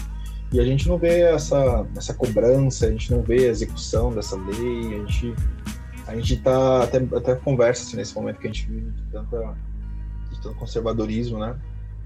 [0.52, 4.36] e a gente não vê essa, essa cobrança, a gente não vê a execução dessa
[4.36, 5.34] lei, a gente,
[6.06, 9.02] a a gente tá até, até conversa assim, nesse momento que a gente vive de,
[9.10, 9.56] tanta,
[10.30, 11.56] de tanto conservadorismo, né?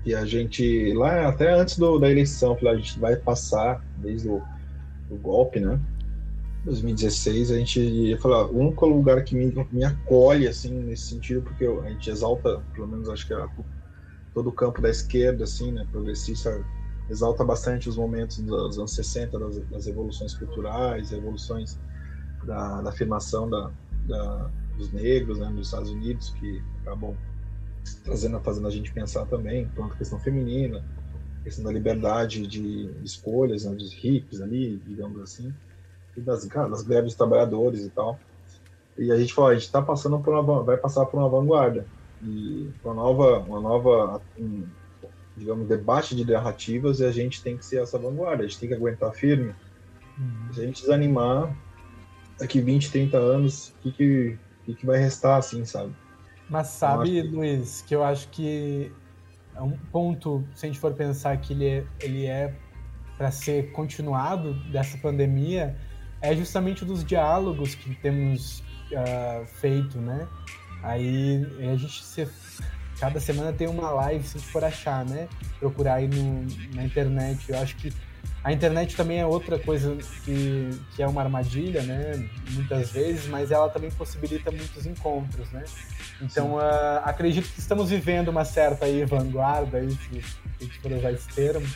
[0.05, 4.43] E a gente, lá até antes do, da eleição, a gente vai passar, desde o
[5.20, 5.81] golpe, né?
[6.64, 11.43] 2016, a gente ia falar, o único lugar que me, me acolhe, assim, nesse sentido,
[11.43, 13.48] porque a gente exalta, pelo menos acho que é
[14.35, 16.64] todo o campo da esquerda, assim, né, progressista,
[17.09, 21.78] exalta bastante os momentos dos anos 60, das, das evoluções culturais, evoluções
[22.45, 23.70] da, da afirmação da,
[24.07, 27.16] da, dos negros né, nos Estados Unidos, que acabam
[28.05, 30.85] trazendo, fazendo a gente pensar também, quanto questão feminina,
[31.45, 35.55] questão da liberdade de, escolhas, né, dos hippies ali, digamos assim,
[36.16, 38.19] e das, cara, das greves dos trabalhadores e tal.
[38.99, 41.87] E a gente falou, a gente está passando por uma, vai passar por uma vanguarda
[42.23, 44.65] e uma nova, uma nova, um,
[45.37, 48.69] digamos, debate de narrativas e a gente tem que ser essa vanguarda, a gente tem
[48.69, 49.55] que aguentar firme.
[50.19, 50.53] Uhum.
[50.53, 51.55] Se a gente desanimar,
[52.39, 55.95] daqui 20, 30 anos, o que, que, que, que vai restar, assim, sabe?
[56.49, 57.23] Mas sabe, que...
[57.23, 58.91] Luiz, que eu acho que
[59.55, 62.55] é um ponto, se a gente for pensar que ele é, ele é
[63.17, 65.77] para ser continuado dessa pandemia,
[66.21, 68.61] é justamente dos diálogos que temos
[68.93, 70.29] uh, feito, né?
[70.83, 72.29] Aí a gente se,
[72.98, 75.28] cada semana tem uma live, se for achar, né?
[75.59, 77.51] Procurar aí no, na internet.
[77.51, 77.93] Eu acho que
[78.43, 82.28] a internet também é outra coisa que, que é uma armadilha, né?
[82.51, 85.64] Muitas vezes, mas ela também possibilita muitos encontros, né?
[86.23, 90.23] Então, uh, acredito que estamos vivendo uma certa aí, vanguarda, aí, se
[90.60, 91.66] a gente for usar esse termo,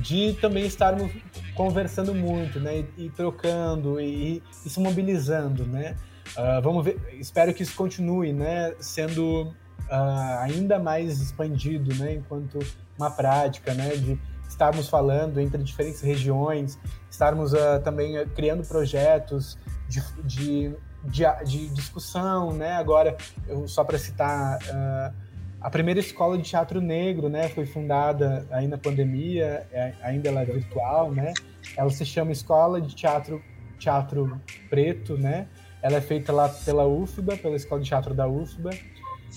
[0.00, 1.10] de também estarmos
[1.54, 5.96] conversando muito, né, e, e trocando e, e, se mobilizando, né.
[6.36, 9.54] Uh, vamos ver, espero que isso continue, né, sendo
[9.92, 12.58] uh, ainda mais expandido, né, enquanto
[12.98, 16.78] uma prática, né, de estarmos falando entre diferentes regiões,
[17.10, 19.58] estarmos uh, também criando projetos
[19.88, 20.74] de, de,
[21.04, 23.16] de, de, discussão, né, agora,
[23.46, 24.58] eu, só para citar
[25.60, 30.40] a primeira escola de teatro negro, né, foi fundada aí na pandemia, é, ainda ela
[30.40, 31.32] é virtual, né?
[31.76, 33.40] Ela se chama Escola de Teatro
[33.78, 35.46] Teatro Preto, né?
[35.80, 38.70] Ela é feita lá pela UFBA, pela Escola de Teatro da UFBA.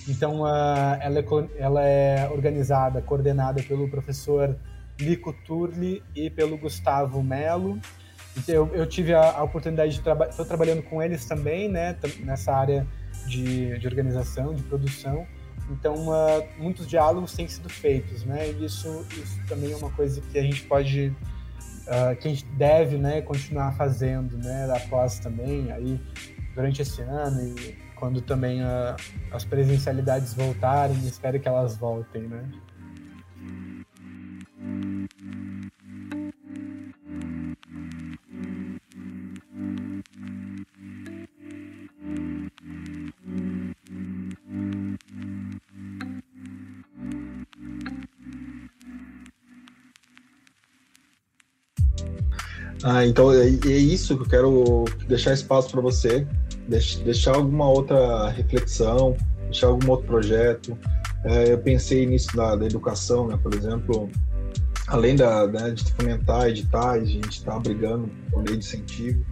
[0.07, 1.25] Então, uh, ela, é,
[1.57, 4.55] ela é organizada, coordenada pelo professor
[4.99, 7.79] Lico Turli e pelo Gustavo Melo.
[8.37, 11.95] Então, eu, eu tive a, a oportunidade de trabalhar, estou trabalhando com eles também, né,
[12.19, 12.85] nessa área
[13.27, 15.25] de, de organização, de produção.
[15.69, 18.49] Então, uh, muitos diálogos têm sido feitos, né?
[18.49, 21.07] E isso, isso também é uma coisa que a gente pode,
[21.87, 24.71] uh, que a gente deve, né, continuar fazendo, né?
[24.75, 25.99] Após também, aí,
[26.53, 28.95] durante esse ano e quando também uh,
[29.31, 32.43] as presencialidades voltarem, espero que elas voltem, né?
[52.87, 56.27] Ah, então é, é isso que eu quero deixar espaço para você,
[56.67, 59.15] deixar alguma outra reflexão,
[59.45, 60.77] deixar algum outro projeto.
[61.23, 63.37] É, eu pensei nisso da, da, educação, né?
[63.41, 64.09] Por exemplo,
[64.87, 69.25] além da, né, de fomentar editais, a gente está brigando por lei de incentivo.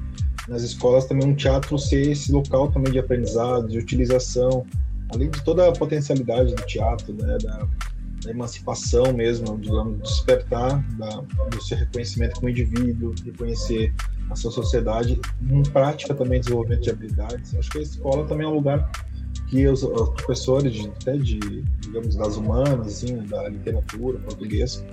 [0.47, 4.65] Nas escolas também um teatro ser esse local também de aprendizado, de utilização,
[5.14, 7.38] além de toda a potencialidade do teatro, né?
[7.41, 7.68] Da
[8.28, 13.94] emancipação mesmo, digamos, despertar da, do seu reconhecimento como indivíduo, reconhecer
[14.30, 17.56] a sua sociedade, em prática também desenvolvimento de habilidades.
[17.56, 18.90] Acho que a escola também é um lugar
[19.48, 21.40] que os, os professores de, até de,
[21.80, 24.84] digamos, das humanas, assim, da literatura, português,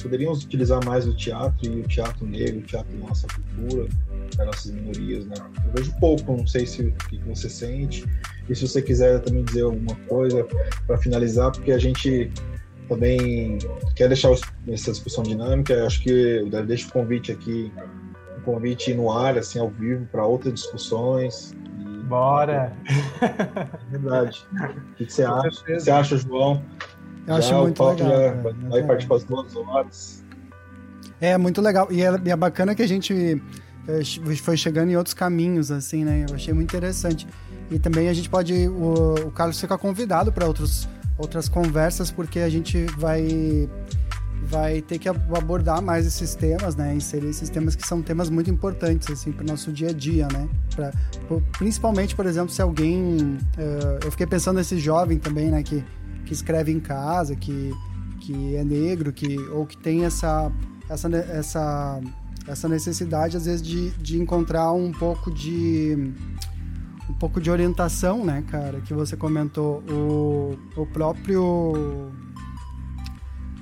[0.00, 3.88] poderiam utilizar mais o teatro e o teatro negro, o teatro da nossa cultura,
[4.36, 5.34] das nossas minorias, né?
[5.64, 8.04] Eu vejo pouco, não sei se o que você sente,
[8.48, 10.46] e se você quiser também dizer alguma coisa
[10.86, 12.30] para finalizar, porque a gente
[12.88, 13.58] também
[13.94, 15.86] quer deixar essa discussão dinâmica.
[15.86, 17.72] Acho que eu deixo o convite aqui,
[18.38, 21.54] um convite no ar, assim, ao vivo, para outras discussões.
[22.08, 22.72] Bora!
[23.20, 24.46] É verdade.
[24.92, 25.60] O que você acha?
[25.60, 26.62] O que você acha, João?
[27.26, 28.08] Eu acho já, muito legal.
[28.10, 30.24] Já vai, vai participar das duas horas.
[31.20, 31.88] É, muito legal.
[31.90, 33.42] E é, é bacana que a gente
[33.86, 36.24] é, foi chegando em outros caminhos, assim, né?
[36.28, 37.26] Eu achei muito interessante.
[37.70, 38.68] E também a gente pode.
[38.68, 40.88] O, o Carlos fica convidado para outros
[41.18, 43.68] outras conversas, porque a gente vai
[44.42, 46.94] vai ter que abordar mais esses temas, né?
[46.94, 50.26] Inserir esses temas que são temas muito importantes, assim, para o nosso dia a dia,
[50.32, 50.48] né?
[50.74, 50.92] Pra,
[51.58, 53.38] principalmente, por exemplo, se alguém...
[53.58, 55.62] Uh, eu fiquei pensando nesse jovem também, né?
[55.62, 55.84] Que,
[56.24, 57.72] que escreve em casa, que,
[58.20, 60.50] que é negro, que, ou que tem essa,
[60.88, 62.00] essa, essa,
[62.46, 66.12] essa necessidade, às vezes, de, de encontrar um pouco de
[67.18, 69.82] pouco de orientação, né, cara, que você comentou.
[69.90, 72.10] O, o próprio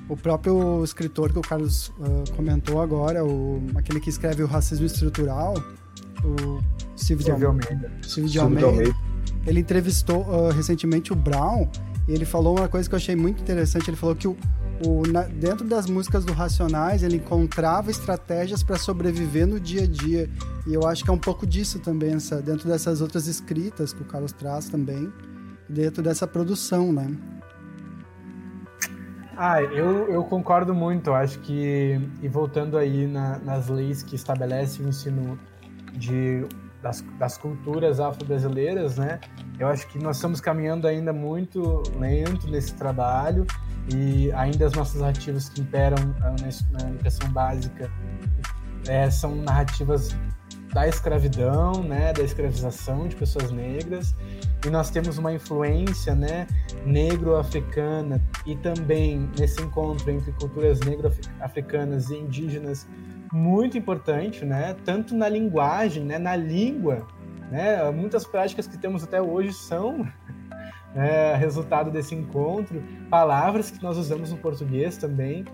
[0.09, 4.85] o próprio escritor que o Carlos uh, comentou agora, o, aquele que escreve o racismo
[4.85, 5.53] estrutural,
[6.23, 6.61] o
[6.97, 7.91] Steve, Steve de Almeida.
[8.03, 8.95] Steve de Almeida.
[9.45, 11.69] Ele entrevistou uh, recentemente o Brown
[12.07, 13.89] e ele falou uma coisa que eu achei muito interessante.
[13.89, 14.37] Ele falou que o,
[14.85, 19.87] o, na, dentro das músicas do Racionais, ele encontrava estratégias para sobreviver no dia a
[19.87, 20.29] dia.
[20.65, 24.01] E eu acho que é um pouco disso também, essa, dentro dessas outras escritas que
[24.01, 25.11] o Carlos traz também,
[25.67, 27.15] dentro dessa produção, né?
[29.35, 31.07] Ah, eu, eu concordo muito.
[31.07, 35.39] Eu acho que, e voltando aí na, nas leis que estabelecem o ensino
[35.93, 36.45] de,
[36.81, 39.19] das, das culturas afro-brasileiras, né?
[39.59, 43.45] Eu acho que nós estamos caminhando ainda muito lento nesse trabalho
[43.93, 45.97] e ainda as nossas narrativas que imperam
[46.71, 47.89] na educação básica
[48.87, 50.15] é, são narrativas
[50.73, 54.13] da escravidão, né, da escravização de pessoas negras,
[54.65, 56.45] e nós temos uma influência, né,
[56.85, 62.87] negro-africana e também nesse encontro entre culturas negro-africanas e indígenas
[63.31, 67.07] muito importante, né, tanto na linguagem, né, na língua,
[67.49, 70.05] né, muitas práticas que temos até hoje são
[70.97, 75.45] é, resultado desse encontro, palavras que nós usamos no português também,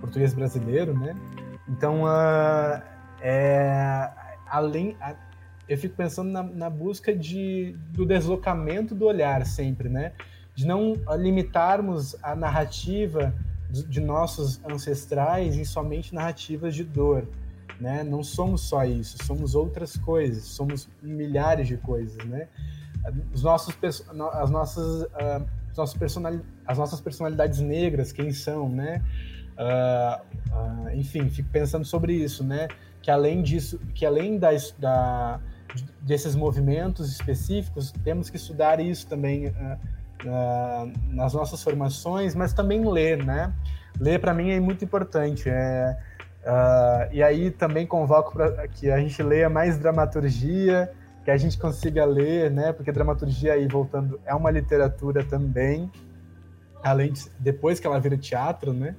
[0.00, 1.16] português brasileiro, né?
[1.68, 2.80] Então, uh,
[3.20, 4.08] é,
[4.46, 5.16] além, a,
[5.68, 10.12] eu fico pensando na, na, busca de, do deslocamento do olhar sempre, né?
[10.54, 13.34] De não limitarmos a narrativa
[13.68, 17.26] de, de nossos ancestrais em somente narrativas de dor,
[17.80, 18.04] né?
[18.04, 22.46] Não somos só isso, somos outras coisas, somos milhares de coisas, né?
[23.32, 23.76] Os nossos,
[24.32, 29.02] as nossas, uh, personali as nossas personalidades negras, quem são, né?
[29.58, 30.22] Uh,
[30.52, 32.68] uh, enfim, fico pensando sobre isso, né?
[33.00, 35.40] Que além disso, que além das, da,
[36.00, 39.52] desses movimentos específicos, temos que estudar isso também
[41.08, 43.52] nas nossas formações, mas também ler, né?
[43.98, 45.48] Ler para mim é muito importante.
[45.48, 50.92] É, e aí também convoco para que a gente leia mais dramaturgia,
[51.24, 52.72] que a gente consiga ler, né?
[52.72, 55.90] Porque dramaturgia aí voltando é uma literatura também,
[56.82, 58.96] além de depois que ela vira teatro, né?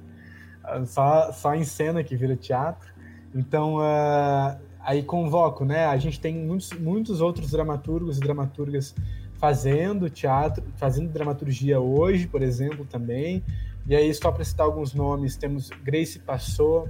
[0.86, 2.92] Só só em cena que vira teatro.
[3.34, 5.86] Então uh, aí convoco, né?
[5.86, 8.94] A gente tem muitos muitos outros dramaturgos e dramaturgas
[9.34, 13.44] fazendo teatro, fazendo dramaturgia hoje, por exemplo, também.
[13.86, 16.88] E aí só para citar alguns nomes, temos Grace Passou,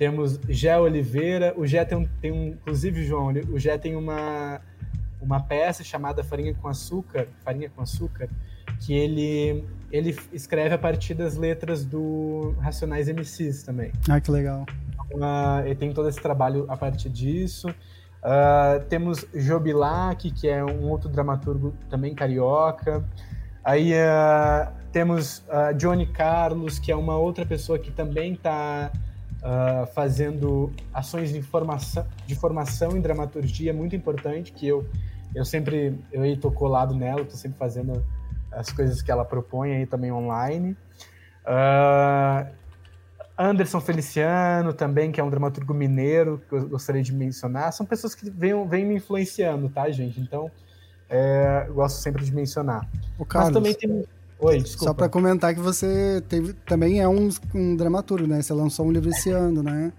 [0.00, 1.52] temos Gé Oliveira.
[1.58, 4.58] O Gé tem, um, tem um, inclusive, João, o Gé tem uma,
[5.20, 8.30] uma peça chamada Farinha com Açúcar, Farinha com Açúcar,
[8.80, 9.62] que ele,
[9.92, 13.92] ele escreve a partir das letras do Racionais MCs também.
[14.08, 14.64] Ah, que legal.
[15.12, 17.68] Uh, ele tem todo esse trabalho a partir disso.
[17.68, 23.04] Uh, temos Jobilac, que é um outro dramaturgo também carioca.
[23.62, 25.44] Aí uh, temos
[25.76, 28.90] Johnny Carlos, que é uma outra pessoa que também está
[29.40, 34.86] uh, fazendo ações de formação, de formação em dramaturgia muito importante, que eu,
[35.34, 38.04] eu sempre, eu estou colado nela, estou sempre fazendo
[38.50, 40.76] as coisas que ela propõe aí também online.
[41.44, 42.60] Uh,
[43.38, 47.72] Anderson Feliciano também, que é um dramaturgo mineiro, que eu gostaria de mencionar.
[47.72, 50.20] São pessoas que vêm, vêm me influenciando, tá, gente?
[50.20, 50.50] Então,
[51.08, 52.86] é, gosto sempre de mencionar.
[53.18, 54.06] O Carlos, Mas também tem
[54.40, 54.84] Oi, desculpa.
[54.84, 58.40] Só para comentar que você teve, também é um, um dramaturgo, né?
[58.40, 59.92] Você lançou um livro esse ano, né?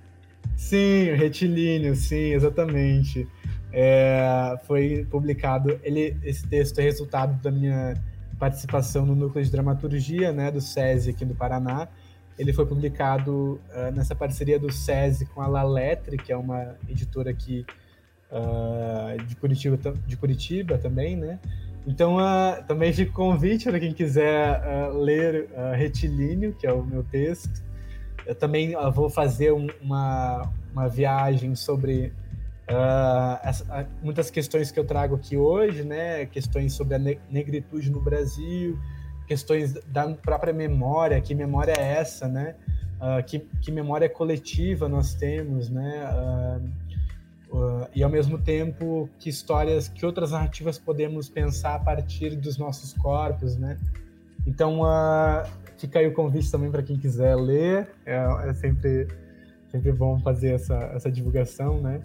[0.57, 3.27] Sim, Retilíneo, sim, exatamente.
[3.71, 5.79] É, foi publicado.
[5.83, 7.95] Ele, esse texto é resultado da minha
[8.39, 11.87] participação no núcleo de dramaturgia, né, do SESI aqui no Paraná.
[12.39, 16.75] Ele foi publicado uh, nessa parceria do SESI com a La Lettre, que é uma
[16.89, 17.63] editora aqui
[18.31, 19.77] uh, de Curitiba,
[20.07, 21.39] de Curitiba também, né?
[21.85, 26.71] Então, uh, também fica o convite para quem quiser uh, ler uh, Retilíneo, que é
[26.71, 27.63] o meu texto.
[28.25, 32.13] Eu também vou fazer um, uma, uma viagem sobre
[33.43, 36.27] essa, muitas questões que eu trago aqui hoje, né?
[36.27, 38.79] Questões sobre a negritude no Brasil,
[39.27, 42.55] questões da própria memória, que memória é essa, né?
[43.25, 46.61] que, que memória coletiva nós temos, né?
[47.51, 52.57] Uh, e ao mesmo tempo que histórias, que outras narrativas podemos pensar a partir dos
[52.57, 53.77] nossos corpos, né?
[54.47, 55.45] Então uh,
[55.77, 58.15] fica aí o convite também para quem quiser ler, é,
[58.47, 59.05] é, sempre
[59.69, 62.01] sempre bom fazer essa, essa divulgação, né?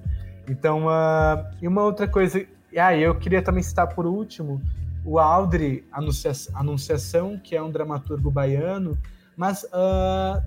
[0.48, 2.44] Então uh, e uma outra coisa,
[2.76, 4.60] ah, eu queria também citar por último
[5.04, 8.98] o Aldri Anunciação, que é um dramaturgo baiano,
[9.36, 9.64] mas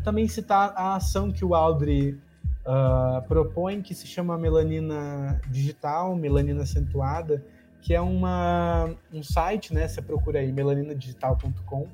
[0.03, 2.19] também citar a ação que o Aldri
[2.65, 7.44] uh, propõe que se chama melanina digital, melanina acentuada,
[7.81, 9.88] que é uma, um site, né?
[9.88, 11.88] Você procura aí melanинadigital.com,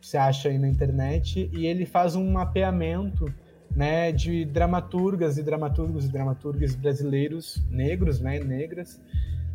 [0.00, 3.32] você acha aí na internet, e ele faz um mapeamento
[3.74, 9.00] né, de dramaturgas e dramaturgos e dramaturgas brasileiros negros, né, negras,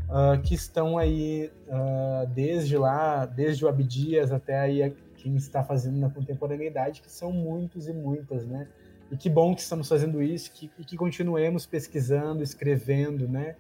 [0.10, 5.98] uh, que estão aí uh, desde lá, desde o Abdias até aí quem está fazendo
[6.00, 8.68] na contemporaneidade, que são muitos e muitas, né?
[9.12, 13.56] E que bom que estamos fazendo isso que, e que continuemos pesquisando, escrevendo, né?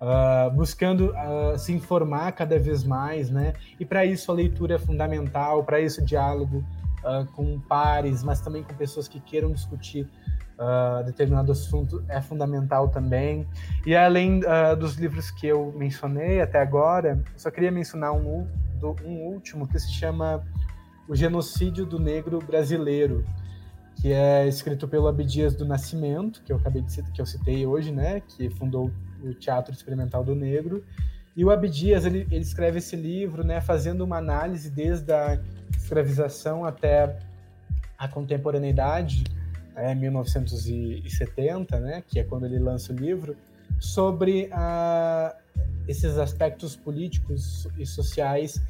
[0.00, 3.52] Uh, buscando uh, se informar cada vez mais, né?
[3.78, 6.64] E para isso a leitura é fundamental, para isso o diálogo
[7.04, 10.08] uh, com pares, mas também com pessoas que queiram discutir
[11.04, 13.48] determinado assunto é fundamental também.
[13.84, 14.42] E além
[14.78, 18.46] dos livros que eu mencionei até agora, só queria mencionar um,
[19.04, 20.40] um último que se chama
[21.08, 23.24] O Genocídio do Negro Brasileiro,
[24.02, 27.64] que é escrito pelo Abdias do Nascimento, que eu acabei de citar, que eu citei
[27.64, 28.90] hoje, né, que fundou
[29.22, 30.84] o Teatro Experimental do Negro.
[31.36, 35.40] E o Abdias, ele, ele escreve esse livro, né, fazendo uma análise desde a
[35.78, 37.16] escravização até
[37.96, 39.22] a contemporaneidade,
[39.76, 43.36] é, 1970, né, que é quando ele lança o livro,
[43.78, 45.32] sobre a,
[45.86, 48.60] esses aspectos políticos e sociais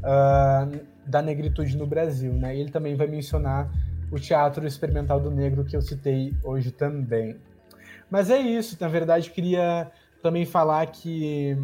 [0.00, 2.34] uh, da negritude no Brasil.
[2.34, 2.54] Né?
[2.58, 3.72] Ele também vai mencionar
[4.12, 7.36] o Teatro Experimental do Negro que eu citei hoje também.
[8.10, 9.90] Mas é isso, na verdade, queria
[10.22, 11.56] também falar que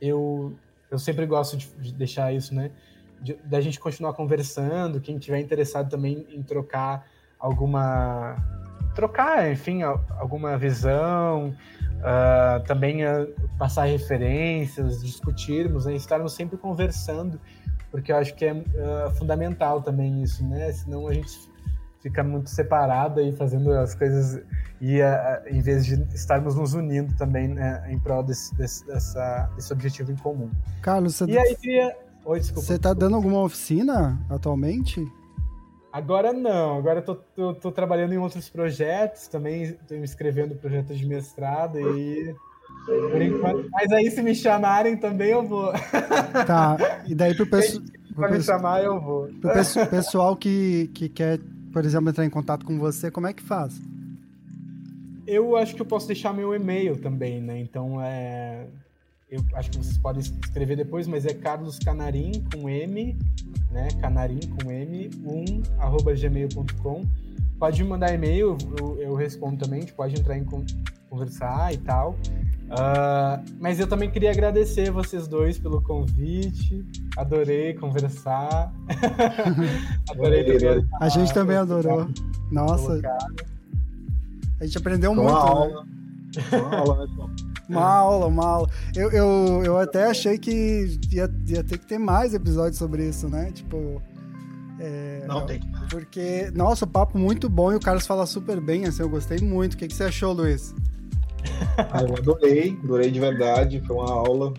[0.00, 0.54] eu,
[0.90, 2.70] eu sempre gosto de, de deixar isso, né?
[3.46, 7.06] Da gente continuar conversando, quem tiver interessado também em trocar
[7.38, 8.36] alguma.
[8.94, 11.56] trocar, enfim, alguma visão,
[12.00, 15.94] uh, também uh, passar referências, discutirmos, né?
[15.94, 17.40] estarmos sempre conversando,
[17.90, 20.70] porque eu acho que é uh, fundamental também isso, né?
[20.70, 21.53] Senão a gente
[22.04, 24.38] fica muito separado aí fazendo as coisas
[24.78, 29.50] e uh, em vez de estarmos nos unindo também né, em prol desse, desse, dessa,
[29.56, 30.50] desse objetivo em comum.
[30.82, 31.96] Carlos, você e aí queria...
[32.26, 32.66] Oi, desculpa.
[32.66, 35.02] Você está dando alguma oficina atualmente?
[35.90, 40.52] Agora não, agora eu tô, tô, tô, trabalhando em outros projetos, também estou me inscrevendo
[40.52, 42.34] em projetos de mestrado e
[42.84, 45.72] por enquanto, mas aí se me chamarem também eu vou.
[46.46, 46.76] Tá,
[47.06, 47.82] e daí pro pessoal.
[48.14, 49.28] Pra me chamar eu vou.
[49.40, 49.52] Pro
[49.88, 51.38] pessoal que, que quer
[51.74, 53.78] por exemplo, entrar em contato com você, como é que faz?
[55.26, 57.58] Eu acho que eu posso deixar meu e-mail também, né?
[57.58, 58.66] Então é.
[59.28, 63.18] Eu acho que vocês podem escrever depois, mas é Carlos Canarim com M,
[63.72, 63.88] né?
[64.00, 67.02] Canarim com M, 1, arroba gmail.com.
[67.58, 70.44] Pode me mandar e-mail, eu, eu respondo também, a gente pode entrar em
[71.14, 72.16] conversar e tal.
[72.64, 76.84] Uh, mas eu também queria agradecer vocês dois pelo convite.
[77.16, 78.72] Adorei conversar.
[80.10, 80.44] Adorei.
[81.00, 82.08] A gente também adorou.
[82.50, 83.00] Nossa.
[84.60, 85.36] A gente aprendeu uma muito.
[85.36, 85.84] Aula.
[85.84, 85.94] Né?
[86.58, 87.26] Uma aula, né,
[87.68, 88.70] Uma aula, uma aula.
[88.96, 93.28] Eu, eu, eu até achei que ia, ia ter que ter mais episódios sobre isso,
[93.28, 93.52] né?
[93.52, 94.02] Tipo.
[94.80, 98.86] É, Não, tem Porque, nossa, o papo muito bom e o Carlos fala super bem,
[98.86, 99.74] assim, eu gostei muito.
[99.74, 100.74] O que, que você achou, Luiz?
[101.78, 103.82] Eu adorei, adorei de verdade.
[103.86, 104.52] Foi uma aula.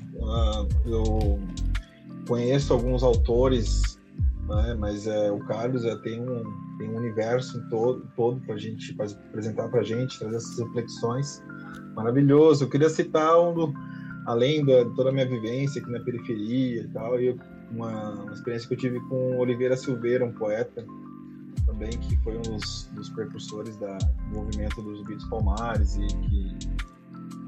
[0.85, 1.39] Eu
[2.27, 3.99] conheço alguns autores,
[4.47, 6.43] né, mas é, o Carlos é, tem, um,
[6.77, 11.43] tem um universo todo, todo para gente pra apresentar para a gente, trazer essas reflexões.
[11.95, 12.65] Maravilhoso.
[12.65, 13.73] Eu queria citar um
[14.25, 17.37] além de toda a minha vivência aqui na periferia e tal, e
[17.71, 20.85] uma, uma experiência que eu tive com Oliveira Silveira, um poeta
[21.75, 26.57] também que foi um dos, dos precursores da, do movimento dos Beats Palmares e que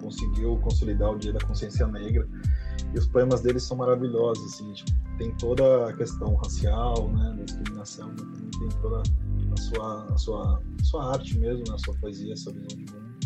[0.02, 2.28] conseguiu consolidar o Dia da Consciência Negra.
[2.94, 7.44] E os poemas deles são maravilhosos, assim, tipo, tem toda a questão racial, né, da
[7.44, 12.34] discriminação, tem toda a sua, a sua, a sua arte mesmo, né, a sua poesia,
[12.34, 13.18] a sua visão de mundo,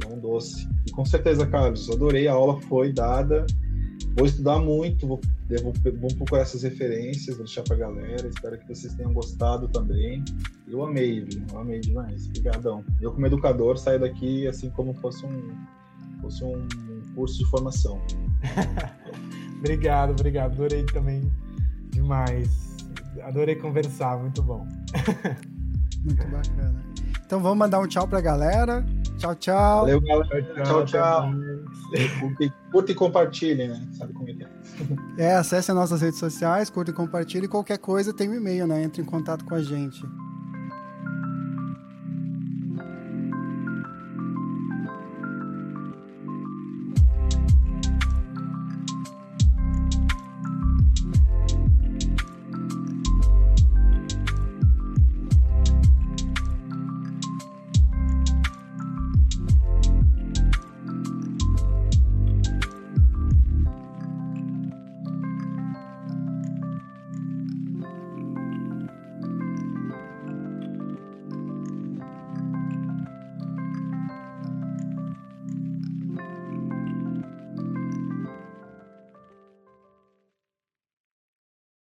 [0.00, 0.68] que é um doce.
[0.86, 3.44] E com certeza, Carlos, adorei, a aula foi dada,
[4.16, 5.20] vou estudar muito, vou,
[5.62, 10.24] vou, vou procurar essas referências, vou deixar pra galera, espero que vocês tenham gostado também.
[10.66, 11.42] Eu amei, viu?
[11.52, 12.82] Eu amei demais, obrigadão.
[13.00, 15.54] Eu como educador saio daqui assim como fosse um
[16.22, 16.66] fosse um
[17.14, 18.00] curso de formação.
[19.58, 20.52] obrigado, obrigado.
[20.52, 21.30] Adorei também
[21.90, 22.76] demais.
[23.22, 24.66] Adorei conversar, muito bom.
[26.04, 26.84] muito bacana.
[27.24, 28.84] Então vamos mandar um tchau pra galera.
[29.18, 29.80] Tchau, tchau.
[29.80, 30.42] Valeu, galera.
[30.42, 30.86] Tchau, tchau.
[30.86, 31.65] tchau.
[32.70, 33.88] Curta e compartilhe, né?
[33.96, 34.48] Sabe como é que é.
[35.18, 37.48] É, acesse as nossas redes sociais, curta e compartilhe.
[37.48, 38.82] Qualquer coisa tem um e-mail, né?
[38.82, 40.04] Entre em contato com a gente.